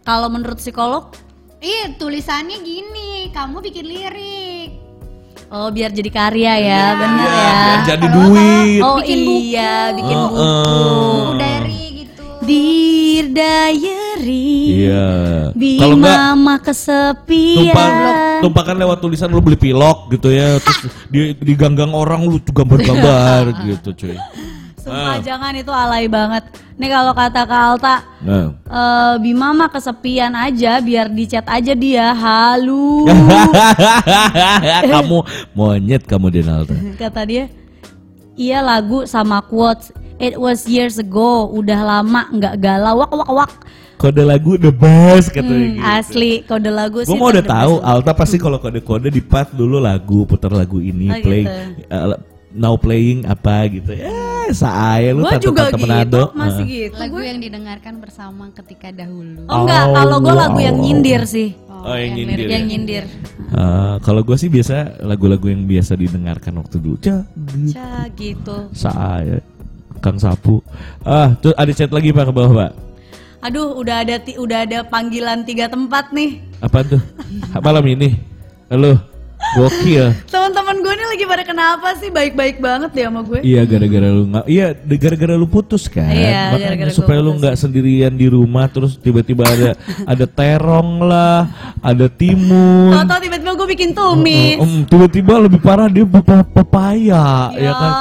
kalau 0.02 0.26
menurut 0.28 0.56
psikolog 0.56 1.10
Ih, 1.58 1.94
tulisannya 1.94 2.62
gini, 2.62 3.10
kamu 3.28 3.58
bikin 3.60 3.84
lirik. 3.84 4.70
oh 5.48 5.68
biar 5.68 5.88
jadi 5.90 6.06
karya 6.08 6.52
ya 6.60 6.84
bener 6.94 7.24
Iya, 7.24 7.40
ya 7.40 7.56
biar 7.56 7.80
jadi 7.82 8.04
Kalau 8.04 8.16
duit. 8.20 8.80
oh 8.80 8.98
bikin 9.00 9.18
buku. 9.18 9.36
iya 9.42 9.74
bikin 9.90 10.12
Oh, 10.14 10.28
buku 10.28 10.44
Buku 10.44 11.32
diary 11.34 11.82
gitu. 11.96 12.24
Dear 12.44 13.26
Diary 13.28 14.48
Iya. 14.78 15.08
Kalau 15.78 15.96
enggak 15.96 16.20
mah 16.36 16.58
kesepian 16.60 17.64
tumpah 17.64 17.88
tumpahkan 18.40 18.76
lewat 18.76 18.98
tulisan 19.00 19.28
lu 19.28 19.40
beli 19.40 19.56
pilok 19.56 20.12
gitu 20.12 20.28
ya 20.28 20.56
terus 20.58 20.78
di 21.08 21.18
diganggang 21.34 21.90
orang 21.90 22.22
lu 22.22 22.36
gambar-gambar 22.38 23.42
gitu 23.66 23.88
cuy. 23.96 24.14
Sumpah 24.78 25.18
jangan 25.20 25.52
itu 25.52 25.68
alay 25.68 26.06
banget. 26.06 26.46
Nih 26.74 26.86
kalau 26.86 27.10
kata 27.10 27.42
Kak 27.42 27.62
Alta, 27.68 27.96
Nah. 28.20 28.54
eh, 28.54 29.14
Bima 29.18 29.50
mah 29.50 29.66
kesepian 29.66 30.30
aja 30.30 30.78
biar 30.78 31.06
di 31.08 31.26
chat 31.26 31.42
aja 31.44 31.74
dia. 31.74 32.10
Halu. 32.12 33.04
kamu 34.88 35.18
monyet 35.52 36.02
kamu 36.04 36.26
Denalta. 36.30 36.74
kata 37.02 37.20
dia. 37.24 37.44
Iya 38.32 38.62
lagu 38.62 39.02
sama 39.04 39.42
quotes. 39.42 39.90
It 40.16 40.34
was 40.34 40.66
years 40.66 40.98
ago, 40.98 41.46
udah 41.48 41.78
lama 41.80 42.26
nggak 42.28 42.54
galau. 42.58 43.02
Wak 43.02 43.10
wak 43.12 43.30
wak. 43.32 43.52
Kode 43.96 44.22
lagu 44.22 44.54
the 44.54 44.70
best 44.70 45.30
katanya 45.30 45.58
Hmm, 45.58 45.74
gitu. 45.74 45.82
Asli 45.84 46.32
kode 46.44 46.70
lagu 46.70 47.02
Gue 47.02 47.06
sih. 47.08 47.18
mau 47.18 47.28
udah 47.28 47.42
tahu. 47.44 47.82
Alta 47.82 48.14
pasti 48.14 48.38
kalau 48.38 48.56
kode-kode 48.56 49.10
di 49.10 49.18
part 49.18 49.50
dulu 49.50 49.78
lagu 49.78 50.22
putar 50.22 50.50
lagu 50.50 50.78
ini 50.78 51.06
Oh, 51.08 51.18
play 51.18 51.42
gitu. 51.42 51.82
uh, 51.90 52.14
now 52.50 52.74
playing 52.74 53.24
apa 53.24 53.68
gitu. 53.68 53.92
Eh, 53.92 54.48
saya 54.50 55.12
lu 55.12 55.22
Gua 55.22 55.36
tante 55.36 55.44
juga 55.44 55.62
tante 55.68 55.76
gitu, 55.76 55.84
Manado. 55.84 56.22
masih 56.32 56.64
Uh. 56.64 56.70
gitu. 56.70 56.96
Lagu 56.96 57.18
yang 57.20 57.38
didengarkan 57.38 57.94
bersama 58.00 58.48
ketika 58.52 58.88
dahulu. 58.88 59.44
Oh 59.46 59.64
enggak, 59.64 59.84
kalau 59.92 60.16
gue 60.18 60.34
lagu 60.34 60.58
yang 60.58 60.76
Oh. 60.76 60.82
nyindir 60.82 61.22
sih. 61.24 61.52
Oh, 61.68 61.94
yang 61.94 62.18
nyindir. 62.18 62.38
Yang 62.50 62.64
ya. 62.64 62.68
nyindir. 62.68 63.04
Uh, 63.48 63.96
kalau 64.02 64.26
gue 64.26 64.34
sih 64.34 64.50
biasa 64.50 64.98
lagu-lagu 65.00 65.46
yang 65.46 65.62
biasa 65.64 65.94
didengarkan 65.94 66.58
waktu 66.58 66.76
dulu. 66.76 66.98
Cah, 66.98 67.22
Cah 67.70 68.04
gitu. 68.12 68.66
saya 68.74 69.38
Kang 69.98 70.18
Sapu. 70.18 70.58
Ah, 71.02 71.38
tuh 71.38 71.54
ada 71.54 71.70
chat 71.70 71.90
lagi 71.90 72.10
Pak 72.10 72.28
ke 72.28 72.32
bawah, 72.34 72.52
Pak. 72.52 72.72
Aduh, 73.38 73.78
udah 73.78 74.02
ada 74.02 74.18
ti- 74.18 74.34
udah 74.34 74.66
ada 74.66 74.82
panggilan 74.82 75.46
tiga 75.46 75.70
tempat 75.70 76.10
nih. 76.10 76.42
Apa 76.58 76.82
tuh? 76.82 76.98
Malam 77.54 77.86
ini. 77.86 78.18
Halo. 78.66 78.98
Gokil. 79.48 80.12
Teman-teman 80.32 80.76
gue 80.78 80.92
ini 80.92 81.04
lagi 81.08 81.24
pada 81.24 81.42
kenapa 81.42 81.96
sih 81.96 82.08
baik-baik 82.08 82.58
banget 82.58 82.90
deh 82.90 83.04
sama 83.04 83.20
gue. 83.22 83.40
Iya 83.40 83.62
gara-gara 83.64 84.08
lu 84.08 84.22
nggak, 84.28 84.44
iya 84.46 84.66
gara-gara 84.76 85.34
lu 85.34 85.46
putus 85.46 85.86
kan, 85.86 86.04
Iya, 86.06 86.52
makanya 86.52 86.66
gara-gara 86.66 86.90
gua 86.90 86.98
supaya 86.98 87.18
lu 87.18 87.32
nggak 87.34 87.54
sendirian 87.54 88.12
di 88.12 88.26
rumah 88.26 88.66
terus 88.66 88.96
tiba-tiba 88.96 89.44
ada 89.44 89.70
ada 90.12 90.24
terong 90.26 91.00
lah, 91.00 91.48
ada 91.80 92.06
timun, 92.06 92.92
Tahu-tahu 92.92 93.20
tiba-tiba 93.20 93.52
gue 93.54 93.68
bikin 93.70 93.90
tumis. 93.92 94.58
Em, 94.58 94.84
tiba-tiba 94.84 95.32
lebih 95.40 95.58
parah 95.58 95.88
dia 95.88 96.04
pepa- 96.04 96.44
pepaya, 96.44 97.26
ya 97.54 97.72
kan, 97.72 97.92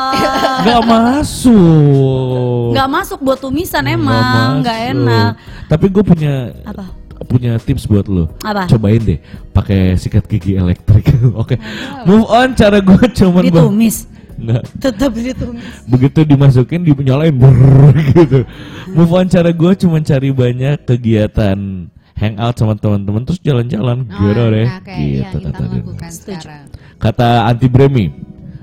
nggak 0.61 0.81
masuk, 0.83 2.73
Nggak 2.73 2.89
masuk 2.91 3.19
buat 3.21 3.39
tumisan 3.39 3.85
emang, 3.85 4.59
masuk. 4.59 4.73
enak. 4.91 5.31
Tapi 5.67 5.85
gue 5.87 6.03
punya 6.03 6.33
Apa? 6.63 6.85
Punya 7.27 7.59
tips 7.59 7.85
buat 7.85 8.07
lo. 8.07 8.31
Apa? 8.41 8.65
Cobain 8.71 9.03
deh, 9.03 9.19
pakai 9.51 9.99
sikat 9.99 10.25
gigi 10.25 10.55
elektrik. 10.55 11.05
Oke, 11.41 11.59
move 12.07 12.25
on. 12.31 12.55
Cara 12.55 12.79
gue 12.79 13.03
cuman 13.13 13.43
Ditumis. 13.45 14.07
Nggak. 14.37 14.63
Tetap 14.77 15.11
ditumis. 15.17 15.65
begitu 15.89 16.21
dimasukin 16.21 16.85
dinyalain 16.85 17.33
brrrr, 17.33 17.97
gitu 18.13 18.45
move 18.93 19.09
on 19.09 19.25
cara 19.25 19.49
gue 19.49 19.71
cuma 19.81 19.97
cari 19.97 20.29
banyak 20.29 20.77
kegiatan 20.85 21.89
hangout 22.17 22.55
sama 22.57 22.73
teman-teman 22.77 23.25
terus 23.25 23.41
jalan-jalan 23.41 24.05
gitu 24.09 24.43
deh 24.53 24.67
nah, 24.69 24.81
kayak 24.81 24.97
yang 24.97 25.33
gitu 25.33 25.37
kita 25.37 25.49
kata 25.49 25.63
dia. 25.69 26.57
kata 26.97 27.29
anti 27.49 27.67
Bremi 27.69 28.05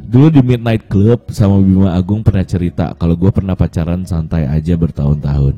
dulu 0.06 0.30
di 0.30 0.42
Midnight 0.42 0.86
Club 0.90 1.30
sama 1.30 1.58
Bima 1.58 1.94
Agung 1.94 2.22
pernah 2.22 2.46
cerita 2.46 2.94
kalau 2.98 3.14
gue 3.18 3.30
pernah 3.30 3.58
pacaran 3.58 4.02
santai 4.06 4.46
aja 4.46 4.74
bertahun-tahun 4.78 5.54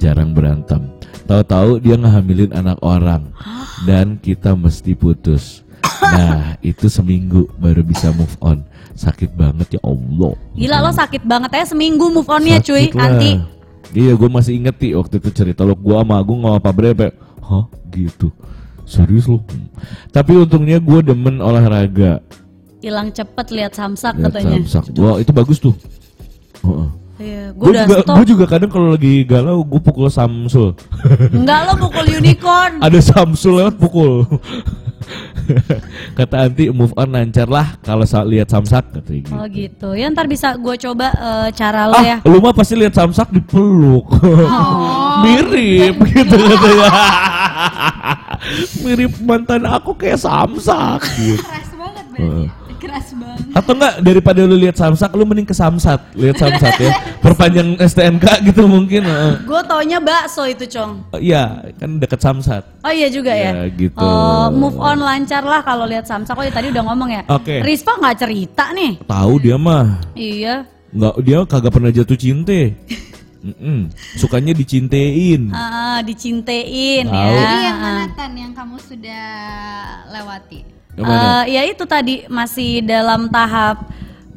jarang 0.00 0.32
berantem 0.32 0.97
tahu-tahu 1.24 1.78
dia 1.78 1.94
ngehamilin 1.94 2.52
anak 2.52 2.78
orang 2.80 3.28
dan 3.84 4.16
kita 4.18 4.52
mesti 4.52 4.92
putus 4.92 5.62
nah 5.98 6.56
itu 6.60 6.86
seminggu 6.88 7.46
baru 7.58 7.82
bisa 7.82 8.10
move 8.10 8.32
on 8.40 8.62
sakit 8.94 9.30
banget 9.34 9.78
ya 9.78 9.80
Allah 9.82 10.34
Gila 10.54 10.78
lo 10.82 10.90
sakit 10.90 11.22
banget 11.22 11.50
ya 11.54 11.64
seminggu 11.66 12.10
move 12.10 12.26
onnya 12.26 12.58
cuy. 12.58 12.90
Sakit 12.90 12.98
lah. 12.98 13.14
Anti. 13.14 13.30
Iya 13.94 14.12
gue 14.14 14.28
masih 14.28 14.52
inget 14.58 14.74
ti 14.76 14.92
waktu 14.92 15.16
itu 15.16 15.30
cerita 15.30 15.62
lo 15.62 15.72
gue 15.72 15.94
sama 15.94 16.18
Agung 16.18 16.42
sama 16.42 16.70
Bre 16.74 16.92
kayak, 16.92 17.14
Hah 17.40 17.64
gitu 17.88 18.28
Serius 18.84 19.24
lo. 19.24 19.40
Tapi 20.10 20.34
untungnya 20.34 20.76
gue 20.76 21.00
demen 21.00 21.38
olahraga 21.38 22.20
Hilang 22.78 23.10
cepet 23.10 23.46
lihat 23.50 23.72
samsak 23.74 24.18
Lihat 24.18 24.34
katanya. 24.34 24.56
samsak. 24.66 24.92
Wah 24.98 25.16
itu 25.22 25.30
bagus 25.30 25.58
tuh 25.58 25.74
Heeh. 26.62 26.88
Iya, 27.18 27.50
gue 27.50 27.66
Gue 27.66 27.72
juga, 27.74 27.96
stop. 27.98 28.14
gua 28.14 28.24
juga 28.24 28.44
kadang 28.46 28.70
kalau 28.70 28.88
lagi 28.94 29.14
galau 29.22 29.58
gue 29.60 29.80
pukul 29.82 30.06
Samsul 30.06 30.78
Enggak 31.34 31.66
lo 31.66 31.72
pukul 31.82 32.06
unicorn. 32.14 32.78
Ada 32.86 32.98
Samsul 33.02 33.58
lewat 33.58 33.74
pukul 33.74 34.22
Kata 36.12 36.44
Anti 36.44 36.68
move 36.68 36.92
on 36.92 37.08
lancar 37.08 37.48
lah 37.48 37.74
kalau 37.80 38.04
sa- 38.04 38.20
lihat 38.22 38.46
samsak 38.46 38.92
katanya 38.92 39.18
gitu. 39.24 39.32
Oh 39.32 39.46
gitu. 39.48 39.88
Ya 39.96 40.12
ntar 40.12 40.28
bisa 40.28 40.52
gue 40.52 40.76
coba 40.76 41.08
eh, 41.10 41.48
cara 41.56 41.88
lo 41.88 41.96
ah, 41.96 42.04
ya. 42.04 42.16
lu 42.22 42.38
mah 42.38 42.52
pasti 42.52 42.76
lihat 42.76 42.92
samsak 42.92 43.32
dipeluk. 43.32 44.04
Oh. 44.12 45.18
Mirip 45.24 45.96
gitu 46.12 46.36
katanya. 46.36 46.88
Mirip 48.84 49.12
mantan 49.24 49.64
aku 49.64 49.96
kayak 49.96 50.20
samsak 50.20 51.00
gitu. 51.16 51.40
Keras 51.40 51.72
banget. 51.72 52.04
Keras 52.78 53.10
banget. 53.14 53.50
Atau 53.54 53.72
enggak 53.74 53.94
daripada 54.00 54.40
lu 54.46 54.54
lihat 54.54 54.78
samsak 54.78 55.10
lu 55.18 55.26
mending 55.26 55.44
ke 55.44 55.54
samsat, 55.54 55.98
lihat 56.14 56.38
samsat 56.38 56.74
ya. 56.78 56.90
Perpanjang 57.18 57.74
STNK 57.78 58.26
gitu 58.46 58.64
mungkin. 58.70 59.02
heeh. 59.02 59.34
Gue 59.42 59.60
taunya 59.66 59.98
bakso 59.98 60.46
itu 60.46 60.64
cong. 60.70 61.10
Iya, 61.18 61.68
kan 61.74 61.98
deket 61.98 62.20
samsat. 62.22 62.62
Oh 62.86 62.92
iya 62.94 63.10
juga 63.10 63.34
ya. 63.34 63.50
Ya, 63.52 63.64
gitu. 63.74 63.98
Oh, 63.98 64.48
move 64.54 64.78
on 64.78 65.02
lancar 65.02 65.42
lah 65.42 65.60
kalau 65.66 65.84
lihat 65.84 66.06
samsak. 66.06 66.38
Oh 66.38 66.44
ya 66.46 66.54
tadi 66.54 66.70
udah 66.70 66.82
ngomong 66.86 67.10
ya. 67.10 67.22
Oke. 67.28 67.60
Rispa 67.66 67.98
nggak 67.98 68.16
cerita 68.22 68.70
nih. 68.70 69.02
Tahu 69.02 69.32
dia 69.42 69.56
mah. 69.58 69.98
Iya. 70.14 70.62
Enggak 70.94 71.14
dia 71.20 71.38
kagak 71.44 71.72
pernah 71.74 71.90
jatuh 71.92 72.16
cinta. 72.16 72.60
Mm-mm. 73.38 73.86
Sukanya 74.18 74.50
dicintein. 74.50 75.54
Ah, 75.54 76.02
dicintein 76.02 77.06
Tahu. 77.06 77.14
ya. 77.14 77.38
Jadi 77.38 77.56
yang 77.62 77.78
mana 77.78 78.04
Tan 78.18 78.32
yang 78.34 78.50
kamu 78.50 78.76
sudah 78.82 79.26
lewati? 80.10 80.77
Eh, 80.98 81.44
ya 81.54 81.62
itu 81.62 81.84
tadi 81.86 82.26
masih 82.26 82.82
dalam 82.82 83.30
tahap 83.30 83.86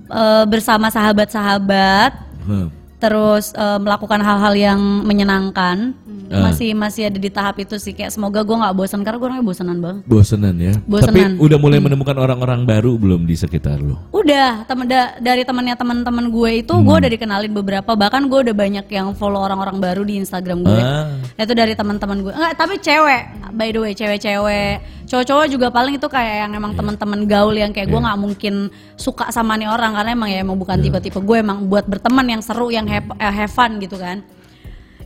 eh, 0.06 0.46
bersama 0.46 0.94
sahabat-sahabat, 0.94 2.12
Hah. 2.46 2.68
terus 3.02 3.50
eh, 3.58 3.80
melakukan 3.82 4.22
hal-hal 4.22 4.54
yang 4.54 4.80
menyenangkan. 5.02 5.98
Ah. 6.32 6.48
Masih 6.48 6.72
masih 6.72 7.04
ada 7.06 7.20
di 7.20 7.28
tahap 7.28 7.60
itu 7.60 7.76
sih. 7.76 7.92
Kayak 7.92 8.16
semoga 8.16 8.40
gue 8.42 8.56
nggak 8.56 8.72
bosan 8.72 9.04
karena 9.04 9.20
gue 9.20 9.28
orangnya 9.28 9.46
bosanan 9.46 9.78
banget. 9.78 10.04
Bosenan 10.06 10.56
ya. 10.56 10.74
Bosenan. 10.84 11.36
Tapi 11.36 11.44
udah 11.44 11.58
mulai 11.60 11.78
menemukan 11.78 12.16
orang-orang 12.16 12.64
baru 12.64 12.96
belum 12.96 13.24
di 13.24 13.36
sekitar 13.36 13.78
lu? 13.78 14.00
Udah, 14.12 14.64
temen 14.64 14.88
da- 14.88 15.18
dari 15.18 15.44
temannya 15.44 15.76
teman-teman 15.76 16.26
gue 16.28 16.52
itu 16.60 16.72
Hmm. 16.72 16.84
gue 16.84 16.96
udah 16.98 17.12
dikenalin 17.12 17.52
beberapa, 17.52 17.92
bahkan 17.94 18.24
gue 18.26 18.40
udah 18.42 18.56
banyak 18.56 18.86
yang 18.88 19.12
follow 19.12 19.40
orang-orang 19.40 19.78
baru 19.78 20.02
di 20.02 20.16
Instagram 20.18 20.64
gue. 20.64 20.80
Ah. 20.80 21.12
Itu 21.36 21.52
dari 21.52 21.76
teman-teman 21.76 22.18
gue. 22.22 22.32
Enggak, 22.32 22.54
tapi 22.56 22.80
cewek. 22.80 23.24
By 23.52 23.70
the 23.70 23.80
way, 23.80 23.92
cewek-cewek. 23.92 24.74
Cowok-cowok 25.04 25.46
juga 25.46 25.68
paling 25.68 26.00
itu 26.00 26.08
kayak 26.08 26.36
yang 26.42 26.52
Iya. 26.52 26.58
emang 26.58 26.72
teman-teman 26.72 27.20
gaul 27.26 27.52
yang 27.52 27.70
kayak 27.70 27.92
gue 27.92 28.00
nggak 28.00 28.16
mungkin 28.16 28.54
suka 28.96 29.28
sama 29.30 29.60
nih 29.60 29.68
orang 29.68 29.92
karena 29.92 30.12
emang 30.14 30.30
ya 30.30 30.40
emang 30.40 30.56
bukan 30.56 30.80
Iya. 30.80 30.88
tipe-tipe 30.88 31.20
gue 31.20 31.38
emang 31.38 31.68
buat 31.68 31.84
berteman 31.84 32.24
yang 32.30 32.40
seru, 32.40 32.72
yang 32.72 32.88
have, 32.88 33.12
eh, 33.16 33.34
have 33.34 33.52
fun 33.52 33.76
gitu 33.78 34.00
kan. 34.00 34.24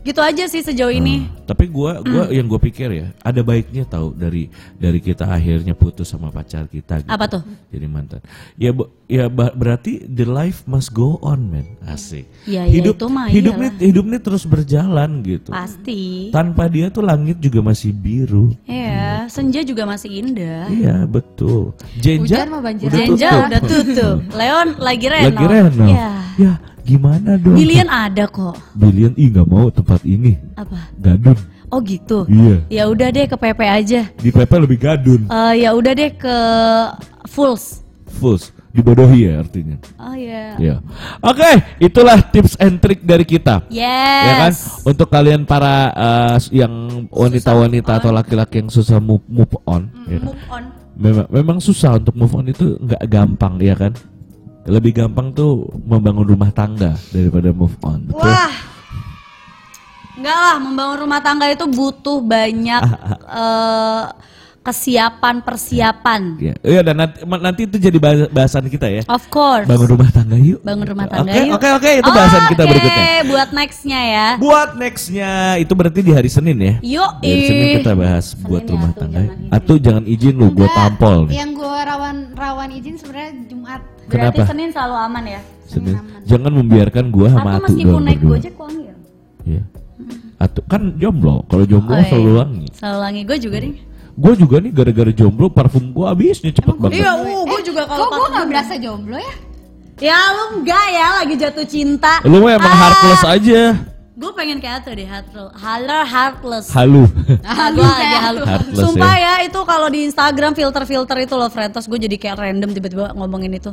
Gitu 0.06 0.22
aja 0.22 0.46
sih 0.46 0.62
sejauh 0.62 0.94
ini. 0.94 1.26
Tapi 1.44 1.66
gua 1.66 1.98
gua 2.00 2.26
Hmm. 2.26 2.34
yang 2.34 2.46
gue 2.46 2.62
pikir 2.64 2.90
ya, 2.90 3.08
ada 3.20 3.42
baiknya 3.42 3.84
tahu 3.84 4.14
dari 4.14 4.48
dari 4.76 4.98
kita 5.00 5.26
akhirnya 5.26 5.74
putus 5.74 6.06
sama 6.06 6.30
pacar 6.30 6.66
kita 6.66 7.02
gitu. 7.02 7.10
Apa 7.10 7.26
tuh? 7.26 7.42
Jadi 7.68 7.86
mantan. 7.86 8.22
Ya 8.56 8.70
bu- 8.70 8.94
ya 9.06 9.26
berarti 9.30 10.02
the 10.04 10.24
life 10.24 10.62
must 10.64 10.90
go 10.90 11.18
on, 11.20 11.50
man. 11.50 11.66
Asik. 11.84 12.30
Ya, 12.46 12.64
ya, 12.64 12.70
hidup 12.72 12.96
itu 12.96 13.06
mah 13.08 13.28
hidup 13.28 13.54
iyalah. 13.54 13.72
nih 13.72 13.82
hidup 13.84 14.06
nih 14.06 14.22
terus 14.22 14.44
berjalan 14.44 15.10
gitu. 15.22 15.50
Pasti. 15.50 16.30
Tanpa 16.30 16.66
dia 16.66 16.90
tuh 16.90 17.02
langit 17.02 17.38
juga 17.38 17.62
masih 17.62 17.90
biru. 17.90 18.54
Iya, 18.64 19.26
senja 19.26 19.62
juga 19.62 19.86
masih 19.86 20.10
indah. 20.16 20.66
Iya, 20.68 21.06
betul. 21.06 21.74
Jenja 21.96 22.46
Hujan 22.46 22.48
mah 22.48 22.62
banjir 22.62 22.88
udah 22.88 22.98
Jenja 23.00 23.30
tutup. 23.32 23.42
udah 23.44 23.62
tutup. 23.64 24.18
Leon 24.32 24.68
lagi 24.78 25.06
renov. 25.08 25.26
Lagi 25.32 25.46
renov. 25.48 25.90
Ya. 25.90 26.10
Ya, 26.36 26.54
gimana 26.86 27.42
dong? 27.42 27.58
Bilian 27.58 27.90
ada 27.90 28.30
kok. 28.30 28.54
Bilian 28.78 29.18
ih 29.18 29.34
nggak 29.34 29.48
mau 29.50 29.74
tempat 29.74 30.06
ini. 30.06 30.38
Apa? 30.54 30.94
Gadun. 31.02 31.38
Oh 31.74 31.82
gitu. 31.82 32.30
Iya. 32.30 32.58
Ya 32.70 32.84
udah 32.86 33.10
deh 33.10 33.26
ke 33.26 33.36
PP 33.36 33.60
aja. 33.66 34.02
Di 34.22 34.30
PP 34.30 34.52
lebih 34.62 34.78
gadun. 34.78 35.26
Eh 35.26 35.66
ya 35.66 35.74
udah 35.74 35.92
deh 35.98 36.14
ke 36.14 36.38
Fulls. 37.26 37.82
Fulls. 38.06 38.54
Dibodohi 38.76 39.32
ya 39.32 39.40
artinya. 39.40 39.80
Oh 39.96 40.16
ya. 40.20 40.60
Ya. 40.60 40.76
Oke, 41.24 41.64
itulah 41.80 42.20
tips 42.20 42.60
and 42.60 42.76
trick 42.84 43.00
dari 43.08 43.24
kita. 43.24 43.64
Yes. 43.72 44.28
Ya 44.28 44.34
kan? 44.36 44.54
Untuk 44.84 45.08
kalian 45.08 45.48
para 45.48 45.96
uh, 45.96 46.36
yang 46.52 47.08
wanita-wanita 47.08 48.04
atau 48.04 48.12
laki-laki 48.12 48.60
yang 48.60 48.68
susah 48.68 49.00
move, 49.00 49.24
move 49.32 49.56
on, 49.64 49.88
ya 50.12 50.20
kan? 50.20 50.28
Move 50.28 50.46
on. 50.52 50.64
Memang 50.96 51.28
memang 51.32 51.58
susah 51.64 52.00
untuk 52.00 52.20
move 52.20 52.36
on 52.36 52.52
itu 52.52 52.76
nggak 52.84 53.04
gampang 53.08 53.56
ya 53.64 53.80
kan? 53.80 53.96
Lebih 54.66 54.92
gampang 54.96 55.30
tuh 55.30 55.62
membangun 55.80 56.26
rumah 56.26 56.50
tangga 56.50 56.98
daripada 57.10 57.54
move 57.54 57.78
on. 57.82 58.02
Betul? 58.04 58.26
Wah. 58.26 58.54
Enggak 60.16 60.38
lah, 60.38 60.58
membangun 60.58 60.98
rumah 61.02 61.20
tangga 61.20 61.46
itu 61.48 61.66
butuh 61.68 62.18
banyak 62.18 62.82
eh, 63.28 64.04
kesiapan 64.66 65.46
persiapan. 65.46 66.22
Ya, 66.42 66.54
iya 66.66 66.82
dan 66.82 66.98
nanti, 66.98 67.22
nanti 67.22 67.62
itu 67.70 67.78
jadi 67.78 67.98
bahas- 68.02 68.32
bahasan 68.32 68.66
kita 68.66 68.90
ya. 68.90 69.04
Of 69.06 69.30
course. 69.30 69.70
Bangun 69.70 69.86
rumah 69.86 70.10
tangga 70.10 70.34
yuk. 70.34 70.66
Bangun 70.66 70.88
rumah 70.88 71.06
tangga 71.06 71.30
Oke, 71.30 71.46
yuk. 71.46 71.54
oke, 71.54 71.70
oke, 71.78 71.90
itu 72.02 72.10
bahasan 72.10 72.42
kita 72.50 72.64
Oke, 72.64 72.70
berikutnya. 72.74 73.06
buat 73.30 73.50
nextnya 73.54 74.00
ya. 74.02 74.28
Buat 74.42 74.70
nextnya 74.74 75.32
itu 75.62 75.74
berarti 75.78 76.00
di 76.02 76.12
hari 76.16 76.30
Senin 76.32 76.58
ya. 76.58 76.74
Yuk, 76.82 77.12
Di 77.22 77.28
hari 77.30 77.44
Senin 77.46 77.68
kita 77.78 77.94
bahas 77.94 78.26
buat 78.34 78.64
ya, 78.64 78.72
rumah 78.74 78.90
tuh, 78.96 79.00
tangga. 79.06 79.22
Atau 79.54 79.76
jangan 79.78 80.04
izin 80.08 80.34
lu, 80.34 80.50
gue 80.50 80.66
Enggak, 80.66 80.74
tampol 80.74 81.30
nih. 81.30 81.36
Yang 81.38 81.52
gue 81.54 81.78
rawan 81.86 82.18
rawan 82.34 82.70
izin 82.74 82.96
sebenarnya 82.98 83.32
Jumat. 83.46 83.82
Berarti 84.06 84.38
Kenapa? 84.38 84.50
Senin 84.50 84.70
selalu 84.70 84.96
aman 84.96 85.24
ya. 85.26 85.42
Senin. 85.66 85.96
Jangan 86.24 86.52
membiarkan 86.54 87.06
gua 87.10 87.28
sama 87.28 87.50
Atau 87.52 87.58
Atu 87.58 87.66
meskipun 87.68 88.02
naik. 88.02 88.20
Gojek 88.22 88.54
wangi 88.56 88.84
ya? 88.84 88.96
Iya. 89.44 89.64
Atu 90.36 90.60
kan 90.64 90.82
jomblo. 90.96 91.42
Kalau 91.46 91.64
jomblo 91.64 91.92
Oh, 91.92 91.98
iya. 91.98 92.10
selalu 92.10 92.32
wangi. 92.36 92.66
Selalu 92.72 93.00
wangi 93.02 93.22
gue 93.24 93.38
juga 93.40 93.58
nih. 93.60 93.74
Gue 94.16 94.34
juga 94.34 94.56
nih 94.58 94.72
gara-gara 94.72 95.12
jomblo 95.12 95.46
parfum 95.50 95.86
gue 95.90 96.06
habisnya 96.06 96.52
cepet 96.52 96.76
banget. 96.76 97.00
Iya, 97.00 97.12
uh, 97.18 97.44
gue 97.44 97.62
juga 97.64 97.82
kalau 97.84 98.06
Kok 98.06 98.12
gue 98.14 98.28
gak 98.32 98.48
berasa 98.48 98.74
jomblo 98.78 99.18
ya? 99.18 99.34
Ya 99.96 100.20
lu 100.30 100.60
enggak 100.60 100.86
ya 100.90 101.08
lagi 101.16 101.36
jatuh 101.36 101.66
cinta. 101.66 102.20
Lu 102.24 102.40
mah 102.40 102.52
emang 102.54 102.68
Ah. 102.68 102.80
heartless 102.82 103.24
aja. 103.26 103.62
Gue 104.16 104.32
pengen 104.32 104.60
kayak 104.60 104.84
tuh 104.84 104.92
deh 104.92 105.04
heartless. 105.04 105.52
Haler 105.56 106.04
heartless. 106.04 106.66
Halu. 106.70 107.04
Ah, 107.44 107.68
gua 107.70 107.88
lagi 107.90 108.18
halu. 108.18 108.42
Heartless 108.44 108.80
Sumpah 108.82 109.16
ya. 109.16 109.34
itu 109.42 109.60
kalau 109.62 109.88
di 109.88 110.00
Instagram 110.04 110.52
filter-filter 110.52 111.18
itu 111.22 111.34
loh 111.34 111.48
Frentos 111.48 111.84
gue 111.84 111.96
jadi 111.98 112.16
kayak 112.16 112.36
random 112.38 112.70
tiba-tiba 112.72 113.12
ngomongin 113.12 113.52
itu. 113.52 113.72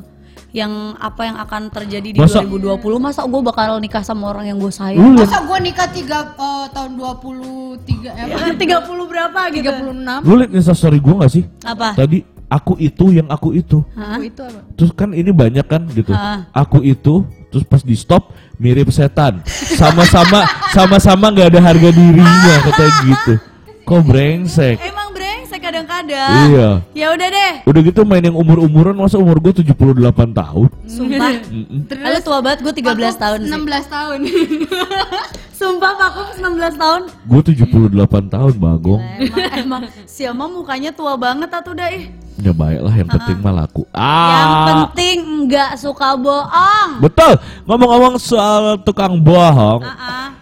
Yang 0.53 0.72
apa 1.00 1.22
yang 1.24 1.36
akan 1.40 1.62
terjadi 1.68 2.09
di 2.12 2.18
Masa- 2.20 2.44
2020 2.44 3.00
masa 3.00 3.24
gue 3.24 3.40
bakal 3.40 3.80
nikah 3.80 4.05
sama 4.05 4.28
orang 4.28 4.46
yang 4.46 4.61
gue 4.61 4.68
sayang. 4.68 5.16
Liat, 5.16 5.24
Masa 5.24 5.40
gue 5.42 5.59
nikah 5.59 5.88
tiga, 5.88 6.18
eh, 6.30 6.66
tahun 6.70 6.90
23 6.94 8.12
eh, 8.12 8.26
Ya 8.28 8.36
kan 8.36 8.55
30 8.55 9.05
berapa 9.09 9.40
gitu. 9.48 9.72
36 9.72 10.20
lu 10.22 10.34
liat 10.36 10.53
instastory 10.53 11.00
gue 11.00 11.14
gak 11.16 11.32
sih? 11.32 11.44
Apa? 11.62 11.96
Tadi 11.96 12.20
aku 12.46 12.76
itu 12.76 13.05
yang 13.11 13.28
aku 13.28 13.57
itu. 13.57 13.80
Hah? 13.96 14.20
Aku 14.20 14.22
itu 14.22 14.42
apa? 14.44 14.61
Terus 14.76 14.90
kan 14.92 15.09
ini 15.11 15.30
banyak 15.32 15.64
kan 15.64 15.88
gitu. 15.88 16.12
Ah. 16.12 16.44
Aku 16.53 16.84
itu 16.84 17.24
terus 17.48 17.64
pas 17.64 17.80
di 17.80 17.96
stop 17.96 18.28
mirip 18.57 18.92
setan. 18.92 19.40
Sama-sama 19.48 20.44
sama-sama 20.70 21.32
nggak 21.32 21.48
ada 21.48 21.61
harga 21.62 21.88
dirinya 21.88 22.55
katanya 22.62 22.92
gitu. 23.07 23.32
Kok 23.82 24.00
brengsek? 24.05 24.76
Emang 24.78 25.09
brengsek 25.09 25.11
kadang-kadang. 25.73 26.37
Iya. 26.53 26.68
Ya 26.93 27.07
udah 27.09 27.29
deh. 27.33 27.53
Udah 27.64 27.81
gitu 27.81 28.01
main 28.05 28.20
yang 28.20 28.37
umur-umuran 28.37 28.93
masa 28.93 29.16
umur 29.16 29.41
gue 29.41 29.64
78 29.64 29.73
tahun. 30.37 30.68
Sumpah. 30.85 31.33
Mm-mm. 31.49 31.89
Lalu 31.89 32.18
tua 32.20 32.39
banget 32.45 32.61
gue 32.61 32.75
13 32.77 32.93
tahun 33.16 33.39
sih. 33.41 33.57
16 33.57 33.89
tahun. 33.89 34.18
Sumpah 35.62 35.93
Pak 35.95 36.11
Kum 36.12 36.29
19 36.59 36.77
tahun. 36.77 37.03
Gue 37.25 37.41
78 37.41 37.89
tahun 38.29 38.55
bagong. 38.61 39.03
Emang, 39.16 39.51
emang 39.57 39.83
si 40.05 40.29
Ama 40.29 40.45
mukanya 40.45 40.93
tua 40.93 41.16
banget 41.16 41.49
atuh 41.49 41.73
dah 41.73 41.89
ih. 41.89 42.12
Ya 42.43 42.51
baik 42.51 42.81
lah 42.83 42.91
yang 42.91 43.07
penting 43.07 43.39
mah 43.39 43.55
laku. 43.55 43.87
Yang 43.87 44.51
Ah. 44.51 44.66
penting 44.66 45.16
nggak 45.47 45.79
suka 45.79 46.18
bohong. 46.18 46.99
Betul. 46.99 47.39
Ngomong-ngomong 47.64 48.18
soal 48.18 48.83
tukang 48.83 49.14
bohong, 49.16 49.85
Ah-ah. 49.85 50.35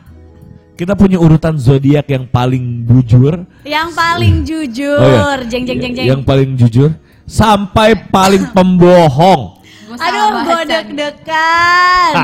Kita 0.80 0.96
punya 0.96 1.20
urutan 1.20 1.60
zodiak 1.60 2.08
yang 2.08 2.24
paling 2.24 2.80
bujur. 2.88 3.44
Yang 3.68 3.88
paling 3.92 4.34
jujur. 4.48 4.96
Oh, 4.96 5.36
iya. 5.36 5.44
Jeng 5.44 5.68
jeng 5.68 5.76
jeng 5.76 5.92
jeng. 5.92 6.06
Yang 6.08 6.22
paling 6.24 6.50
jujur 6.56 6.90
sampai 7.28 7.92
paling 8.08 8.48
pembohong. 8.56 9.60
Aduh, 9.90 10.40
gue 10.48 10.62
deg-degan. 10.70 12.16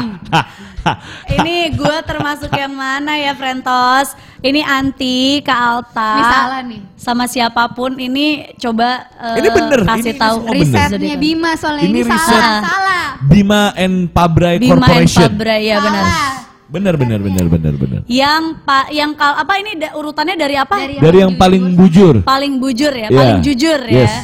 Ini 1.37 1.77
gue 1.77 1.97
termasuk 2.07 2.49
yang 2.55 2.73
mana 2.73 3.19
ya, 3.21 3.37
Frentos? 3.37 4.17
Ini 4.41 4.63
Anti, 4.65 5.43
Kak 5.45 5.61
Alta. 5.61 6.13
Ini 6.17 6.25
salah 6.25 6.61
nih. 6.65 6.81
Sama 6.97 7.25
siapa 7.29 7.69
pun 7.75 7.99
ini 8.01 8.57
coba 8.57 9.05
eh, 9.21 9.43
Ini 9.43 9.49
bener, 9.51 9.81
kasih 9.85 10.15
ini 10.15 10.23
tahu 10.23 10.37
bener. 10.47 10.57
Risetnya 10.63 11.17
Bima 11.19 11.53
soalnya 11.59 11.85
Ini 11.85 11.93
ini, 11.93 12.01
riset. 12.07 12.23
salah, 12.25 12.61
salah. 12.63 13.05
Bima 13.27 13.63
and 13.75 14.09
Pabrai 14.15 14.63
Bima 14.63 14.79
and 14.79 14.81
Corporation. 14.81 15.29
Fabra 15.35 15.57
ya 15.59 15.77
benar. 15.83 16.05
Salah. 16.07 16.07
Benar 16.07 16.36
benar 16.67 16.95
benar 16.99 17.19
benar 17.47 17.75
benar. 17.75 18.01
Yang 18.05 18.43
pak 18.63 18.91
yang 18.91 19.15
kal 19.15 19.39
apa 19.39 19.55
ini 19.57 19.79
da- 19.79 19.95
urutannya 19.95 20.35
dari 20.35 20.55
apa? 20.55 20.77
Dari 20.77 20.97
Dari 20.99 21.19
yang 21.23 21.33
paling 21.35 21.63
bujur. 21.73 22.15
paling 22.23 22.59
bujur 22.59 22.91
ya, 22.91 23.07
Iya. 23.07 23.15
paling 23.15 23.39
jujur 23.41 23.81
ya. 23.87 24.03
Yes. 24.03 24.15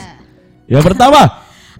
Yang 0.67 0.85
pertama 0.89 1.23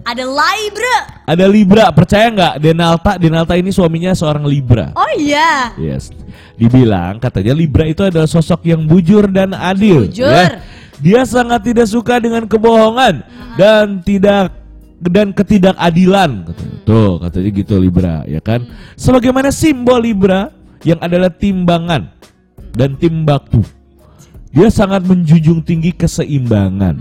Ada 0.03 0.23
Libra. 0.27 0.95
ada 1.23 1.45
Libra. 1.47 1.85
Percaya 1.91 2.27
nggak? 2.27 2.53
Denalta, 2.59 3.11
Denalta 3.15 3.53
ini 3.55 3.71
suaminya 3.71 4.11
seorang 4.11 4.43
Libra. 4.43 4.91
Oh 4.93 5.11
iya. 5.15 5.71
Yes. 5.75 6.11
Dibilang 6.53 7.17
katanya 7.17 7.51
Libra 7.51 7.83
itu 7.83 8.03
adalah 8.03 8.27
sosok 8.27 8.63
yang 8.63 8.83
bujur 8.83 9.27
dan 9.27 9.51
adil. 9.51 10.07
Jujur. 10.11 10.27
ya. 10.27 10.59
Dia 10.99 11.23
sangat 11.23 11.63
tidak 11.63 11.87
suka 11.87 12.19
dengan 12.19 12.47
kebohongan 12.47 13.23
dan 13.55 13.99
tidak 13.99 14.55
dan 15.09 15.35
ketidakadilan. 15.35 16.47
Katanya. 16.47 16.77
Tuh 16.83 17.13
katanya 17.19 17.49
gitu 17.55 17.75
Libra, 17.79 18.15
ya 18.27 18.39
kan? 18.43 18.67
Sebagaimana 18.99 19.49
simbol 19.49 20.03
Libra 20.03 20.51
yang 20.83 20.99
adalah 20.99 21.31
timbangan 21.31 22.11
dan 22.75 22.99
timbaktu. 22.99 23.63
Dia 24.53 24.69
sangat 24.69 25.01
menjunjung 25.07 25.65
tinggi 25.65 25.89
keseimbangan. 25.95 26.95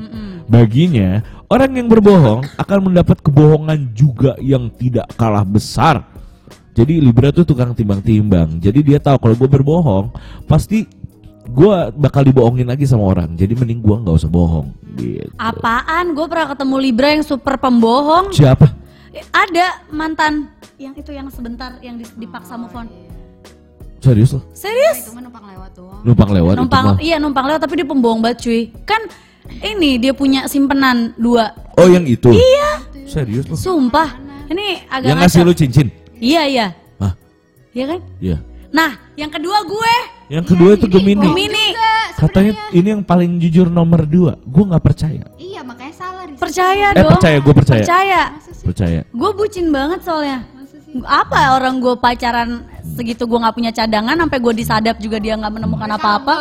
Baginya, 0.49 1.21
orang 1.53 1.77
yang 1.77 1.89
berbohong 1.93 2.49
akan 2.57 2.79
mendapat 2.89 3.21
kebohongan 3.21 3.93
juga 3.93 4.41
yang 4.41 4.73
tidak 4.73 5.13
kalah 5.21 5.45
besar. 5.45 6.01
Jadi 6.73 7.05
Libra 7.05 7.29
tuh 7.29 7.45
tukang 7.45 7.77
timbang-timbang. 7.77 8.57
Jadi 8.57 8.81
dia 8.81 8.97
tahu 8.97 9.21
kalau 9.21 9.37
gue 9.37 9.49
berbohong, 9.49 10.09
pasti 10.49 10.89
gue 11.49 11.77
bakal 11.99 12.23
dibohongin 12.23 12.69
lagi 12.69 12.87
sama 12.87 13.11
orang. 13.11 13.35
Jadi 13.35 13.59
mending 13.59 13.83
gue 13.83 13.97
nggak 14.07 14.15
usah 14.15 14.31
bohong. 14.31 14.71
Gitu. 14.95 15.33
Apaan? 15.41 16.15
Gue 16.15 16.27
pernah 16.31 16.55
ketemu 16.55 16.77
Libra 16.79 17.09
yang 17.11 17.25
super 17.27 17.59
pembohong. 17.59 18.31
Siapa? 18.31 18.71
Ada 19.33 19.91
mantan 19.93 20.49
yang 20.81 20.95
itu 20.97 21.13
yang 21.13 21.29
sebentar 21.29 21.77
yang 21.85 22.01
dipaksa 22.17 22.57
move 22.57 22.73
on. 22.73 22.89
Serius 24.03 24.35
loh? 24.35 24.43
Serius? 24.51 25.07
Itu 25.07 25.15
mah 25.15 25.23
numpang 25.23 25.45
lewat 25.47 25.71
doang. 25.79 26.01
Numpang 26.03 26.31
lewat 26.35 26.55
itu 26.59 26.61
numpang 26.67 26.85
mah. 26.85 26.99
iya 26.99 27.17
numpang 27.23 27.47
lewat 27.47 27.61
tapi 27.63 27.75
dia 27.79 27.87
pembohong 27.87 28.19
banget 28.19 28.39
cuy. 28.43 28.61
Kan 28.83 29.07
ini 29.63 30.03
dia 30.03 30.11
punya 30.11 30.51
simpenan 30.51 31.15
dua. 31.15 31.55
Oh 31.79 31.87
yang 31.87 32.03
itu? 32.03 32.35
Iya. 32.35 32.83
Serius 33.07 33.47
loh? 33.47 33.55
Sumpah. 33.55 34.19
Ini 34.51 34.91
agak 34.91 35.07
Yang 35.07 35.19
ngasih 35.23 35.41
lu 35.47 35.55
cincin? 35.55 35.87
Iya 36.19 36.43
iya. 36.51 36.67
Hah? 36.99 37.15
Iya 37.71 37.85
kan? 37.95 38.01
Iya. 38.19 38.37
Nah, 38.73 38.97
yang 39.15 39.29
kedua 39.29 39.63
gue 39.69 39.95
Yang 40.33 40.45
kedua 40.57 40.71
itu 40.81 40.87
Gemini. 40.89 41.29
Gemini. 41.29 41.67
Katanya 42.17 42.53
ini 42.73 42.89
yang 42.97 43.05
paling 43.05 43.37
jujur 43.37 43.69
nomor 43.69 44.09
dua. 44.09 44.41
Gue 44.49 44.65
nggak 44.65 44.81
percaya. 44.81 45.29
Iya, 45.37 45.61
makanya 45.61 45.93
salah 45.93 46.25
riset. 46.25 46.41
Percaya 46.41 46.87
Eh 46.97 47.05
dong. 47.05 47.11
percaya, 47.13 47.37
gue 47.37 47.55
percaya. 47.55 47.83
Percaya. 47.85 48.23
Percaya. 48.65 49.01
Gue 49.13 49.31
bucin 49.37 49.69
banget 49.69 50.01
soalnya. 50.01 50.41
Apa 51.05 51.57
orang 51.57 51.81
gue 51.85 51.95
pacaran 52.01 52.65
segitu 52.97 53.25
gue 53.25 53.39
nggak 53.41 53.57
punya 53.57 53.73
cadangan 53.73 54.17
sampai 54.17 54.39
gue 54.41 54.55
disadap 54.57 54.97
juga 55.01 55.17
dia 55.21 55.37
nggak 55.37 55.53
menemukan 55.53 55.91
apa-apa. 55.93 56.35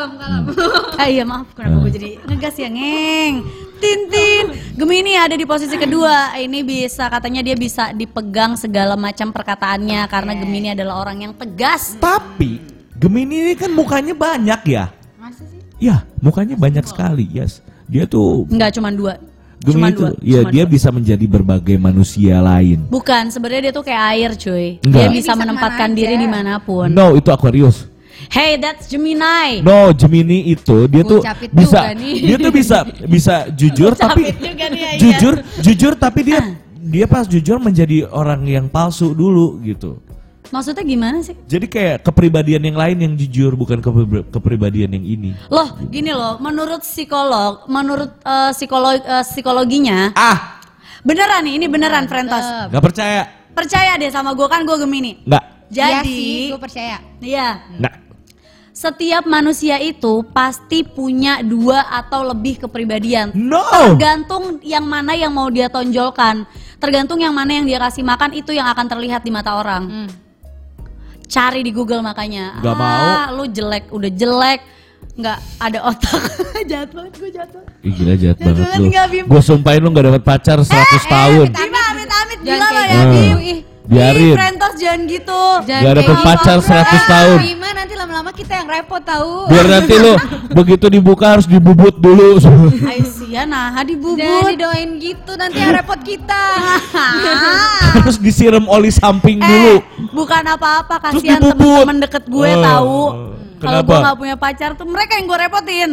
Ah 1.00 1.08
iya 1.12 1.24
maaf 1.28 1.52
kenapa 1.56 1.88
gue 1.88 1.92
jadi 1.92 2.10
ngegas 2.32 2.56
ya 2.60 2.70
ngeng. 2.72 3.36
Tintin 3.82 4.46
Gemini 4.78 5.18
ada 5.18 5.34
di 5.34 5.44
posisi 5.44 5.74
kedua. 5.76 6.38
Ini 6.38 6.62
bisa 6.62 7.10
katanya 7.10 7.42
dia 7.42 7.58
bisa 7.58 7.92
dipegang 7.92 8.54
segala 8.56 8.94
macam 8.94 9.34
perkataannya 9.34 10.06
karena 10.06 10.34
Gemini 10.38 10.68
adalah 10.78 11.02
orang 11.02 11.26
yang 11.26 11.34
tegas. 11.36 11.98
Tapi 11.98 12.62
Gemini 12.96 13.52
ini 13.52 13.54
kan 13.58 13.74
mukanya 13.74 14.14
banyak 14.14 14.62
ya. 14.70 14.94
Masa 15.18 15.44
sih? 15.50 15.60
Ya, 15.82 16.06
mukanya 16.22 16.54
banyak 16.54 16.86
sekali. 16.86 17.26
Yes. 17.34 17.66
Dia 17.90 18.06
tuh 18.06 18.46
Enggak 18.48 18.78
cuma 18.78 18.94
dua. 18.94 19.18
Gemini 19.62 19.78
Cuma 19.78 19.88
dua. 19.94 20.10
tuh, 20.10 20.12
ya 20.26 20.42
dia 20.50 20.66
dua. 20.66 20.74
bisa 20.74 20.90
menjadi 20.90 21.26
berbagai 21.30 21.78
manusia 21.78 22.42
lain. 22.42 22.82
Bukan, 22.90 23.30
sebenarnya 23.30 23.70
dia 23.70 23.74
tuh 23.78 23.86
kayak 23.86 24.04
air, 24.18 24.30
cuy. 24.34 24.68
Enggak. 24.82 24.98
Dia 24.98 25.08
bisa 25.14 25.22
bisa 25.22 25.34
menempatkan 25.38 25.90
diri 25.94 26.16
di 26.18 26.26
mana 26.26 26.58
pun. 26.58 26.90
No, 26.90 27.14
itu 27.14 27.30
Aquarius. 27.30 27.91
Hey, 28.30 28.60
that's 28.60 28.86
Gemini. 28.86 29.64
No, 29.64 29.90
Gemini 29.92 30.52
itu 30.52 30.86
dia 30.86 31.02
tuh 31.02 31.24
capit 31.24 31.50
bisa 31.50 31.80
dia 31.96 32.38
tuh 32.38 32.52
bisa 32.52 32.78
bisa 33.08 33.36
jujur 33.50 33.96
Gua 33.96 34.02
tapi 34.06 34.30
juga 34.30 34.66
nih, 34.70 34.82
ya, 34.82 34.92
jujur 35.00 35.34
jujur 35.60 35.94
tapi 35.96 36.20
dia 36.22 36.40
dia 36.78 37.06
pas 37.08 37.26
jujur 37.26 37.58
menjadi 37.58 38.06
orang 38.06 38.44
yang 38.46 38.66
palsu 38.68 39.16
dulu 39.16 39.58
gitu. 39.64 39.98
Maksudnya 40.52 40.84
gimana 40.84 41.24
sih? 41.24 41.32
Jadi 41.48 41.64
kayak 41.64 42.04
kepribadian 42.04 42.60
yang 42.60 42.76
lain 42.76 42.98
yang 43.00 43.14
jujur 43.16 43.56
bukan 43.56 43.80
kepri- 43.80 44.28
kepribadian 44.28 44.92
yang 44.92 45.06
ini. 45.08 45.32
Loh, 45.48 45.80
gini 45.88 46.12
loh, 46.12 46.36
menurut 46.44 46.84
psikolog, 46.84 47.64
menurut 47.72 48.20
eh, 48.20 48.52
psikolog 48.52 49.00
eh, 49.00 49.24
psikologinya, 49.24 50.12
Ah, 50.12 50.60
beneran 51.08 51.48
nih, 51.48 51.56
ini 51.56 51.66
beneran 51.72 52.04
Frentos. 52.04 52.44
nggak 52.68 52.84
percaya? 52.84 53.22
Percaya 53.56 53.96
deh 53.96 54.12
sama 54.12 54.36
gue 54.36 54.44
kan 54.46 54.68
gue 54.68 54.76
Gemini. 54.76 55.24
Nggak, 55.24 55.44
Iya 55.72 56.04
Jadi, 56.04 56.12
sih, 56.12 56.44
gue 56.52 56.60
percaya. 56.60 56.98
iya, 57.24 57.48
nggak. 57.80 57.96
Setiap 58.82 59.30
manusia 59.30 59.78
itu 59.78 60.26
pasti 60.34 60.82
punya 60.82 61.46
dua 61.46 61.86
atau 61.86 62.26
lebih 62.26 62.66
kepribadian. 62.66 63.30
No. 63.38 63.62
Tergantung 63.94 64.58
yang 64.66 64.90
mana 64.90 65.14
yang 65.14 65.30
mau 65.30 65.54
dia 65.54 65.70
tonjolkan. 65.70 66.50
Tergantung 66.82 67.22
yang 67.22 67.30
mana 67.30 67.62
yang 67.62 67.70
dia 67.70 67.78
kasih 67.78 68.02
makan 68.02 68.34
itu 68.34 68.58
yang 68.58 68.66
akan 68.74 68.90
terlihat 68.90 69.22
di 69.22 69.30
mata 69.30 69.54
orang. 69.54 69.86
Hmm. 69.86 70.10
Cari 71.30 71.62
di 71.62 71.70
Google 71.70 72.02
makanya. 72.02 72.58
Nggak 72.58 72.76
ah, 72.82 73.30
lu 73.30 73.46
jelek, 73.46 73.94
udah 73.94 74.12
jelek, 74.18 74.60
nggak 75.14 75.38
ada 75.62 75.80
otak. 75.86 76.22
jahat 76.74 76.90
banget 76.90 77.14
gue 77.22 77.30
jahat 77.30 77.50
banget. 77.54 77.86
Ih, 77.86 77.94
gila 77.94 78.14
jahat 78.18 78.38
Ya 78.42 78.46
banget 78.50 78.66
lu. 78.82 78.90
Gue 79.30 79.42
sumpahin 79.46 79.80
lu 79.86 79.94
nggak 79.94 80.06
dapat 80.10 80.24
pacar 80.26 80.58
100 80.58 80.74
tahun. 81.06 81.48
Bima, 81.54 81.82
amit 81.94 82.10
amit 82.10 82.40
Jangan 82.42 82.50
gila 82.50 82.66
lo 82.66 82.74
kayak 82.74 82.90
ya 82.90 83.04
gitu. 83.06 83.38
Bim. 83.38 83.71
Biarin. 83.82 84.24
Ih, 84.24 84.36
Frentos 84.38 84.74
jangan 84.78 85.02
gitu. 85.04 85.42
Jangan 85.66 85.82
kayak 85.84 85.98
dapet 85.98 86.14
gitu. 86.14 86.24
pacar 86.24 86.58
100 86.62 87.12
tahun. 87.12 87.38
Bima 87.42 87.70
nanti 87.74 87.94
lama-lama 87.98 88.32
kita 88.32 88.54
yang 88.56 88.68
repot 88.70 89.02
tahu. 89.02 89.50
Biar 89.50 89.66
nanti 89.68 89.94
lu 89.96 90.14
begitu 90.54 90.86
dibuka 90.88 91.26
harus 91.34 91.48
dibubut 91.50 91.96
dulu. 91.96 92.38
Aisyah 92.78 93.44
nah 93.44 93.74
Jangan 93.74 93.86
dibubut. 93.90 94.44
didoain 94.48 94.90
gitu 94.96 95.32
nanti 95.34 95.58
yang 95.58 95.74
repot 95.74 96.00
kita. 96.00 96.44
harus 97.98 98.18
disiram 98.18 98.66
oli 98.68 98.90
samping 98.90 99.42
eh, 99.42 99.46
dulu. 99.46 99.74
bukan 100.14 100.44
apa-apa 100.48 100.96
Terus 101.12 101.22
kasihan 101.26 101.42
temen-temen 101.42 101.98
deket 102.00 102.24
gue 102.30 102.50
Oh, 102.52 102.64
tahu. 102.64 103.00
Kalau 103.58 103.82
kenapa? 103.82 103.90
gue 103.90 103.98
nggak 104.06 104.18
punya 104.18 104.36
pacar 104.38 104.70
tuh 104.74 104.86
mereka 104.86 105.18
yang 105.18 105.26
gue 105.26 105.38
repotin. 105.40 105.92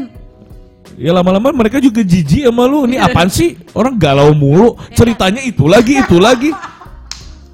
Ya 0.99 1.11
lama-lama 1.13 1.53
mereka 1.53 1.79
juga 1.79 2.03
jijik 2.03 2.49
sama 2.49 2.65
lu. 2.65 2.85
Ini 2.85 2.99
apaan 2.99 3.31
sih? 3.31 3.55
Orang 3.71 3.95
galau 3.97 4.35
mulu. 4.35 4.75
Ceritanya 4.93 5.39
itu 5.41 5.69
lagi, 5.69 6.01
itu 6.01 6.17
lagi. 6.19 6.51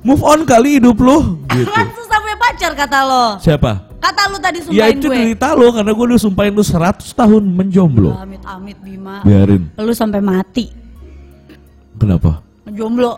Move 0.04 0.20
on 0.20 0.44
kali 0.44 0.76
hidup 0.76 0.96
lu. 0.96 1.40
Gitu. 1.48 1.64
Kan 1.66 1.88
susah 1.90 2.18
punya 2.18 2.36
pacar 2.36 2.72
kata 2.76 2.98
lo. 3.02 3.26
Siapa? 3.40 3.72
Kata 3.96 4.28
lu 4.28 4.36
tadi 4.36 4.60
Ya 4.60 4.64
sumpahin 4.84 4.94
itu 4.94 5.06
gue. 5.06 5.16
cerita 5.16 5.46
lu 5.52 5.72
karena 5.72 5.90
gue 5.90 6.04
udah 6.06 6.20
sumpahin 6.20 6.52
lu 6.52 6.60
100 6.60 7.08
tahun 7.10 7.42
menjomblo. 7.42 8.12
Amit 8.14 8.44
amit 8.44 8.76
Bima. 8.78 9.24
Biarin. 9.24 9.72
Lu 9.74 9.90
sampai 9.90 10.20
mati. 10.20 10.68
Kenapa? 11.96 12.44
Jomblo. 12.66 13.16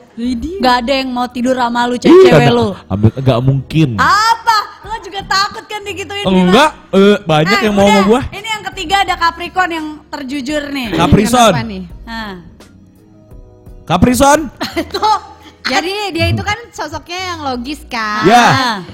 Gak 0.60 0.74
ada 0.80 0.92
yang 0.96 1.10
mau 1.10 1.26
tidur 1.26 1.54
sama 1.54 1.86
lu 1.86 1.94
cewek 1.96 2.14
nggak- 2.28 2.50
lu. 2.50 2.68
ambil- 2.86 3.16
nggak 3.16 3.40
mungkin. 3.40 3.88
Apa? 3.96 4.58
Lu 4.84 4.94
juga 5.00 5.20
takut 5.24 5.64
kan 5.64 5.80
digituin 5.82 6.22
Bima? 6.22 6.38
Enggak, 6.44 6.70
eh, 6.92 7.16
banyak 7.20 7.56
Eh, 7.56 7.64
yang 7.64 7.74
mau 7.74 7.88
sama 7.88 8.02
gue. 8.04 8.20
Ini 8.32 8.48
yang 8.48 8.64
ketiga 8.64 8.96
ada 9.02 9.14
Capricorn 9.16 9.70
yang 9.72 9.86
terjujur 10.06 10.62
nih. 10.68 10.88
Capricorn. 10.92 11.50
Kenapa 11.52 11.62
nih? 11.64 11.82
Nah, 12.04 12.32
Caprison? 13.84 14.40
Jadi 15.66 16.14
dia 16.14 16.26
itu 16.30 16.42
kan 16.42 16.58
sosoknya 16.70 17.20
yang 17.26 17.40
logis 17.42 17.82
kan. 17.84 18.22
Ya. 18.22 18.46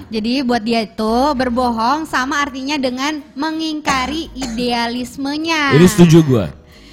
Jadi 0.09 0.41
buat 0.41 0.61
dia 0.61 0.83
itu 0.83 1.14
berbohong 1.37 2.09
sama 2.09 2.41
artinya 2.41 2.81
dengan 2.81 3.20
mengingkari 3.37 4.33
idealismenya. 4.33 5.77
Ini 5.77 5.87
setuju 5.87 6.25
gua. 6.25 6.47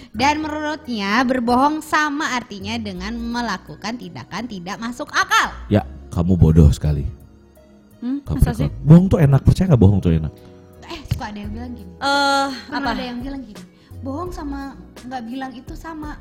Dan 0.10 0.44
menurutnya 0.44 1.24
berbohong 1.24 1.80
sama 1.80 2.36
artinya 2.36 2.76
dengan 2.76 3.16
melakukan 3.16 3.96
tindakan 3.96 4.44
tidak 4.46 4.76
masuk 4.76 5.08
akal. 5.10 5.54
Ya, 5.72 5.86
kamu 6.12 6.36
bodoh 6.36 6.68
sekali. 6.74 7.08
Hmm, 8.00 8.20
masa 8.26 8.52
sih? 8.52 8.68
Bohong 8.82 9.08
tuh 9.08 9.20
enak, 9.20 9.44
percaya 9.44 9.70
nggak 9.70 9.80
bohong 9.80 10.00
tuh 10.00 10.12
enak? 10.12 10.32
Eh 10.88 11.00
suka 11.08 11.30
ada 11.30 11.40
yang 11.40 11.52
bilang 11.52 11.72
gini. 11.72 11.92
Eh, 11.94 12.48
Pernah 12.68 12.80
apa? 12.82 12.92
ada 12.96 13.04
yang 13.06 13.20
bilang 13.22 13.42
gini. 13.44 13.62
Bohong 14.00 14.32
sama 14.32 14.74
nggak 15.04 15.24
bilang 15.24 15.52
itu 15.54 15.74
sama. 15.76 16.16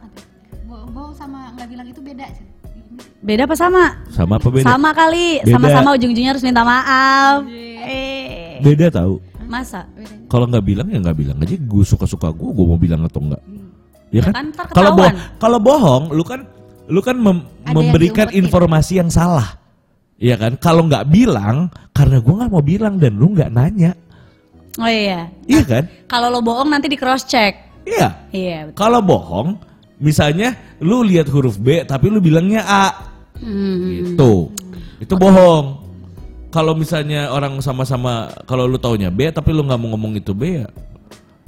Bo- 0.67 0.91
Bohong 0.91 1.15
sama 1.17 1.55
nggak 1.57 1.69
bilang 1.71 1.87
itu 1.87 1.99
beda. 1.99 2.27
Beda 3.19 3.45
apa 3.45 3.55
sama? 3.55 3.85
Sama 4.09 4.39
apa 4.39 4.49
beda? 4.49 4.65
Sama 4.65 4.91
kali, 4.91 5.43
Beda. 5.43 5.55
sama-sama 5.55 5.89
ujung-ujungnya 5.95 6.33
harus 6.33 6.43
minta 6.43 6.63
maaf. 6.63 7.43
Eh, 7.83 8.59
Beda 8.59 8.89
tahu. 8.89 9.19
masa? 9.45 9.89
Kalau 10.27 10.45
nggak 10.45 10.61
bilang 10.61 10.87
ya 10.87 10.99
nggak 10.99 11.17
bilang 11.17 11.37
aja. 11.39 11.57
Gue 11.57 11.83
suka-suka 11.83 12.29
gue, 12.31 12.49
gue 12.49 12.65
mau 12.65 12.77
bilang 12.77 13.01
atau 13.03 13.21
enggak. 13.21 13.43
Ya 14.09 14.21
Ya 14.21 14.23
kan? 14.25 14.33
kan, 14.35 14.47
Kalau 14.71 14.91
bohong, 14.95 15.17
kalau 15.37 15.59
bohong, 15.59 16.05
lu 16.11 16.23
kan, 16.23 16.41
lu 16.87 17.01
kan 17.01 17.17
mem- 17.17 17.45
Ada 17.63 17.69
yang 17.69 17.77
memberikan 17.79 18.27
diumpetin. 18.27 18.45
informasi 18.45 18.93
yang 18.97 19.11
salah. 19.11 19.49
Iya 20.17 20.37
kan? 20.37 20.53
Kalau 20.57 20.85
nggak 20.85 21.05
bilang, 21.07 21.57
karena 21.91 22.19
gue 22.19 22.35
nggak 22.35 22.51
mau 22.51 22.61
bilang 22.61 22.95
dan 22.97 23.13
lu 23.15 23.33
nggak 23.33 23.51
nanya. 23.51 23.93
Oh 24.77 24.87
iya. 24.87 25.27
Iya 25.45 25.63
kan? 25.65 25.85
Kalau 26.07 26.29
lo 26.29 26.39
bohong 26.39 26.69
nanti 26.69 26.87
di 26.87 26.95
cross 26.95 27.25
check. 27.25 27.57
Iya. 27.83 28.09
Iya. 28.31 28.59
betul. 28.69 28.77
Kalau 28.77 29.01
bohong, 29.01 29.49
misalnya 29.99 30.55
lu 30.79 31.03
lihat 31.03 31.27
huruf 31.29 31.59
B 31.59 31.83
tapi 31.83 32.09
lu 32.09 32.19
bilangnya 32.19 32.63
A, 32.65 32.87
Hmm. 33.39 34.15
gitu. 34.15 34.51
Itu 34.99 35.15
bohong. 35.15 35.87
Kalau 36.49 36.75
misalnya 36.75 37.29
orang 37.31 37.61
sama-sama, 37.61 38.33
kalau 38.49 38.65
lu 38.65 38.81
taunya 38.81 39.13
B 39.13 39.29
tapi 39.29 39.53
lu 39.53 39.63
nggak 39.63 39.79
mau 39.79 39.95
ngomong 39.95 40.17
itu 40.17 40.33
B 40.33 40.59
ya, 40.59 40.67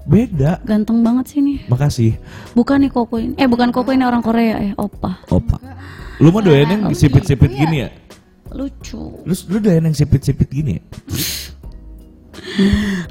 beda. 0.05 0.61
Ganteng 0.63 1.01
banget 1.01 1.35
sih 1.35 1.41
nih. 1.41 1.59
Makasih, 1.67 2.13
Bukan 2.53 2.85
nih 2.85 2.91
Koko 2.93 3.17
ini. 3.17 3.33
Eh 3.35 3.49
bukan 3.49 3.73
Koko 3.73 3.91
ini 3.91 4.05
orang 4.05 4.21
Korea 4.21 4.61
ya, 4.61 4.73
Opa. 4.77 5.25
opa. 5.27 5.57
Lu 6.21 6.29
mah 6.29 6.45
doyan 6.45 6.69
yang 6.69 6.83
sipit-sipit 6.93 7.49
gini 7.49 7.83
ya? 7.83 7.89
Lucu. 8.53 9.25
Lu, 9.25 9.33
lu 9.33 9.57
doyan 9.59 9.89
yang 9.89 9.97
sipit-sipit 9.97 10.47
gini 10.47 10.77
ya? 10.77 10.83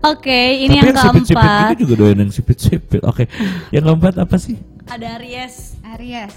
Oke, 0.03 0.39
ini 0.61 0.79
Tapi 0.79 0.87
yang 0.91 0.97
sipit-sipit 0.97 1.37
keempat. 1.39 1.69
gitu 1.71 1.75
juga 1.85 1.93
doyan 1.97 2.17
yang 2.21 2.31
sipit-sipit. 2.31 3.01
Oke, 3.03 3.23
yang 3.69 3.83
keempat 3.85 4.19
apa 4.19 4.35
sih? 4.37 4.57
Ada 4.89 5.21
Aries. 5.21 5.77
Aries. 5.97 6.33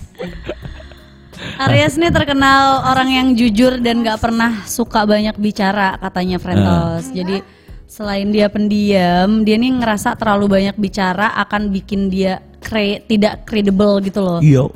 Aries 1.58 1.94
nih 1.98 2.12
terkenal 2.12 2.86
orang 2.86 3.08
yang 3.10 3.28
jujur 3.34 3.80
dan 3.80 4.04
gak 4.04 4.20
pernah 4.20 4.62
suka 4.64 5.02
banyak 5.02 5.34
bicara 5.36 5.98
katanya 5.98 6.36
Frentos. 6.38 7.10
Jadi 7.10 7.42
selain 7.88 8.28
dia 8.30 8.46
pendiam, 8.48 9.42
dia 9.42 9.56
nih 9.58 9.72
ngerasa 9.76 10.14
terlalu 10.16 10.60
banyak 10.60 10.76
bicara 10.76 11.34
akan 11.40 11.68
bikin 11.68 12.08
dia 12.08 12.40
kre- 12.62 13.02
tidak 13.04 13.44
credible 13.44 13.98
gitu 14.00 14.20
loh. 14.22 14.40
Iya. 14.40 14.68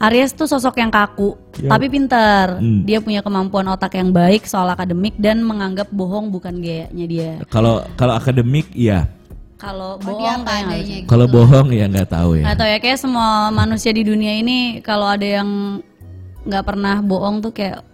Aries 0.00 0.32
tuh 0.32 0.48
sosok 0.48 0.80
yang 0.80 0.88
kaku, 0.88 1.36
Ya. 1.60 1.76
tapi 1.76 1.92
pinter. 1.92 2.56
Hmm. 2.56 2.88
Dia 2.88 3.04
punya 3.04 3.20
kemampuan 3.20 3.68
otak 3.68 4.00
yang 4.00 4.08
baik 4.10 4.48
soal 4.48 4.64
akademik 4.66 5.12
dan 5.20 5.44
menganggap 5.44 5.92
bohong 5.92 6.32
bukan 6.32 6.56
gayanya 6.56 7.04
dia. 7.04 7.30
Kalau 7.52 7.84
kalau 7.94 8.16
akademik 8.16 8.72
iya. 8.72 9.12
Kalau 9.60 10.00
Oh, 10.00 10.16
bohong 10.16 10.40
kayak 10.40 10.64
gitu. 10.88 11.04
Kalau 11.04 11.28
bohong 11.28 11.68
ya 11.68 11.84
nggak 11.84 12.08
tahu 12.08 12.40
ya. 12.40 12.56
Tahu 12.56 12.64
ya 12.64 12.78
kayak 12.80 12.96
semua 12.96 13.52
manusia 13.52 13.92
di 13.92 14.00
dunia 14.00 14.40
ini 14.40 14.80
kalau 14.80 15.04
ada 15.04 15.20
yang 15.20 15.84
nggak 16.48 16.64
pernah 16.64 17.04
bohong 17.04 17.44
tuh 17.44 17.52
kayak 17.52 17.84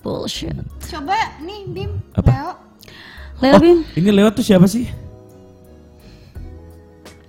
bullshit. 0.00 0.56
Coba 0.88 1.36
nih 1.44 1.68
Bim, 1.68 2.00
Apa? 2.16 2.32
Leo. 2.32 2.50
Leo 3.44 3.52
Oh, 3.52 3.60
Bim, 3.60 3.78
ini 3.92 4.08
lewat 4.08 4.40
tuh 4.40 4.44
siapa 4.48 4.64
sih? 4.64 4.88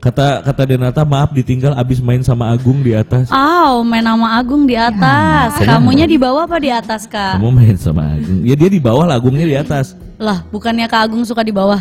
Kata 0.04 0.44
kata 0.44 0.68
Denata 0.68 1.08
maaf 1.08 1.32
ditinggal 1.32 1.80
abis 1.80 2.04
main 2.04 2.20
sama 2.20 2.52
Agung 2.52 2.84
di 2.84 2.92
atas. 2.92 3.32
Aw, 3.32 3.80
main 3.88 4.04
nama 4.04 4.36
Agung 4.36 4.68
di 4.68 4.76
atas. 4.76 5.56
Kamunya 5.64 6.04
di 6.04 6.20
bawah 6.20 6.44
apa 6.44 6.60
di 6.60 6.68
atas 6.68 7.08
kak? 7.08 7.40
Kamu 7.40 7.48
main 7.56 7.80
sama 7.80 8.12
Agung. 8.12 8.44
Ya 8.44 8.52
dia 8.52 8.68
di 8.68 8.84
bawah 8.84 9.08
lah, 9.08 9.16
Agungnya 9.16 9.48
di 9.48 9.56
atas. 9.56 9.96
Lah, 10.20 10.44
bukannya 10.52 10.92
kak 10.92 11.08
Agung 11.08 11.24
suka 11.24 11.40
di 11.40 11.56
bawah? 11.56 11.80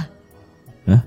Hah? 0.87 1.03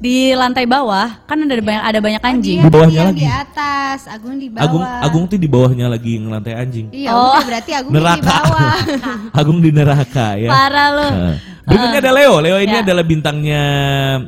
Di 0.00 0.32
lantai 0.32 0.64
bawah 0.64 1.12
kan 1.28 1.44
ada 1.44 1.60
banyak 1.60 1.84
ada 1.84 1.98
banyak 2.00 2.22
anjing. 2.24 2.64
Di 2.64 2.72
bawahnya 2.72 3.02
lagi. 3.12 3.20
di 3.20 3.28
atas, 3.28 4.00
Agung 4.08 4.40
di 4.40 4.48
bawah. 4.48 4.64
Agung 4.64 4.82
Agung 5.04 5.24
tuh 5.28 5.36
di 5.36 5.48
bawahnya 5.52 5.92
lagi 5.92 6.16
ngelantai 6.16 6.56
anjing. 6.56 6.88
Iya, 6.88 7.12
Oh. 7.12 7.36
berarti 7.44 7.70
Agung 7.76 7.92
di 7.92 8.00
Neraka. 8.00 8.32
bawah. 8.32 8.76
Agung 9.44 9.58
di 9.60 9.70
neraka 9.76 10.26
ya. 10.40 10.48
Parah 10.48 10.88
lu. 10.88 11.08
Berikutnya 11.66 12.00
ada 12.00 12.12
Leo. 12.14 12.34
Leo 12.38 12.56
ini 12.62 12.76
Ya. 12.78 12.82
adalah 12.86 13.02
bintangnya 13.02 13.62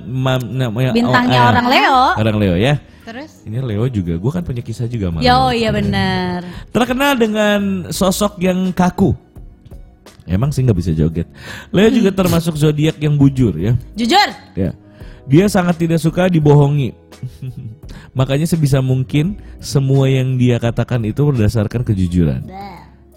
mam, 0.03 0.41
namanya- 0.43 0.91
Bintangnya 0.91 1.39
oh, 1.39 1.51
orang 1.55 1.66
eh, 1.66 1.72
Leo. 1.72 1.99
Orang 2.18 2.36
Leo 2.36 2.55
ya. 2.59 2.74
Terus 3.09 3.30
Ini 3.47 3.59
Leo 3.64 3.86
juga. 3.89 4.18
Gue 4.18 4.30
kan 4.34 4.43
punya 4.43 4.61
kisah 4.61 4.84
juga 4.84 5.09
sama 5.09 5.22
Leo. 5.22 5.30
oh 5.30 5.49
iya 5.49 5.70
benar. 5.70 6.43
Terkenal 6.68 7.14
dengan 7.14 7.61
sosok 7.89 8.43
yang 8.43 8.74
kaku. 8.74 9.14
Emang 10.28 10.53
sih 10.53 10.61
nggak 10.61 10.76
bisa 10.76 10.93
joget. 10.93 11.24
Leo 11.72 11.89
juga 11.89 12.12
termasuk 12.12 12.53
zodiak 12.53 13.01
yang 13.01 13.16
bujur 13.16 13.57
ya. 13.57 13.72
Jujur. 13.97 14.28
Ya. 14.53 14.76
Dia 15.24 15.45
sangat 15.49 15.78
tidak 15.78 16.01
suka 16.01 16.28
dibohongi. 16.28 16.93
Makanya 18.18 18.45
sebisa 18.45 18.82
mungkin 18.82 19.39
semua 19.57 20.09
yang 20.09 20.36
dia 20.36 20.59
katakan 20.59 21.05
itu 21.05 21.22
berdasarkan 21.22 21.84
kejujuran. 21.84 22.45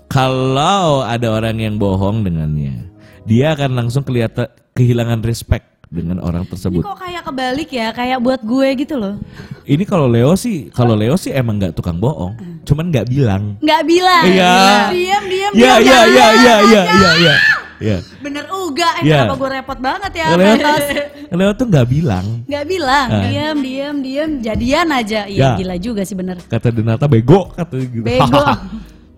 Kalau 0.08 1.02
ada 1.02 1.32
orang 1.32 1.56
yang 1.58 1.76
bohong 1.80 2.28
dengannya, 2.28 2.91
dia 3.24 3.54
akan 3.54 3.72
langsung 3.76 4.02
kelihatan 4.02 4.48
kehilangan 4.74 5.22
respect 5.22 5.66
dengan 5.92 6.24
orang 6.24 6.48
Ini 6.48 6.52
tersebut. 6.56 6.82
kok 6.82 6.98
kayak 6.98 7.22
kebalik 7.28 7.70
ya, 7.70 7.92
kayak 7.92 8.24
buat 8.24 8.40
gue 8.40 8.68
gitu 8.80 8.96
loh. 8.96 9.20
Ini 9.68 9.84
kalau 9.84 10.08
Leo 10.08 10.32
sih, 10.34 10.72
kalau 10.72 10.96
Leo 10.96 11.20
sih 11.20 11.30
emang 11.30 11.60
nggak 11.60 11.76
tukang 11.76 12.00
bohong, 12.00 12.32
cuman 12.64 12.88
nggak 12.88 13.12
bilang. 13.12 13.60
Nggak 13.60 13.84
bilang. 13.84 14.24
Iya. 14.24 14.56
Diam, 14.90 15.24
diam, 15.28 15.52
Iya 15.52 15.74
diam. 15.76 15.84
iya 15.84 16.00
iya 16.08 16.28
iya 16.32 16.56
iya 16.64 16.82
iya 16.88 17.12
iya. 17.20 17.36
Iya. 17.82 17.98
Bener 18.22 18.46
uga, 18.48 18.90
eh, 19.02 19.10
Iya. 19.10 19.26
kenapa 19.26 19.36
gue 19.36 19.50
repot 19.52 19.80
banget 19.82 20.12
ya. 20.16 20.26
Leo? 20.32 20.54
Leo 21.44 21.52
tuh 21.58 21.66
nggak 21.68 21.88
bilang. 21.90 22.26
Nggak 22.48 22.66
bilang, 22.70 23.08
Ah. 23.12 23.22
diam, 23.28 23.58
diam, 23.60 23.96
diam, 24.00 24.30
jadian 24.40 24.88
aja. 24.94 25.28
Ya. 25.28 25.28
Iya 25.28 25.48
gila 25.60 25.76
juga 25.76 26.02
sih 26.08 26.16
bener. 26.16 26.40
Kata 26.46 26.72
Denata 26.72 27.04
bego 27.04 27.52
kata 27.52 27.76
gitu. 27.76 28.06
Bego. 28.06 28.40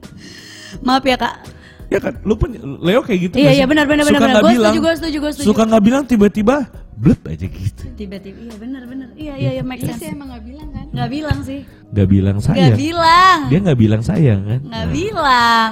Maaf 0.87 1.05
ya 1.05 1.15
kak. 1.15 1.52
Ya 1.93 1.99
kan, 2.01 2.13
lu 2.21 2.33
pun 2.33 2.49
Leo 2.81 2.99
kayak 2.99 3.19
gitu. 3.23 3.35
Iya 3.37 3.43
nggak 3.43 3.53
iya 3.53 3.65
benar 3.69 3.85
benar 3.85 4.03
Suka 4.03 4.15
benar. 4.15 4.27
nggak 4.27 4.41
Gue 4.41 4.51
bilang. 4.51 4.73
setuju, 4.73 4.79
gue 4.81 4.93
setuju, 4.97 5.17
gue 5.19 5.31
setuju. 5.31 5.45
Suka 5.47 5.61
nggak 5.63 5.83
bilang 5.83 6.03
tiba-tiba 6.03 6.55
blep 6.93 7.21
aja 7.23 7.45
gitu. 7.45 7.83
Tiba-tiba, 7.93 8.37
iya 8.39 8.55
benar 8.57 8.81
benar. 8.83 9.07
Iya 9.13 9.33
iya 9.35 9.51
iya 9.53 9.63
make 9.63 9.79
Iya 9.79 9.93
sense. 9.93 10.01
sih 10.01 10.09
emang 10.09 10.27
gak 10.27 10.43
bilang 10.43 10.69
kan? 10.69 10.85
Nggak 10.89 11.09
bilang 11.09 11.39
sih. 11.41 11.59
Gak 11.87 12.07
bilang 12.07 12.35
Nggak 12.35 12.47
sayang. 12.49 12.77
bilang. 12.79 13.39
Dia 13.45 13.59
nggak 13.61 13.79
bilang 13.79 14.01
sayang 14.01 14.41
kan? 14.43 14.59
Nggak 14.63 14.87
bilang. 14.89 15.71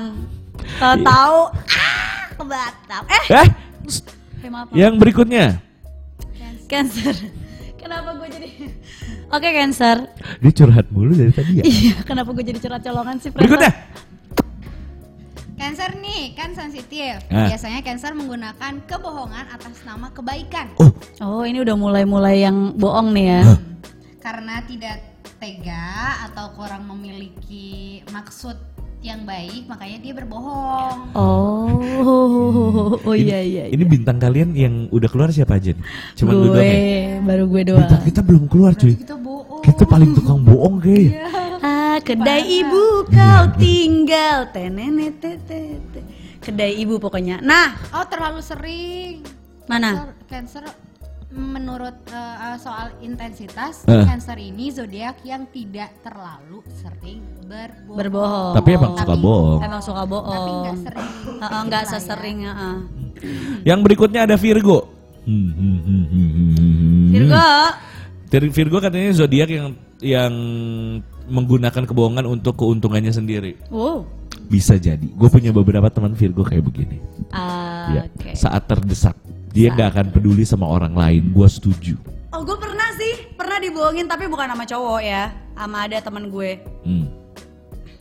Tahu-tahu 0.77 1.39
ah 1.49 1.99
kebatam. 2.31 3.01
Eh, 3.07 3.23
Eh, 3.27 3.47
eh 4.45 4.49
yang 4.73 4.93
berikutnya. 4.95 5.57
Cancer. 6.67 7.11
Kenapa 7.75 8.15
gue 8.15 8.27
jadi 8.29 8.47
Oke 9.29 9.49
Cancer. 9.49 9.97
Dia 10.39 10.51
curhat 10.53 10.85
mulu 10.87 11.11
dari 11.11 11.31
tadi 11.31 11.59
ya. 11.59 11.63
Iya, 11.63 11.95
kenapa 12.01 12.31
gue 12.31 12.43
jadi 12.43 12.59
curhat 12.59 12.81
colongan 12.81 13.15
sih? 13.17 13.29
Berikutnya. 13.29 13.71
Cancer 15.61 15.93
nih 16.01 16.33
kan 16.33 16.57
sensitif. 16.57 17.21
Ah. 17.29 17.45
Biasanya 17.45 17.85
Cancer 17.85 18.17
menggunakan 18.17 18.81
kebohongan 18.89 19.45
atas 19.45 19.85
nama 19.85 20.09
kebaikan. 20.09 20.73
Oh, 20.81 20.89
Oh, 21.21 21.45
ini 21.45 21.61
udah 21.61 21.77
mulai-mulai 21.77 22.41
yang 22.41 22.73
bohong 22.73 23.13
nih 23.13 23.25
ya. 23.29 23.41
Karena 24.25 24.65
tidak 24.65 25.05
tega 25.37 26.25
atau 26.25 26.49
kurang 26.57 26.89
memiliki 26.89 28.01
maksud 28.09 28.57
yang 29.05 29.21
baik, 29.21 29.69
makanya 29.69 29.97
dia 30.01 30.13
berbohong. 30.17 31.13
Oh, 31.13 32.97
oh 32.97 33.13
iya 33.13 33.45
iya. 33.45 33.69
ini 33.69 33.85
bintang 33.85 34.17
kalian 34.17 34.57
yang 34.57 34.89
udah 34.89 35.09
keluar 35.13 35.29
siapa 35.29 35.61
aja 35.61 35.77
nih? 35.77 35.85
Cuma 36.17 36.41
gue, 36.41 36.57
doang 36.57 36.65
ya? 36.65 37.21
baru 37.21 37.43
gue 37.45 37.61
doang. 37.69 37.85
Bintang 37.85 38.01
kita 38.09 38.21
belum 38.25 38.43
keluar 38.49 38.73
cuy. 38.73 38.97
Kita 38.97 39.13
bohong. 39.13 39.61
Kita 39.61 39.83
paling 39.85 40.09
tukang 40.17 40.41
bohong 40.41 40.81
kayaknya. 40.81 41.21
Kedai 41.99 42.63
ibu 42.63 43.03
kau 43.05 43.43
tinggal. 43.57 44.47
Tenene 44.49 45.11
tete. 45.11 45.81
Kedai 46.39 46.79
ibu 46.79 46.95
pokoknya. 46.97 47.41
Nah, 47.41 47.75
Oh 47.91 48.05
terlalu 48.05 48.39
sering. 48.39 49.21
mana? 49.65 50.09
Cancer, 50.25 50.63
Cancer, 50.63 50.63
menurut 51.31 51.95
eh, 52.07 52.57
soal 52.57 52.91
intensitas, 52.99 53.85
Eh. 53.85 54.03
Cancer 54.03 54.35
ini 54.35 54.67
zodiak 54.67 55.21
yang 55.23 55.47
tidak 55.47 55.95
terlalu 56.01 56.59
sering 56.73 57.23
berbohong. 57.45 57.97
Berbohong. 57.97 58.53
Tapi 58.57 58.69
emang 58.73 58.93
suka 58.95 59.15
bohong. 59.15 59.59
Emang 59.59 59.81
suka 59.81 60.01
Tapi 60.01 60.11
bohong. 60.11 60.59
nggak 60.61 60.77
sering. 60.81 61.09
Heeh, 61.39 61.61
nggak 61.67 61.83
lah 61.83 61.87
ya. 61.87 61.93
sesering, 61.93 62.37
heeh. 62.43 62.75
Yang 63.63 63.79
berikutnya 63.85 64.21
ada 64.25 64.35
Virgo. 64.35 64.89
Hmm, 65.21 65.51
hmm, 65.53 65.77
hmm. 65.85 67.09
Virgo. 67.13 67.47
Virgo 68.49 68.77
katanya 68.79 69.11
zodiak 69.13 69.49
yang 69.51 69.67
yang 70.01 70.33
menggunakan 71.31 71.83
kebohongan 71.87 72.27
untuk 72.27 72.59
keuntungannya 72.59 73.09
sendiri. 73.09 73.55
Wow. 73.71 74.03
Bisa 74.45 74.75
jadi. 74.75 75.07
Gue 75.07 75.31
punya 75.31 75.49
beberapa 75.49 75.87
teman 75.87 76.11
Virgo 76.11 76.43
kayak 76.43 76.67
begini. 76.67 76.99
Ah, 77.31 77.87
Ya, 77.91 78.01
Oke. 78.05 78.35
Saat 78.35 78.67
terdesak, 78.67 79.15
dia 79.49 79.71
nggak 79.71 79.89
akan 79.95 80.07
peduli 80.11 80.43
sama 80.43 80.67
orang 80.67 80.91
lain. 80.91 81.31
Gue 81.31 81.47
setuju. 81.47 81.95
Oh, 82.31 82.43
gue 82.43 82.55
pernah 82.55 82.91
sih, 82.95 83.31
pernah 83.35 83.59
dibohongin 83.59 84.07
tapi 84.07 84.27
bukan 84.27 84.51
sama 84.51 84.63
cowok 84.63 85.01
ya, 85.03 85.31
sama 85.55 85.87
ada 85.87 85.97
teman 85.99 86.27
gue. 86.27 86.59
Hmm. 86.83 87.07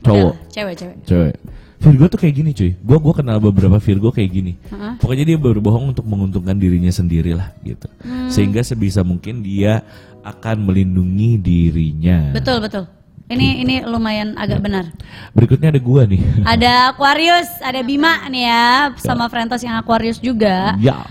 Cowok, 0.00 0.32
Udah, 0.32 0.50
cewek, 0.50 0.74
cewek. 0.78 0.96
cewek. 1.06 1.34
Virgo 1.80 2.12
tuh 2.12 2.20
kayak 2.20 2.34
gini 2.36 2.50
cuy. 2.52 2.76
Gue 2.76 2.98
gua 3.00 3.14
kenal 3.16 3.40
beberapa 3.40 3.80
Virgo 3.80 4.12
kayak 4.12 4.30
gini. 4.30 4.52
Heeh. 4.68 4.92
Pokoknya 5.00 5.24
dia 5.24 5.38
berbohong 5.40 5.96
untuk 5.96 6.04
menguntungkan 6.04 6.52
dirinya 6.60 6.92
sendiri 6.92 7.32
lah 7.32 7.56
gitu. 7.64 7.88
Hmm. 8.04 8.28
Sehingga 8.28 8.60
sebisa 8.60 9.00
mungkin 9.00 9.40
dia 9.40 9.80
akan 10.20 10.68
melindungi 10.68 11.40
dirinya. 11.40 12.36
Betul, 12.36 12.60
betul. 12.60 12.84
Ini 13.30 13.62
ini 13.62 13.74
lumayan 13.86 14.34
agak 14.34 14.58
benar. 14.58 14.90
Berikutnya 15.30 15.70
ada 15.70 15.78
gua 15.78 16.02
nih. 16.02 16.18
Ada 16.58 16.90
Aquarius, 16.90 17.46
ada 17.62 17.78
Bima 17.86 18.26
nih 18.26 18.42
ya, 18.42 18.90
sama 18.98 19.30
Frentos 19.30 19.62
yang 19.62 19.78
Aquarius 19.78 20.18
juga. 20.18 20.74
ya. 20.82 21.06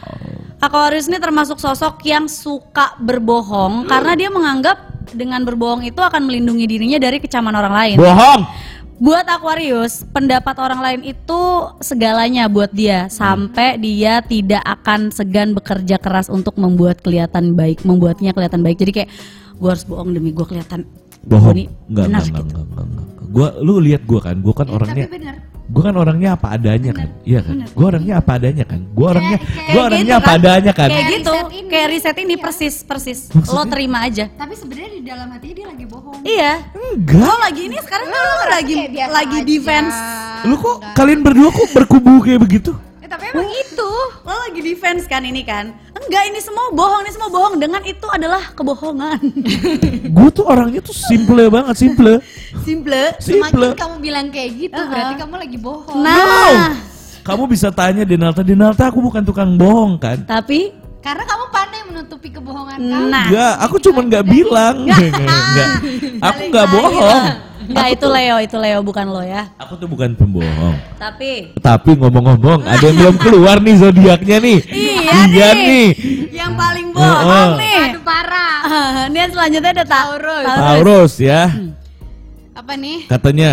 Aquarius 0.60 1.08
ini 1.08 1.16
termasuk 1.24 1.56
sosok 1.56 2.04
yang 2.04 2.28
suka 2.28 3.00
berbohong 3.00 3.88
karena 3.88 4.12
dia 4.20 4.28
menganggap 4.28 5.08
dengan 5.16 5.48
berbohong 5.48 5.88
itu 5.88 6.04
akan 6.04 6.28
melindungi 6.28 6.68
dirinya 6.68 7.00
dari 7.00 7.24
kecaman 7.24 7.56
orang 7.56 7.72
lain. 7.72 7.96
Bohong. 7.96 8.44
Buat 9.00 9.32
Aquarius, 9.32 10.04
pendapat 10.12 10.60
orang 10.60 10.84
lain 10.84 11.16
itu 11.16 11.42
segalanya 11.80 12.52
buat 12.52 12.68
dia 12.76 13.08
sampai 13.08 13.80
dia 13.80 14.20
tidak 14.20 14.60
akan 14.68 15.08
segan 15.16 15.56
bekerja 15.56 15.96
keras 15.96 16.28
untuk 16.28 16.60
membuat 16.60 17.00
kelihatan 17.00 17.56
baik, 17.56 17.88
membuatnya 17.88 18.36
kelihatan 18.36 18.60
baik. 18.60 18.76
Jadi 18.76 18.92
kayak 18.92 19.10
gue 19.56 19.70
harus 19.72 19.88
bohong 19.88 20.12
demi 20.12 20.36
gue 20.36 20.44
kelihatan 20.44 20.84
Bohong. 21.26 21.56
Enggak, 21.56 22.06
enggak, 22.06 22.06
enggak, 22.08 22.24
gitu. 22.24 22.40
enggak, 22.44 22.66
enggak, 22.66 22.86
enggak. 22.88 23.06
Gua 23.30 23.48
lu 23.62 23.74
lihat 23.78 24.02
gua 24.10 24.20
kan, 24.24 24.36
gua 24.42 24.54
kan 24.58 24.68
Eh, 24.68 24.74
orangnya 24.74 25.06
bener 25.06 25.36
gua 25.70 25.84
kan 25.86 25.96
orangnya 25.96 26.30
apa 26.34 26.48
adanya 26.50 26.92
kan. 26.92 27.10
Iya 27.22 27.40
kan? 27.46 27.56
Gua 27.78 27.86
orangnya 27.94 28.14
apa 28.18 28.32
adanya 28.34 28.66
kan. 28.66 28.80
Gua 28.90 29.08
orangnya 29.14 29.38
kayak 29.38 29.70
gua 29.70 29.82
orangnya 29.86 30.02
gitu 30.10 30.18
apa 30.18 30.26
kan. 30.26 30.40
adanya 30.42 30.72
kan. 30.74 30.90
Kayak 30.90 31.06
gitu, 31.14 31.34
kayak 31.70 31.88
riset 31.94 32.18
ini 32.18 32.34
Iya. 32.34 32.42
persis 32.42 32.76
persis. 32.82 33.20
Lo 33.30 33.38
Maksudnya? 33.38 33.70
terima 33.70 33.98
aja. 34.02 34.26
tapi 34.34 34.54
sebenarnya 34.58 34.90
di 34.90 35.02
dalam 35.06 35.28
hatinya 35.30 35.54
dia 35.54 35.68
lagi 35.70 35.86
bohong 35.86 36.18
Iya. 36.26 36.52
Enggak. 36.74 37.22
Lo 37.22 37.36
lagi 37.38 37.62
ini 37.64 37.78
sekarang 37.78 38.08
kan 38.08 38.18
lo 38.18 38.46
lagi 38.50 38.76
lagi 38.98 39.38
aja. 39.38 39.46
defense. 39.46 39.96
Lu 40.42 40.56
kok 40.58 40.76
kalian 40.98 41.20
berdua 41.22 41.50
kok 41.54 41.68
berkubu 41.70 42.14
kayak 42.20 42.42
begitu? 42.42 42.72
Tapi 43.10 43.24
emang 43.28 43.50
itu 43.50 43.92
Lo 44.22 44.34
lagi 44.40 44.62
defense 44.62 45.04
kan 45.04 45.22
ini 45.22 45.42
kan? 45.42 45.74
Enggak, 45.92 46.24
ini 46.26 46.40
semua 46.40 46.70
bohong, 46.70 47.02
ini 47.02 47.12
semua 47.12 47.28
bohong. 47.28 47.56
Dengan 47.56 47.82
itu 47.84 48.06
adalah 48.08 48.54
kebohongan. 48.54 49.20
Gue 50.16 50.30
tuh 50.30 50.46
orangnya 50.46 50.80
tuh 50.80 50.94
simple 50.94 51.50
banget, 51.50 51.76
simple. 51.76 52.22
Simple. 52.60 53.02
semakin 53.18 53.50
Simple. 53.52 53.70
kamu 53.76 53.96
bilang 54.00 54.26
kayak 54.30 54.50
gitu 54.56 54.74
Uh-uh. 54.76 54.88
berarti 54.88 55.14
kamu 55.18 55.34
lagi 55.38 55.58
bohong 55.58 55.98
Nah, 56.00 56.78
Kamu 57.20 57.44
bisa 57.46 57.70
tanya 57.70 58.02
Denalta, 58.04 58.42
Denalta 58.42 58.88
aku 58.88 59.00
bukan 59.00 59.22
tukang 59.22 59.54
bohong 59.54 59.98
kan? 59.98 60.18
tapi 60.24 60.72
karena 61.00 61.24
kamu 61.24 61.46
pandai 61.48 61.82
menutupi 61.86 62.30
kebohongan 62.30 62.78
kamu 62.78 63.06
Nah. 63.08 63.26
Enggak, 63.26 63.54
aku 63.60 63.76
cuman 63.80 64.04
nggak 64.08 64.26
bilang. 64.26 64.76
Enggak. 64.84 65.70
Aku 66.28 66.42
nggak 66.48 66.68
bohong. 66.70 67.24
Enggak 67.70 67.88
itu 67.94 68.08
Leo, 68.10 68.36
itu 68.40 68.58
Leo 68.58 68.80
bukan 68.82 69.06
lo 69.06 69.22
ya. 69.22 69.46
Aku 69.56 69.78
tuh 69.78 69.86
bukan 69.86 70.12
pembohong. 70.12 70.74
Tapi 70.98 71.54
Tapi 71.56 71.90
ngomong-ngomong, 71.94 72.66
ada 72.66 72.82
yang 72.82 72.98
belum 72.98 73.16
keluar 73.16 73.62
nih 73.62 73.76
zodiaknya 73.78 74.38
nih. 74.40 74.60
Iya 74.66 75.50
nih. 75.54 75.88
yang 76.32 76.54
paling 76.56 76.88
Oh, 76.90 76.98
bohong 76.98 77.30
oh. 77.30 77.50
nih. 77.56 77.82
aduh 77.88 78.02
parah 78.02 78.58
Ini 79.08 79.18
yang 79.20 79.32
selanjutnya 79.32 79.72
ada 79.72 79.86
Taurus. 79.86 80.46
Taurus 80.50 81.14
ya, 81.20 81.42
apa 82.52 82.74
nih 82.74 82.98
Hmm. 83.00 83.10
katanya. 83.10 83.52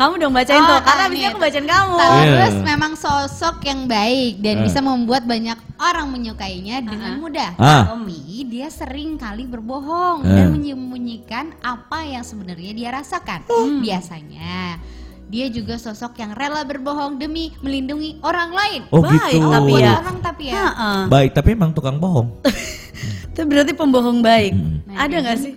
Kamu 0.00 0.16
dong 0.16 0.32
bacain 0.32 0.56
Oh, 0.56 0.64
tuh, 0.66 0.80
karena 0.80 1.04
abis 1.04 1.12
ini 1.12 1.20
nih. 1.20 1.28
aku 1.28 1.38
bacain 1.38 1.66
kamu. 1.68 1.94
Taurus 1.94 2.24
Iya. 2.50 2.64
memang 2.64 2.92
sosok 2.96 3.56
yang 3.62 3.80
baik 3.84 4.32
dan 4.40 4.54
Eh. 4.56 4.62
bisa 4.64 4.80
membuat 4.80 5.22
banyak 5.24 5.58
orang 5.76 6.08
menyukainya 6.08 6.80
dengan 6.80 7.20
mudah. 7.20 7.52
Ah. 7.54 7.84
Tapi 7.84 8.16
dia 8.42 8.72
sering 8.72 9.14
kali 9.14 9.44
berbohong 9.44 10.24
Eh. 10.24 10.32
dan 10.32 10.46
menyembunyikan 10.50 11.52
apa 11.60 12.00
yang 12.02 12.24
sebenarnya 12.24 12.72
dia 12.72 12.88
rasakan. 12.90 13.44
Biasanya 13.78 14.80
dia 15.28 15.46
juga 15.46 15.76
sosok 15.76 16.16
yang 16.16 16.32
rela 16.32 16.64
berbohong 16.64 17.20
demi 17.20 17.52
melindungi 17.60 18.16
orang 18.20 18.50
lain. 18.50 18.80
Oh 18.88 19.04
Baik, 19.04 19.20
gitu. 19.30 19.46
tapi 19.46 19.72
ya. 19.76 20.00
orang 20.00 20.16
tapi 20.18 20.42
ya. 20.48 20.54
Heeh. 20.56 21.00
Baik, 21.06 21.30
tapi 21.36 21.48
emang 21.52 21.70
tukang 21.70 22.00
bohong. 22.00 22.40
Itu 23.30 23.44
berarti 23.44 23.72
pembohong 23.72 24.20
baik. 24.20 24.52
Hmm. 24.52 24.80
Nah, 24.84 25.06
Ada 25.06 25.16
nggak 25.22 25.36
sih? 25.38 25.52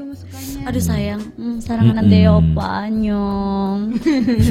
Aduh 0.63 0.79
sayang, 0.79 1.19
hmm, 1.35 1.59
sarangan 1.59 1.91
Mm-mm. 1.93 2.03
ande 2.07 2.19
opanyong. 2.25 3.79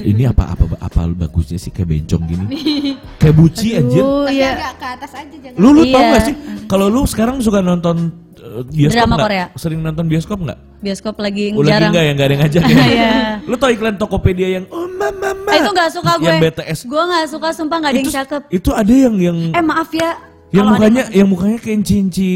Ini 0.02 0.28
apa 0.28 0.52
apa 0.52 0.64
apa 0.76 1.00
bagusnya 1.08 1.56
sih 1.56 1.68
kayak 1.68 1.88
bencong 1.90 2.22
gini? 2.24 2.44
Kayak 3.20 3.34
buci 3.34 3.68
anjir. 3.74 4.02
Oh 4.02 4.22
Tapi 4.22 4.36
iya. 4.36 4.50
agak 4.52 4.72
ke 4.74 4.86
atas 4.92 5.12
aja 5.14 5.36
jangan. 5.38 5.56
Lu 5.56 5.68
lu 5.70 5.82
tau 5.86 5.98
Iya. 5.98 6.10
gak 6.10 6.22
sih 6.22 6.34
kalau 6.66 6.86
lu 6.86 7.00
sekarang 7.04 7.38
suka 7.38 7.58
nonton 7.58 8.10
uh, 8.36 8.60
bioskop 8.66 8.98
Drama 8.98 9.14
nggak? 9.14 9.24
Korea. 9.24 9.46
Sering 9.54 9.80
nonton 9.80 10.04
bioskop 10.04 10.38
nggak? 10.38 10.58
Bioskop 10.78 11.14
lagi 11.16 11.44
Oh, 11.50 11.60
lagi 11.60 11.70
jarang. 11.70 11.90
enggak 11.90 12.02
ya, 12.02 12.10
enggak 12.10 12.26
ada 12.26 12.32
yang 12.32 12.42
ngajak 12.42 12.62
ya. 12.62 12.76
Iya. 12.92 13.12
Lu 13.42 13.54
tau 13.56 13.70
iklan 13.70 13.94
Tokopedia 13.96 14.48
yang 14.50 14.64
oh 14.68 14.84
mama 14.90 15.32
mama. 15.32 15.50
Eh, 15.50 15.58
itu 15.58 15.70
nggak 15.70 15.90
suka 15.92 16.12
gue. 16.18 16.26
Yang 16.26 16.38
BTS. 16.44 16.78
Gue 16.84 17.02
nggak 17.02 17.24
suka, 17.26 17.48
sumpah 17.52 17.76
nggak 17.78 17.88
ada 17.88 17.96
yang 17.96 18.06
itu, 18.06 18.12
cakep. 18.12 18.42
itu 18.50 18.70
ada 18.70 18.92
yang 18.92 19.14
yang 19.16 19.38
Eh 19.50 19.64
maaf 19.64 19.90
ya. 19.92 20.10
yang 20.50 20.66
mukanya 20.68 21.02
yang 21.10 21.24
mukanya 21.26 21.56
kayak 21.56 21.80
inci-inci 21.80 22.30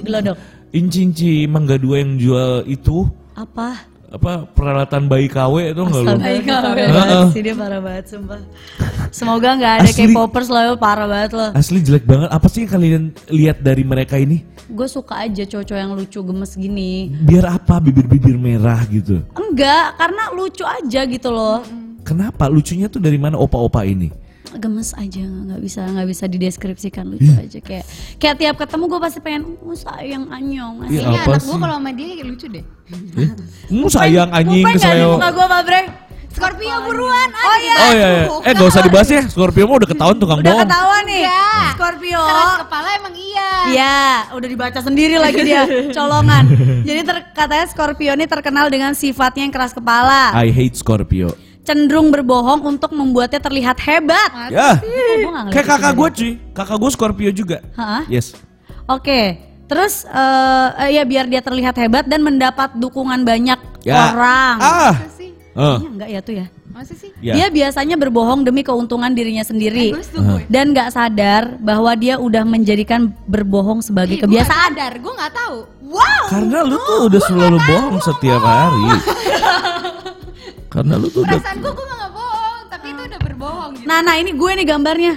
gelodok. 0.00 0.38
Inci-inci 0.72 1.44
mangga 1.46 1.76
dua 1.76 2.00
yang 2.00 2.16
jual 2.16 2.64
itu 2.64 3.04
Apa? 3.36 3.92
apa 4.12 4.44
peralatan 4.44 5.08
bayi 5.08 5.24
KW 5.24 5.72
itu 5.72 5.80
enggak 5.88 6.02
lu? 6.04 6.20
Heeh. 6.20 6.92
banget 6.92 7.32
sih 7.32 7.40
dia 7.40 7.56
parah 7.56 7.80
banget 7.80 8.04
sumpah. 8.12 8.40
Semoga 9.08 9.56
nggak 9.56 9.72
ada 9.80 9.88
Asli. 9.88 10.12
K-popers 10.12 10.48
loh, 10.52 10.76
parah 10.76 11.08
banget 11.08 11.32
loh. 11.32 11.50
Asli 11.56 11.80
jelek 11.80 12.04
banget. 12.04 12.28
Apa 12.28 12.44
sih 12.52 12.68
yang 12.68 12.72
kalian 12.76 13.02
lihat 13.32 13.64
dari 13.64 13.88
mereka 13.88 14.20
ini? 14.20 14.44
Gue 14.68 14.84
suka 14.84 15.16
aja 15.24 15.48
cowok-cowok 15.48 15.80
yang 15.80 15.92
lucu 15.96 16.20
gemes 16.20 16.52
gini. 16.60 17.08
Biar 17.24 17.56
apa 17.56 17.80
bibir-bibir 17.80 18.36
merah 18.36 18.84
gitu? 18.92 19.24
Enggak, 19.32 19.96
karena 19.96 20.22
lucu 20.36 20.64
aja 20.68 21.00
gitu 21.08 21.28
loh. 21.32 21.64
Kenapa? 22.04 22.52
Lucunya 22.52 22.92
tuh 22.92 23.00
dari 23.00 23.16
mana 23.16 23.40
opa-opa 23.40 23.80
ini? 23.88 24.12
Gemes 24.54 24.92
aja, 24.92 25.24
nggak 25.24 25.60
bisa 25.60 25.80
nggak 25.82 26.06
bisa 26.06 26.24
dideskripsikan 26.26 27.04
lucu 27.06 27.32
aja 27.32 27.58
kayak 27.58 27.84
kayak 28.16 28.36
tiap 28.36 28.54
ketemu 28.56 28.84
gue 28.86 29.00
pasti 29.00 29.18
pengen 29.18 29.42
oh, 29.58 29.72
sayang 29.72 30.28
anyong. 30.28 30.84
Iya, 30.86 31.00
Ini 31.04 31.16
anak 31.24 31.42
gua 31.42 31.56
kalau 31.58 31.74
sama 31.78 31.90
dia 31.90 32.06
kayak 32.12 32.26
lucu 32.26 32.46
deh. 32.48 32.64
Mu 33.72 33.88
sayang 33.88 34.28
anjing 34.28 34.64
kesleo. 34.66 35.16
muka 35.16 35.28
gue 35.30 35.46
Pak 35.46 35.62
Bre? 35.64 35.82
Scorpio 36.32 36.76
buruan. 36.82 37.28
Oh 37.28 37.56
iya. 37.60 37.76
Oh 37.76 37.92
iya, 37.92 38.06
iya. 38.08 38.24
Eh 38.40 38.52
gak 38.52 38.64
usah 38.64 38.80
dibahas 38.80 39.04
ya. 39.04 39.20
Scorpio 39.28 39.68
mah 39.68 39.76
udah 39.76 39.88
ketahuan 39.88 40.16
tukang 40.16 40.40
Udah 40.40 40.48
bohong. 40.48 40.64
ketahuan 40.64 41.02
nih. 41.04 41.22
Enggak. 41.22 41.70
Scorpio. 41.76 42.22
Keras 42.24 42.54
kepala 42.64 42.88
emang 42.96 43.14
iya. 43.14 43.48
Iya, 43.62 43.98
udah 44.34 44.48
dibaca 44.48 44.80
sendiri 44.80 45.16
lagi 45.16 45.44
dia, 45.44 45.62
colongan. 45.96 46.44
Jadi 46.82 47.00
ter- 47.04 47.26
katanya 47.30 47.66
Scorpio 47.68 48.12
ini 48.12 48.24
terkenal 48.24 48.66
dengan 48.66 48.90
sifatnya 48.90 49.44
yang 49.44 49.54
keras 49.54 49.70
kepala, 49.70 50.34
I 50.34 50.50
hate 50.50 50.74
Scorpio. 50.74 51.36
Cenderung 51.62 52.10
berbohong 52.10 52.60
untuk 52.66 52.90
membuatnya 52.90 53.38
terlihat 53.38 53.78
hebat. 53.80 54.30
Ya. 54.48 54.76
Oh, 54.76 55.14
gua 55.22 55.30
ngeliat 55.40 55.52
Kayak 55.52 55.66
kakak 55.68 55.92
gue 55.94 56.08
cuy. 56.12 56.32
Kakak 56.52 56.76
gue 56.76 56.90
Scorpio 56.90 57.30
juga. 57.30 57.58
Hah? 57.72 58.02
Yes. 58.06 58.34
Oke, 58.84 59.38
terus 59.64 60.02
eh, 60.04 60.68
eh, 60.82 60.90
ya 60.96 61.02
biar 61.02 61.26
dia 61.26 61.38
terlihat 61.38 61.78
hebat 61.78 62.04
dan 62.04 62.20
mendapat 62.20 62.74
dukungan 62.74 63.22
banyak 63.22 63.58
Ya. 63.82 64.10
orang. 64.10 64.56
Ah. 64.58 64.94
Oh. 65.52 65.76
Iya, 65.78 65.88
enggak 65.88 66.08
ya 66.08 66.20
tuh 66.20 66.34
ya. 66.34 66.46
Masa 66.72 66.96
sih? 66.96 67.12
Ya. 67.20 67.36
Dia 67.36 67.46
biasanya 67.52 68.00
berbohong 68.00 68.40
demi 68.40 68.64
keuntungan 68.64 69.12
dirinya 69.12 69.44
sendiri. 69.44 69.92
Bagus 69.92 70.08
tuh 70.08 70.24
gue. 70.24 70.40
Dan 70.48 70.72
nggak 70.72 70.88
sadar 70.88 71.60
bahwa 71.60 71.92
dia 71.92 72.16
udah 72.16 72.40
menjadikan 72.42 73.12
berbohong 73.28 73.84
sebagai 73.84 74.16
Ih, 74.16 74.24
gua 74.24 74.32
kebiasaan. 74.32 74.72
sadar, 74.72 74.92
gue 74.96 75.12
nggak 75.12 75.32
tahu. 75.36 75.56
Wow. 75.92 76.24
Karena 76.32 76.58
lu 76.64 76.76
tuh 76.80 77.00
udah 77.12 77.20
selalu 77.20 77.58
bohong 77.60 77.98
setiap 78.00 78.40
hari. 78.40 78.84
Karena 80.72 80.94
lu 80.96 81.06
tuh 81.06 81.20
udah 81.20 81.36
Perasaan 81.36 81.56
gue 81.58 81.68
gue 81.70 81.86
nggak 81.86 82.10
bohong, 82.10 82.60
tapi 82.66 82.86
itu 82.88 83.02
udah 83.04 83.20
berbohong 83.20 83.70
gitu. 83.74 83.84
Nah, 83.84 83.98
nah 84.00 84.14
ini 84.16 84.30
gue 84.32 84.50
nih 84.54 84.66
gambarnya. 84.66 85.14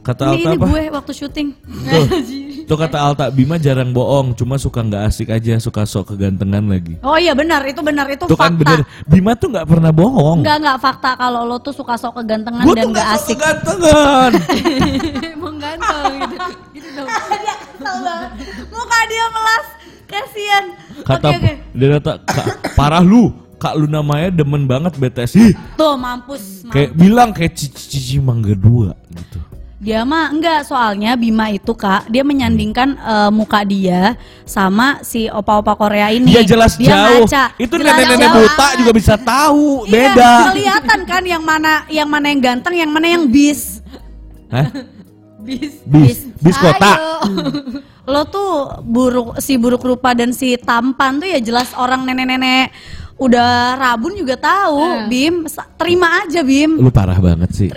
kata 0.00 0.24
Ini, 0.26 0.30
Alta 0.30 0.40
ini 0.46 0.54
apa? 0.54 0.66
gue 0.66 0.82
waktu 0.90 1.12
syuting. 1.14 1.48
Tuh, 1.66 2.04
tuh 2.68 2.76
kata 2.78 2.96
Alta 2.98 3.24
Bima 3.28 3.56
jarang 3.56 3.90
bohong, 3.90 4.32
cuma 4.34 4.56
suka 4.56 4.80
nggak 4.80 5.04
asik 5.06 5.28
aja, 5.28 5.56
suka 5.58 5.84
sok 5.84 6.12
kegantengan 6.14 6.64
lagi. 6.66 6.96
Oh 7.02 7.16
iya 7.16 7.32
benar, 7.32 7.60
itu 7.62 7.80
benar, 7.80 8.04
itu 8.06 8.24
Tuh 8.24 8.32
kan 8.32 8.52
fakta. 8.52 8.60
bener, 8.62 8.78
Bima 9.04 9.32
tuh 9.32 9.48
nggak 9.48 9.66
pernah 9.66 9.88
bohong. 9.90 10.40
Enggak 10.40 10.56
enggak 10.58 10.78
fakta 10.78 11.10
kalau 11.14 11.44
lo 11.44 11.56
tuh 11.58 11.72
suka 11.72 11.96
sok 11.96 12.16
kegantengan 12.18 12.64
Gue 12.64 12.72
dan 12.74 12.84
tuh 12.84 12.90
enggak 12.90 13.04
nggak 13.04 13.12
sok 13.14 13.20
asik. 13.22 13.36
kegantengan. 13.36 14.32
Emang 15.34 15.56
ganteng 15.58 16.12
gitu. 16.22 16.36
Gitu 16.74 16.88
dong. 16.94 17.08
dia 17.08 17.54
kesel 17.58 17.96
banget. 17.98 18.30
Muka 18.66 18.98
dia 19.04 19.24
melas. 19.30 19.64
Kasian. 20.06 20.64
Kata 21.00 21.26
Oke 21.26 21.36
oke. 21.38 21.52
dia 21.70 21.88
kata 21.94 22.12
"Kak, 22.24 22.46
parah 22.72 23.02
lu, 23.02 23.28
Kak 23.58 23.74
lu 23.74 23.90
namanya 23.90 24.30
demen 24.30 24.70
banget 24.70 24.94
BTS. 24.94 25.34
Ih, 25.34 25.52
Tuh 25.74 25.98
mampus. 25.98 26.62
mampus. 26.62 26.70
kayak 26.70 26.90
bilang 26.94 27.34
kayak 27.34 27.58
cici 27.58 27.82
cici 27.90 28.16
mangga 28.22 28.54
dua 28.54 28.94
gitu. 29.10 29.38
Dia 29.78 30.02
mah 30.02 30.34
enggak 30.34 30.66
soalnya 30.66 31.14
Bima 31.14 31.54
itu 31.54 31.70
kak 31.70 32.10
dia 32.10 32.26
menyandingkan 32.26 32.98
eh, 32.98 33.30
muka 33.30 33.62
dia 33.62 34.18
sama 34.42 35.02
si 35.06 35.30
opa-opa 35.30 35.78
Korea 35.78 36.10
ini. 36.10 36.34
Dia 36.34 36.42
jelas 36.42 36.74
dia 36.74 36.90
jauh. 36.90 37.26
ngaca. 37.26 37.44
Itu 37.58 37.74
nenek-nenek 37.78 38.26
jauh. 38.26 38.36
buta 38.42 38.66
juga 38.74 38.92
bisa 38.94 39.14
tahu. 39.14 39.86
Iya, 39.86 39.94
Beda. 39.94 40.30
kelihatan 40.50 41.00
kan 41.06 41.22
yang 41.22 41.42
mana 41.46 41.86
yang 41.86 42.10
mana 42.10 42.26
yang 42.30 42.40
ganteng, 42.42 42.74
yang 42.74 42.90
mana 42.90 43.06
yang 43.06 43.30
bis. 43.30 43.82
Hah? 44.50 44.66
Bis. 45.48 45.80
Bis, 45.86 46.18
bis 46.44 46.56
kota. 46.60 47.24
Lo 48.04 48.24
tuh 48.28 48.84
buruk 48.84 49.40
si 49.40 49.56
buruk 49.56 49.80
rupa 49.80 50.12
dan 50.12 50.28
si 50.28 50.60
tampan 50.60 51.16
tuh 51.16 51.28
ya 51.28 51.40
jelas 51.40 51.72
orang 51.72 52.04
nenek-nenek 52.04 52.68
udah 53.18 53.50
rabun 53.74 54.14
juga 54.14 54.34
tahu. 54.34 55.06
Bim, 55.06 55.44
sa- 55.44 55.66
terima 55.74 56.22
aja 56.22 56.40
Bim. 56.40 56.78
Lu 56.78 56.88
parah 56.88 57.18
banget 57.18 57.50
sih. 57.52 57.68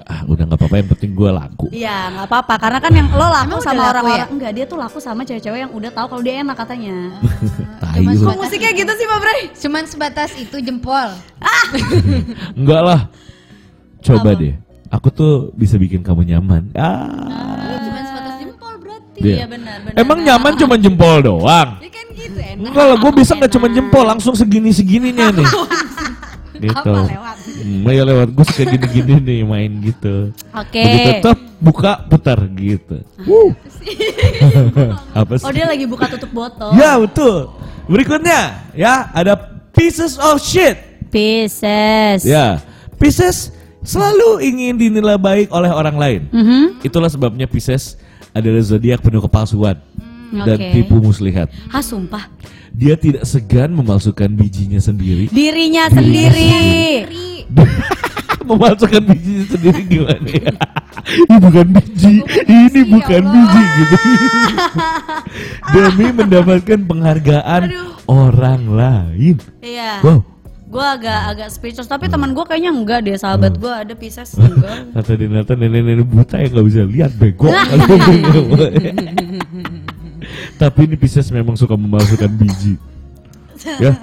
ah, 0.00 0.24
udah 0.24 0.42
nggak 0.42 0.56
apa-apa 0.56 0.76
yang 0.76 0.88
penting 0.88 1.10
gue 1.12 1.28
laku. 1.28 1.66
Iya 1.68 1.98
nggak 2.10 2.26
apa-apa 2.26 2.54
karena 2.56 2.78
kan 2.78 2.92
yang 2.92 3.08
lo 3.10 3.26
laku 3.26 3.46
Emang 3.52 3.60
sama 3.60 3.82
orang-orang 3.86 4.16
ya? 4.16 4.26
enggak 4.30 4.52
dia 4.52 4.64
tuh 4.64 4.78
laku 4.78 4.98
sama 4.98 5.20
cewek-cewek 5.20 5.60
yang 5.60 5.70
udah 5.70 5.90
tahu 5.90 6.06
kalau 6.08 6.22
dia 6.22 6.34
enak 6.38 6.56
katanya. 6.56 6.96
Tai 7.82 7.92
Cuma 7.94 8.10
lu. 8.10 8.16
suara- 8.16 8.30
Kok 8.30 8.38
musiknya 8.40 8.72
gitu 8.72 8.92
sih 8.94 9.04
Mbak 9.04 9.20
Bray? 9.20 9.40
Cuman 9.52 9.82
sebatas 9.84 10.30
itu 10.34 10.56
jempol. 10.58 11.08
Enggak 12.58 12.82
lah. 12.82 13.00
Coba 14.00 14.32
deh. 14.32 14.54
Aku 14.88 15.10
tuh 15.10 15.32
bisa 15.52 15.76
bikin 15.76 16.00
kamu 16.00 16.24
nyaman. 16.26 16.72
Ah. 16.72 17.04
Iya, 17.60 17.87
Iya 19.18 19.46
benar 19.50 19.76
benar. 19.82 19.98
Emang 19.98 20.18
nyaman 20.22 20.52
cuma 20.58 20.74
jempol 20.78 21.16
doang? 21.22 21.68
Ya 21.82 21.90
kan 21.90 22.06
gitu 22.14 22.38
enak. 22.38 22.68
Enggak 22.70 22.84
lah, 22.86 22.96
gue 22.98 23.12
bisa 23.18 23.32
nggak 23.34 23.52
cuma 23.54 23.66
jempol, 23.70 24.04
langsung 24.06 24.34
segini-segininya 24.38 25.34
nih. 25.34 25.48
gitu. 26.58 26.92
Apa 26.94 27.06
lewat? 27.06 27.36
Hmm, 27.46 27.86
ya 27.86 28.02
lewat. 28.04 28.28
Gue 28.34 28.44
suka 28.46 28.62
gini-gini 28.66 29.14
nih 29.22 29.40
main 29.46 29.70
gitu. 29.82 30.34
Oke. 30.54 30.82
Begitu 30.82 31.10
tetap 31.22 31.38
buka 31.58 31.92
putar 32.10 32.38
gitu. 32.58 32.96
Wuh. 33.26 33.54
Apa 35.20 35.32
sih? 35.38 35.46
Oh 35.46 35.52
dia 35.54 35.66
lagi 35.66 35.84
buka 35.86 36.10
tutup 36.10 36.30
botol. 36.34 36.74
Ya 36.74 36.98
betul. 36.98 37.54
Berikutnya 37.88 38.68
ya 38.74 39.08
ada 39.14 39.38
pieces 39.72 40.18
of 40.18 40.42
shit. 40.42 40.76
Pisces. 41.08 42.20
Ya, 42.28 42.60
Pisces 43.00 43.48
selalu 43.80 44.44
ingin 44.44 44.76
dinilai 44.76 45.16
baik 45.16 45.48
oleh 45.48 45.72
orang 45.72 45.96
lain. 45.96 46.22
Mhm. 46.28 46.84
Itulah 46.84 47.08
sebabnya 47.08 47.48
Pisces 47.48 47.96
adalah 48.38 48.62
zodiak 48.62 49.00
penuh 49.02 49.22
kepalsuan 49.22 49.76
dan 50.32 50.58
oke. 50.60 50.70
tipu 50.72 50.96
muslihat. 51.00 51.48
Ah 51.72 51.82
sumpah. 51.82 52.28
Dia 52.72 52.94
tidak 52.94 53.24
segan 53.24 53.74
memalsukan 53.74 54.28
bijinya 54.32 54.78
sendiri. 54.78 55.26
Dirinya 55.32 55.88
sendiri. 55.90 56.46
memalsukan 58.48 59.02
bijinya 59.04 59.44
sendiri 59.50 59.80
gimana 59.84 60.28
ya? 60.28 60.52
ini 61.28 61.36
bukan 61.40 61.66
biji, 61.72 62.14
ini 62.48 62.80
bukan 62.88 63.22
ya 63.22 63.32
biji 63.32 63.62
gitu. 63.76 63.96
Demi 65.72 66.06
mendapatkan 66.12 66.78
penghargaan 66.84 67.62
orang 68.08 68.62
lain. 68.72 69.36
Iya. 69.60 70.00
Wow. 70.04 70.37
Gue 70.68 70.84
agak 70.84 71.20
agak 71.32 71.48
speechless 71.48 71.88
tapi 71.88 72.12
teman 72.12 72.36
gue 72.36 72.44
kayaknya 72.44 72.68
enggak 72.76 73.00
deh 73.00 73.16
sahabat 73.16 73.56
gue 73.56 73.72
ada 73.72 73.94
Pisces 73.96 74.36
enggak. 74.40 74.92
Kata 74.92 75.12
Dinata 75.16 75.56
nenek-nenek 75.56 76.04
buta 76.04 76.36
yang 76.36 76.52
nggak 76.52 76.66
bisa 76.68 76.80
lihat 76.84 77.12
bego. 77.16 77.48
Tapi 80.60 80.78
ini 80.84 80.96
Pisces 81.00 81.32
memang 81.32 81.56
suka 81.56 81.72
memalsukan 81.72 82.28
biji. 82.36 82.76
Ya, 83.80 83.96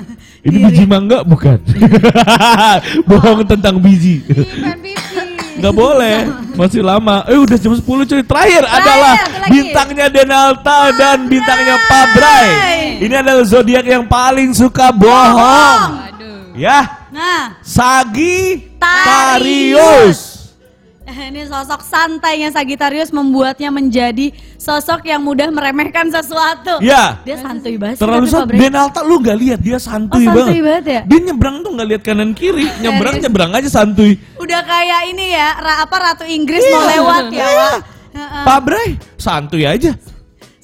ini 0.43 0.67
biji 0.67 0.83
mangga 0.83 1.23
bukan? 1.23 1.61
Bohong 3.09 3.45
tentang 3.47 3.79
biji. 3.79 4.19
Nggak 5.55 5.75
boleh, 5.75 6.27
masih 6.59 6.83
lama. 6.83 7.23
Eh 7.31 7.39
udah 7.39 7.55
jam 7.55 7.71
10 7.71 7.83
cuy. 7.83 8.23
Terakhir, 8.23 8.63
adalah 8.67 9.15
bintangnya 9.47 10.07
Denalta 10.11 10.91
dan 10.91 11.31
bintangnya 11.31 11.79
Pabrai. 11.87 12.47
Ini 12.99 13.15
adalah 13.23 13.47
zodiak 13.47 13.87
yang 13.87 14.03
paling 14.07 14.51
suka 14.51 14.91
bohong. 14.91 16.14
Ya, 16.55 16.79
Nah, 17.09 17.59
Sagittarius. 18.95 20.35
ini 21.05 21.43
sosok 21.43 21.79
santainya 21.79 22.49
Sagittarius 22.49 23.07
membuatnya 23.09 23.69
menjadi 23.69 24.31
sosok 24.55 25.03
yang 25.03 25.19
mudah 25.19 25.47
meremehkan 25.47 26.07
sesuatu. 26.07 26.79
Ya, 26.79 27.21
Dia 27.21 27.37
santuy 27.37 27.75
banget. 27.75 27.99
terlalu. 27.99 28.25
Fabri. 28.25 28.57
Denalta 28.57 28.99
lu 28.99 29.19
gak 29.19 29.35
lihat 29.35 29.59
dia 29.59 29.77
santuy, 29.77 30.23
Oh, 30.23 30.33
santuy 30.33 30.59
banget. 30.59 30.63
banget 30.63 30.85
ya? 30.85 31.01
Dia 31.05 31.19
nyebrang 31.23 31.55
tuh 31.59 31.71
nggak 31.71 31.87
lihat 31.87 32.01
kanan 32.03 32.31
kiri, 32.31 32.65
nyebrang 32.81 33.15
nyebrang 33.17 33.51
aja 33.51 33.69
santuy. 33.69 34.17
Udah 34.35 34.61
kayak 34.61 35.01
ini 35.07 35.31
ya, 35.31 35.49
ra- 35.55 35.79
apa 35.83 35.95
Ratu 35.95 36.25
Inggris 36.25 36.63
mau 36.65 36.81
Iya, 36.81 36.89
lewat 36.95 37.23
ya, 37.29 37.45
iya. 37.45 37.69
Heeh. 38.11 38.43
Pabrai 38.43 38.89
santuy 39.15 39.63
aja. 39.63 39.91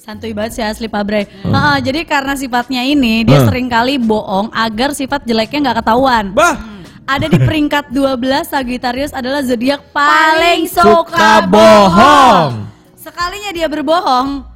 Santuy 0.02 0.34
banget 0.34 0.58
sih 0.58 0.64
asli 0.66 0.90
Pak 0.90 1.02
Bre. 1.06 1.30
Heeh, 1.30 1.76
jadi 1.78 2.02
karena 2.02 2.34
sifatnya 2.34 2.82
ini 2.82 3.22
dia 3.22 3.38
Hmm. 3.38 3.46
sering 3.46 3.70
kali 3.70 4.02
bohong 4.02 4.50
agar 4.50 4.90
sifat 4.90 5.22
jeleknya 5.22 5.70
nggak 5.70 5.78
ketahuan. 5.78 6.34
Bah, 6.34 6.58
Ada 7.02 7.26
di 7.26 7.34
peringkat 7.36 7.90
12 7.90 8.46
Sagittarius 8.46 9.10
adalah 9.10 9.42
zodiak 9.42 9.90
paling 9.90 10.66
suka 10.66 11.06
suka 11.06 11.30
bohong. 11.46 12.66
Sekalinya 12.94 13.50
dia 13.50 13.66
berbohong, 13.66 14.46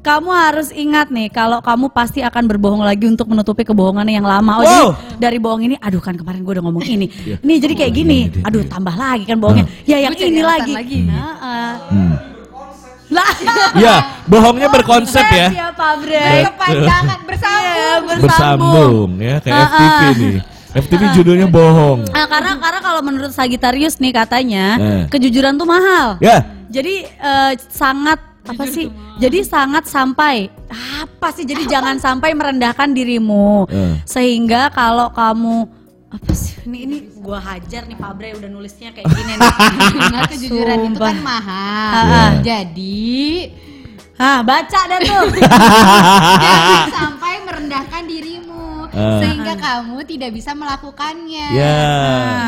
kamu 0.00 0.30
harus 0.30 0.70
ingat 0.70 1.10
nih 1.10 1.26
kalau 1.28 1.58
kamu 1.58 1.90
pasti 1.90 2.18
akan 2.20 2.46
berbohong 2.46 2.82
lagi 2.82 3.06
untuk 3.06 3.26
menutupi 3.26 3.62
kebohongan 3.62 4.06
yang 4.06 4.22
lama. 4.22 4.58
Oh, 4.58 4.62
Wow. 4.62 4.88
jadi 4.94 5.22
dari 5.22 5.38
bohong 5.38 5.62
ini, 5.64 5.74
aduh 5.78 5.98
kan 5.98 6.14
kemarin 6.14 6.42
gue 6.42 6.52
udah 6.54 6.64
ngomong 6.66 6.82
ini. 6.84 7.06
Nih 7.40 7.56
jadi 7.58 7.74
kayak 7.76 7.92
gini, 7.94 8.18
iya, 8.26 8.42
iya, 8.42 8.46
aduh 8.46 8.62
tambah 8.62 8.94
lagi 8.94 9.24
kan 9.26 9.38
bohongnya. 9.38 9.66
Ya 9.86 9.98
yang 9.98 10.14
ini 10.14 10.42
lagi. 10.42 10.70
lagi. 10.70 10.98
Nah, 11.02 11.34
eh. 11.34 11.74
Hmm. 11.90 12.33
Lah. 13.12 13.32
Ya, 13.74 13.94
bohongnya 14.24 14.68
berkonsep 14.68 15.24
ya. 15.24 15.48
ya 15.50 15.68
Pak 15.70 15.92
Bre. 16.00 16.48
Kepanjangan 16.48 17.18
bersambung. 17.22 17.72
Iya, 17.74 18.18
Bersambung 18.18 19.08
ya 19.18 19.36
kayak 19.38 19.54
Ah, 19.54 19.68
FTV 19.68 20.08
nih. 20.14 20.36
FTV 20.74 21.02
judulnya 21.12 21.46
bohong. 21.46 22.02
Nah, 22.08 22.26
karena 22.26 22.58
karena 22.58 22.80
kalau 22.80 23.00
menurut 23.00 23.30
Sagittarius 23.30 23.96
nih 23.96 24.10
katanya 24.10 24.66
Eh. 24.76 25.02
kejujuran 25.08 25.54
tuh 25.54 25.66
mahal. 25.66 26.18
Ya, 26.18 26.42
Jadi 26.66 27.06
eh, 27.06 27.52
sangat 27.70 28.18
apa 28.42 28.66
sih? 28.66 28.90
Jadi 29.14 29.46
sangat 29.46 29.86
sampai 29.86 30.50
apa 30.98 31.30
sih? 31.30 31.46
Jadi 31.46 31.70
jangan 31.70 31.96
sampai 31.96 32.34
merendahkan 32.34 32.90
dirimu 32.90 33.70
Eh. 33.70 34.02
sehingga 34.02 34.68
kalau 34.68 35.08
kamu 35.08 35.56
apa? 35.62 35.83
Ini 36.64 36.78
ini 36.88 36.96
gua 37.20 37.36
hajar 37.44 37.84
nih 37.84 37.96
Pak 38.00 38.12
Bre 38.16 38.32
udah 38.40 38.48
nulisnya 38.48 38.88
kayak 38.96 39.04
gini 39.12 39.32
nih. 39.36 39.50
Nah, 40.14 40.22
kejujuran 40.30 40.78
itu 40.88 40.96
Sumpah. 40.96 41.08
kan 41.12 41.18
mahal. 41.20 41.92
Ah. 41.92 42.30
Jadi 42.40 43.04
Hah, 44.14 44.46
baca 44.46 44.80
dah 44.86 44.98
tuh. 45.02 45.26
jangan 46.44 46.86
sampai 46.94 47.23
Ah. 48.94 49.18
sehingga 49.18 49.58
kamu 49.58 49.98
tidak 50.06 50.30
bisa 50.30 50.54
melakukannya. 50.54 51.46
Ya. 51.50 51.78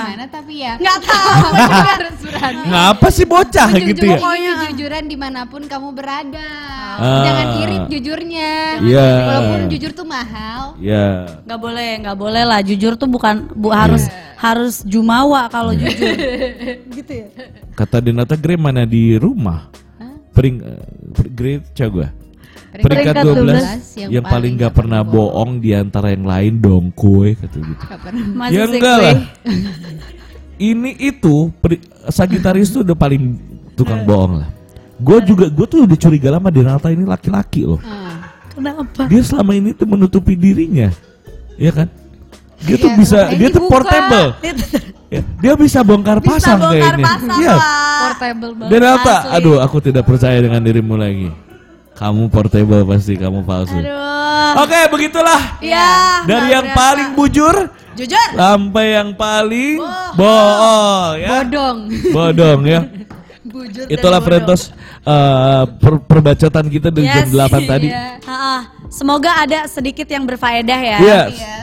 Gimana 0.07 0.25
tapi 0.31 0.55
ya? 0.63 0.79
Nggak 0.79 0.99
tahu. 1.03 1.51
harus 1.91 2.17
berani. 2.23 2.63
ngapa 2.71 3.09
sih 3.11 3.27
bocah 3.27 3.69
gitu 3.75 4.05
ya? 4.07 4.19
Pokoknya 4.19 4.53
jujuran 4.71 5.05
di 5.11 5.17
mana 5.19 5.41
pun 5.51 5.67
kamu 5.67 5.91
berada. 5.91 6.51
Ah. 6.97 7.23
Jangan 7.27 7.47
irit 7.67 7.85
jujurnya. 7.91 8.53
Iya. 8.79 9.09
Walaupun 9.27 9.61
jujur 9.75 9.91
tuh 9.91 10.07
mahal. 10.07 10.79
Ya. 10.79 11.43
nggak 11.43 11.61
boleh, 11.61 11.91
nggak 12.07 12.17
boleh 12.17 12.43
lah. 12.47 12.61
Jujur 12.63 12.95
tuh 12.95 13.11
bukan 13.11 13.51
bu 13.51 13.75
harus 13.75 14.07
harus 14.39 14.87
jumawa 14.87 15.51
kalau 15.51 15.75
jujur. 15.75 16.15
gitu 16.97 17.13
ya. 17.13 17.29
Kata 17.75 17.99
Denata 17.99 18.39
Gre 18.39 18.55
mana 18.55 18.87
di 18.87 19.19
rumah? 19.19 19.67
Pering 20.31 20.57
uh, 20.63 20.85
Gre 21.33 21.65
coba. 21.75 22.26
Peringkat 22.83 23.15
Peringkat 23.17 24.05
12 24.05 24.13
yang, 24.13 24.25
paling 24.25 24.53
gak 24.57 24.73
pernah 24.75 25.01
bohong 25.01 25.59
di 25.59 25.71
antara 25.73 26.13
yang 26.13 26.25
lain 26.25 26.59
dong 26.59 26.93
kue 26.93 27.33
kata 27.33 27.57
gitu. 27.57 27.85
Ya 28.51 28.63
enggak 28.67 28.97
lah. 28.99 29.17
Ini 30.57 30.91
itu 30.99 31.53
Sagittarius 32.09 32.73
tuh 32.73 32.81
udah 32.81 32.97
paling 32.97 33.37
tukang 33.73 34.03
bohong 34.03 34.41
lah. 34.41 34.49
Gue 34.97 35.21
juga 35.23 35.53
gue 35.53 35.67
tuh 35.69 35.85
udah 35.85 35.99
curiga 36.01 36.33
lama 36.33 36.49
Denata 36.49 36.89
ini 36.89 37.05
laki-laki 37.05 37.69
loh. 37.69 37.81
Ah. 37.85 38.33
Kenapa? 38.57 39.05
Dia 39.05 39.21
selama 39.21 39.53
ini 39.53 39.77
tuh 39.77 39.85
menutupi 39.85 40.33
dirinya, 40.33 40.89
ya 41.61 41.69
kan? 41.69 41.93
Dia 42.65 42.81
tuh 42.81 42.89
Iya, 42.89 42.97
bisa, 42.97 43.19
makanya 43.21 43.37
dia 43.37 43.49
tuh 43.53 43.61
dibuka. 43.61 43.73
portable. 43.77 44.29
Ya, 45.07 45.23
dia 45.39 45.53
bisa 45.55 45.79
bongkar 45.85 46.19
Bisa 46.19 46.29
pasang 46.35 46.59
bongkar 46.59 46.73
kayaknya. 46.73 47.05
pasang 47.05 47.37
Iya. 47.37 47.53
lah. 47.53 47.63
Portable 48.01 48.53
banget. 48.57 48.71
Denata, 48.73 49.17
aduh 49.31 49.57
aku 49.61 49.77
tidak 49.79 50.03
percaya 50.03 50.39
dengan 50.41 50.61
dirimu 50.65 50.97
lagi. 50.97 51.29
Kamu 51.97 52.29
portable 52.29 52.85
pasti, 52.85 53.17
kamu 53.17 53.41
palsu. 53.43 53.73
Aduh. 53.73 54.63
Oke, 54.63 54.81
begitulah. 54.93 55.41
Ya. 55.65 56.21
Dari 56.25 56.53
yang 56.53 56.69
berasa. 56.69 56.79
paling 56.79 57.09
bujur 57.17 57.57
jujur. 57.97 58.29
sampai 58.37 58.87
yang 58.95 59.17
paling 59.17 59.81
bohong 60.13 61.17
ya. 61.17 61.29
Bodong. 61.41 61.79
Bodong 62.13 62.61
ya. 62.65 62.81
Bujur 63.47 63.87
Itulah. 63.89 64.21
Frentos 64.21 64.75
eh, 65.01 65.65
per- 65.79 66.03
perbacotan 66.05 66.67
kita 66.67 66.91
dari 66.91 67.07
jam 67.07 67.31
Yes. 67.31 67.49
8 67.49 67.65
tadi. 67.65 67.89
Iya. 67.89 68.07
Ha-ha. 68.21 68.57
Semoga 68.91 69.31
ada 69.39 69.65
sedikit 69.65 70.05
yang 70.05 70.27
berfaedah 70.27 70.81
ya. 70.83 70.99
Yes. 71.01 71.33
Iya. 71.41 71.57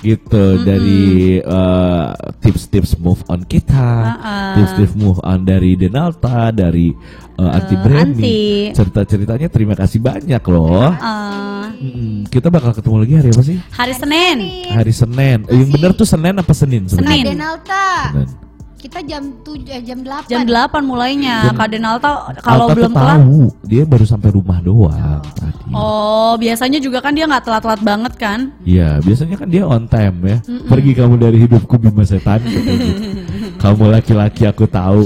Gitu 0.00 0.64
dari 0.64 1.38
eh, 1.38 2.06
tips-tips 2.40 2.96
move 2.98 3.20
on 3.28 3.44
kita, 3.44 4.16
Uh-uh. 4.16 4.52
tips-tips 4.56 4.94
move 4.96 5.20
on 5.20 5.44
dari 5.44 5.76
Denalta, 5.76 6.48
dari 6.50 6.92
eh, 7.36 7.50
anti. 7.50 7.74
Branding, 7.80 8.72
cerita-ceritanya 8.72 9.48
terima 9.52 9.76
kasih 9.76 10.00
banyak 10.00 10.42
loh. 10.48 10.88
Eh, 10.92 11.66
Mm-mm. 11.80 12.28
Kita 12.28 12.52
bakal 12.52 12.76
ketemu 12.76 12.96
lagi 13.00 13.14
hari 13.16 13.28
apa 13.32 13.42
sih? 13.44 13.56
hari 13.72 13.94
Senin. 13.96 14.38
Hari 14.68 14.92
Senin. 14.92 15.38
Eh, 15.48 15.56
yang 15.64 15.70
benar 15.72 15.96
tuh 15.96 16.04
Senin 16.04 16.36
apa 16.36 16.52
Senin? 16.52 16.84
Senin. 16.84 17.00
sebenarnya? 17.00 17.24
Denalta. 17.32 17.84
Senin. 18.12 18.49
Kita 18.80 19.04
jam 19.04 19.22
7 19.44 19.60
eh, 19.68 19.84
jam 19.84 20.00
8. 20.00 20.32
Jam 20.32 20.42
8 20.48 20.80
mulainya. 20.80 21.52
Kak 21.52 21.68
Denalta 21.68 22.32
kalau 22.40 22.72
Alta 22.72 22.74
belum 22.80 22.92
tahu, 22.96 23.40
dia 23.68 23.84
baru 23.84 24.08
sampai 24.08 24.32
rumah 24.32 24.56
doang 24.64 25.20
tadi. 25.36 25.68
Oh, 25.76 26.32
biasanya 26.40 26.80
juga 26.80 27.04
kan 27.04 27.12
dia 27.12 27.28
nggak 27.28 27.44
telat-telat 27.44 27.80
banget 27.84 28.12
kan? 28.16 28.56
Iya, 28.64 29.04
biasanya 29.04 29.36
kan 29.36 29.48
dia 29.52 29.68
on 29.68 29.84
time 29.84 30.16
ya. 30.24 30.36
Pergi 30.64 30.96
kamu 30.96 31.14
dari 31.20 31.38
hidupku 31.44 31.76
bima 31.76 32.08
setan. 32.08 32.40
katanya. 32.40 32.92
kamu 33.62 33.84
laki-laki 33.92 34.48
aku 34.48 34.64
tahu. 34.64 35.04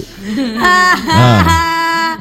nah, 1.19 1.43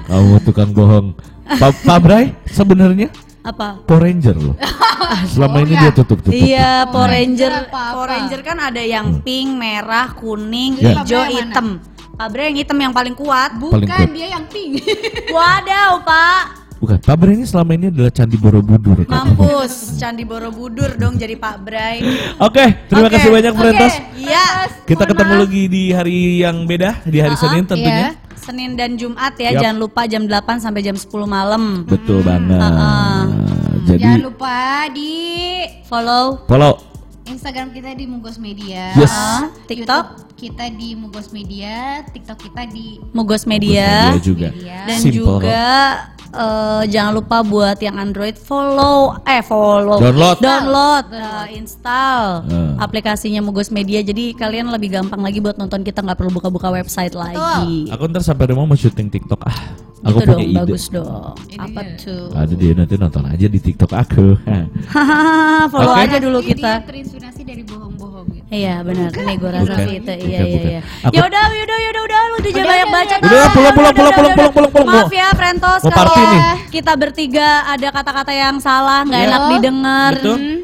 kamu 0.10 0.42
tukang 0.42 0.74
bohong. 0.74 1.14
Pak 1.44 1.86
Pak 1.86 2.00
Bray 2.02 2.34
sebenarnya 2.50 3.14
Apa? 3.44 3.84
Power 3.84 4.08
Ranger 4.08 4.36
loh. 4.40 4.56
Selama 5.36 5.68
ini 5.68 5.76
dia 5.76 5.92
tutup-tutup. 5.92 6.32
Iya, 6.32 6.88
Power 6.88 7.12
Ranger 7.12 7.52
Ranger. 7.52 7.70
Power 7.70 8.08
Ranger 8.08 8.40
kan 8.40 8.58
ada 8.58 8.80
yang 8.80 9.20
pink, 9.20 9.52
merah, 9.52 10.16
kuning, 10.16 10.80
Ya. 10.80 11.04
hijau, 11.04 11.28
hitam. 11.28 11.68
Pak 12.14 12.28
Bre 12.30 12.48
yang 12.48 12.58
hitam 12.58 12.78
yang 12.78 12.94
paling 12.96 13.12
kuat. 13.12 13.52
Paling 13.58 13.90
Bukan 13.90 13.90
kuat. 13.90 14.16
dia 14.16 14.28
yang 14.32 14.46
pink. 14.48 14.80
Wadaw, 15.28 16.00
Pak. 16.06 16.63
Bukan, 16.84 17.00
Pak 17.00 17.16
Bray 17.16 17.40
ini 17.40 17.48
selama 17.48 17.80
ini 17.80 17.88
adalah 17.88 18.12
Candi 18.12 18.36
Borobudur. 18.36 19.08
Mampus, 19.08 19.96
Candi 19.96 20.28
Borobudur 20.28 20.92
dong 21.00 21.16
jadi 21.16 21.40
Pak 21.40 21.64
Bray. 21.64 22.04
Oke, 22.44 22.76
terima 22.92 23.08
Oke, 23.08 23.16
kasih 23.16 23.32
banyak 23.32 23.54
Frentos. 23.56 23.94
Iya. 24.20 24.46
Kita 24.84 25.08
mohon 25.08 25.12
ketemu 25.16 25.32
maaf. 25.32 25.42
lagi 25.48 25.64
di 25.72 25.84
hari 25.96 26.18
yang 26.44 26.68
beda, 26.68 27.00
di 27.08 27.24
hari 27.24 27.40
Uh-uh, 27.40 27.44
Senin 27.48 27.64
tentunya. 27.64 28.12
iya. 28.12 28.36
Senin 28.36 28.76
dan 28.76 29.00
Jumat 29.00 29.32
ya, 29.40 29.56
Yap. 29.56 29.64
jangan 29.64 29.78
lupa 29.80 30.04
jam 30.12 30.28
8 30.28 30.60
sampai 30.60 30.84
jam 30.84 31.00
10 31.00 31.08
malam. 31.24 31.88
Betul 31.88 32.20
banget. 32.20 32.60
Uh-uh. 32.60 33.32
Jadi 33.88 34.04
Jangan 34.04 34.20
lupa 34.28 34.56
di 34.92 35.12
Follow 35.88 36.44
follow 36.52 36.84
Instagram 37.24 37.72
kita 37.72 37.96
di 37.96 38.04
Mugos 38.04 38.36
Media. 38.36 38.92
Yes. 39.00 39.16
uh, 39.16 39.48
TikTok 39.72 40.06
YouTube 40.20 40.32
kita 40.36 40.68
di 40.68 40.92
Mugos 40.92 41.32
Media, 41.32 42.04
TikTok 42.04 42.36
kita 42.36 42.68
di 42.68 43.00
Mugos 43.16 43.48
media 43.48 44.12
Media. 44.12 44.20
juga. 44.20 44.48
Media. 44.52 44.78
Dan 44.84 45.00
Simple 45.00 45.16
juga 45.16 45.64
eh, 46.34 46.84
jangan 46.88 47.14
lupa 47.14 47.38
buat 47.40 47.78
yang 47.78 47.96
Android 47.96 48.34
follow 48.36 49.14
eh 49.24 49.40
follow 49.40 49.98
Download. 49.98 50.38
download 50.38 51.06
eh, 51.10 51.56
install 51.56 52.44
Eh. 52.46 52.74
aplikasinya 52.78 53.40
Mugos 53.40 53.70
Media 53.70 54.00
jadi 54.00 54.34
kalian 54.34 54.68
lebih 54.68 54.90
gampang 54.92 55.20
lagi 55.20 55.38
buat 55.38 55.56
nonton 55.56 55.82
kita 55.82 56.02
nggak 56.02 56.16
perlu 56.16 56.34
buka-buka 56.34 56.70
website 56.70 57.14
lagi. 57.14 57.88
Aku 57.88 58.06
ntar 58.08 58.22
sampai 58.22 58.50
rumah 58.50 58.66
mau 58.66 58.76
syuting 58.76 59.08
TikTok 59.08 59.42
ah. 59.44 59.58
Aku 60.04 60.20
Gitu 60.20 60.28
punya 60.28 60.36
dong, 60.36 60.44
ide. 60.44 60.60
bagus 60.60 60.84
dong. 60.90 61.32
Apa 61.56 61.82
tuh? 61.96 62.28
Ada 62.34 62.54
dia 62.54 62.72
nanti 62.74 62.96
nonton 62.98 63.24
aja 63.24 63.46
di 63.46 63.56
TikTok 63.58 63.88
aku. 63.90 64.26
Hahaha, 64.86 65.64
follow 65.72 65.96
Oke. 65.96 66.04
aja 66.04 66.18
dulu 66.20 66.40
kita. 66.42 66.84
Terinspirasi 66.84 67.42
dari 67.42 67.64
bohong-bohong 67.64 68.28
gitu. 68.30 68.43
Iya 68.54 68.86
benar, 68.86 69.10
nih 69.10 69.36
gue 69.36 69.50
rasa 69.50 69.74
sih 69.82 69.96
itu. 69.98 70.14
Iya 70.14 70.40
iya 70.40 70.62
iya. 70.62 70.80
Ya 71.10 71.22
udah, 71.26 71.44
yaudah, 71.50 71.78
yaudah, 71.82 72.02
udah, 72.04 72.20
lu 72.22 72.36
udah 72.38 72.52
jangan 72.54 72.62
Udah, 72.62 72.70
banyak 72.70 72.86
udah, 72.86 72.94
baca. 72.94 73.16
udah. 73.18 73.26
Udah, 73.26 73.48
pulang, 73.50 73.74
pulang, 73.74 73.94
pulang, 73.94 74.14
pulang, 74.14 74.32
pulang, 74.32 74.52
pulang, 74.54 74.72
pulang. 74.72 74.88
Maaf 74.94 75.10
ya, 75.12 75.28
Frentos, 75.34 75.82
kalau 75.84 76.14
kita 76.70 76.94
bertiga 76.94 77.48
ada 77.66 77.88
kata-kata 77.90 78.30
yang 78.30 78.56
salah, 78.58 79.02
nggak 79.02 79.18
Iya. 79.20 79.28
enak 79.28 79.42
didengar. 79.50 80.14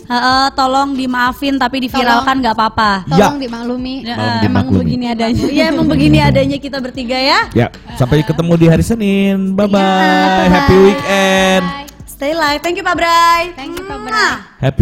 Heeh, 0.05 0.45
tolong 0.53 0.89
dimaafin 0.93 1.57
tapi 1.57 1.81
diviralkan 1.81 2.35
nggak 2.37 2.53
apa-apa. 2.53 2.91
Tolong 3.05 3.41
dimaklumi. 3.41 3.95
Ya, 4.01 4.13
Tolong 4.13 4.21
emang 4.21 4.43
dimaklumi. 4.45 4.77
begini 4.79 5.05
adanya. 5.07 5.43
Iya, 5.49 5.65
emang 5.67 5.87
begini 5.91 6.17
adanya 6.19 6.57
kita 6.57 6.77
bertiga 6.77 7.17
ya. 7.17 7.39
ya, 7.51 7.67
sampai 7.95 8.21
ketemu 8.21 8.53
di 8.55 8.65
hari 8.67 8.83
Senin. 8.83 9.57
Bye 9.57 9.65
bye. 9.65 10.45
Happy 10.47 10.77
weekend. 10.77 11.65
Stay 12.05 12.35
live. 12.35 12.59
Thank 12.59 12.75
you 12.75 12.83
Pak 12.83 12.93
Bray. 12.93 13.55
Thank 13.55 13.73
you, 13.73 13.83
Pak. 13.83 13.97
Bray. 13.97 14.33
Happy 14.59 14.77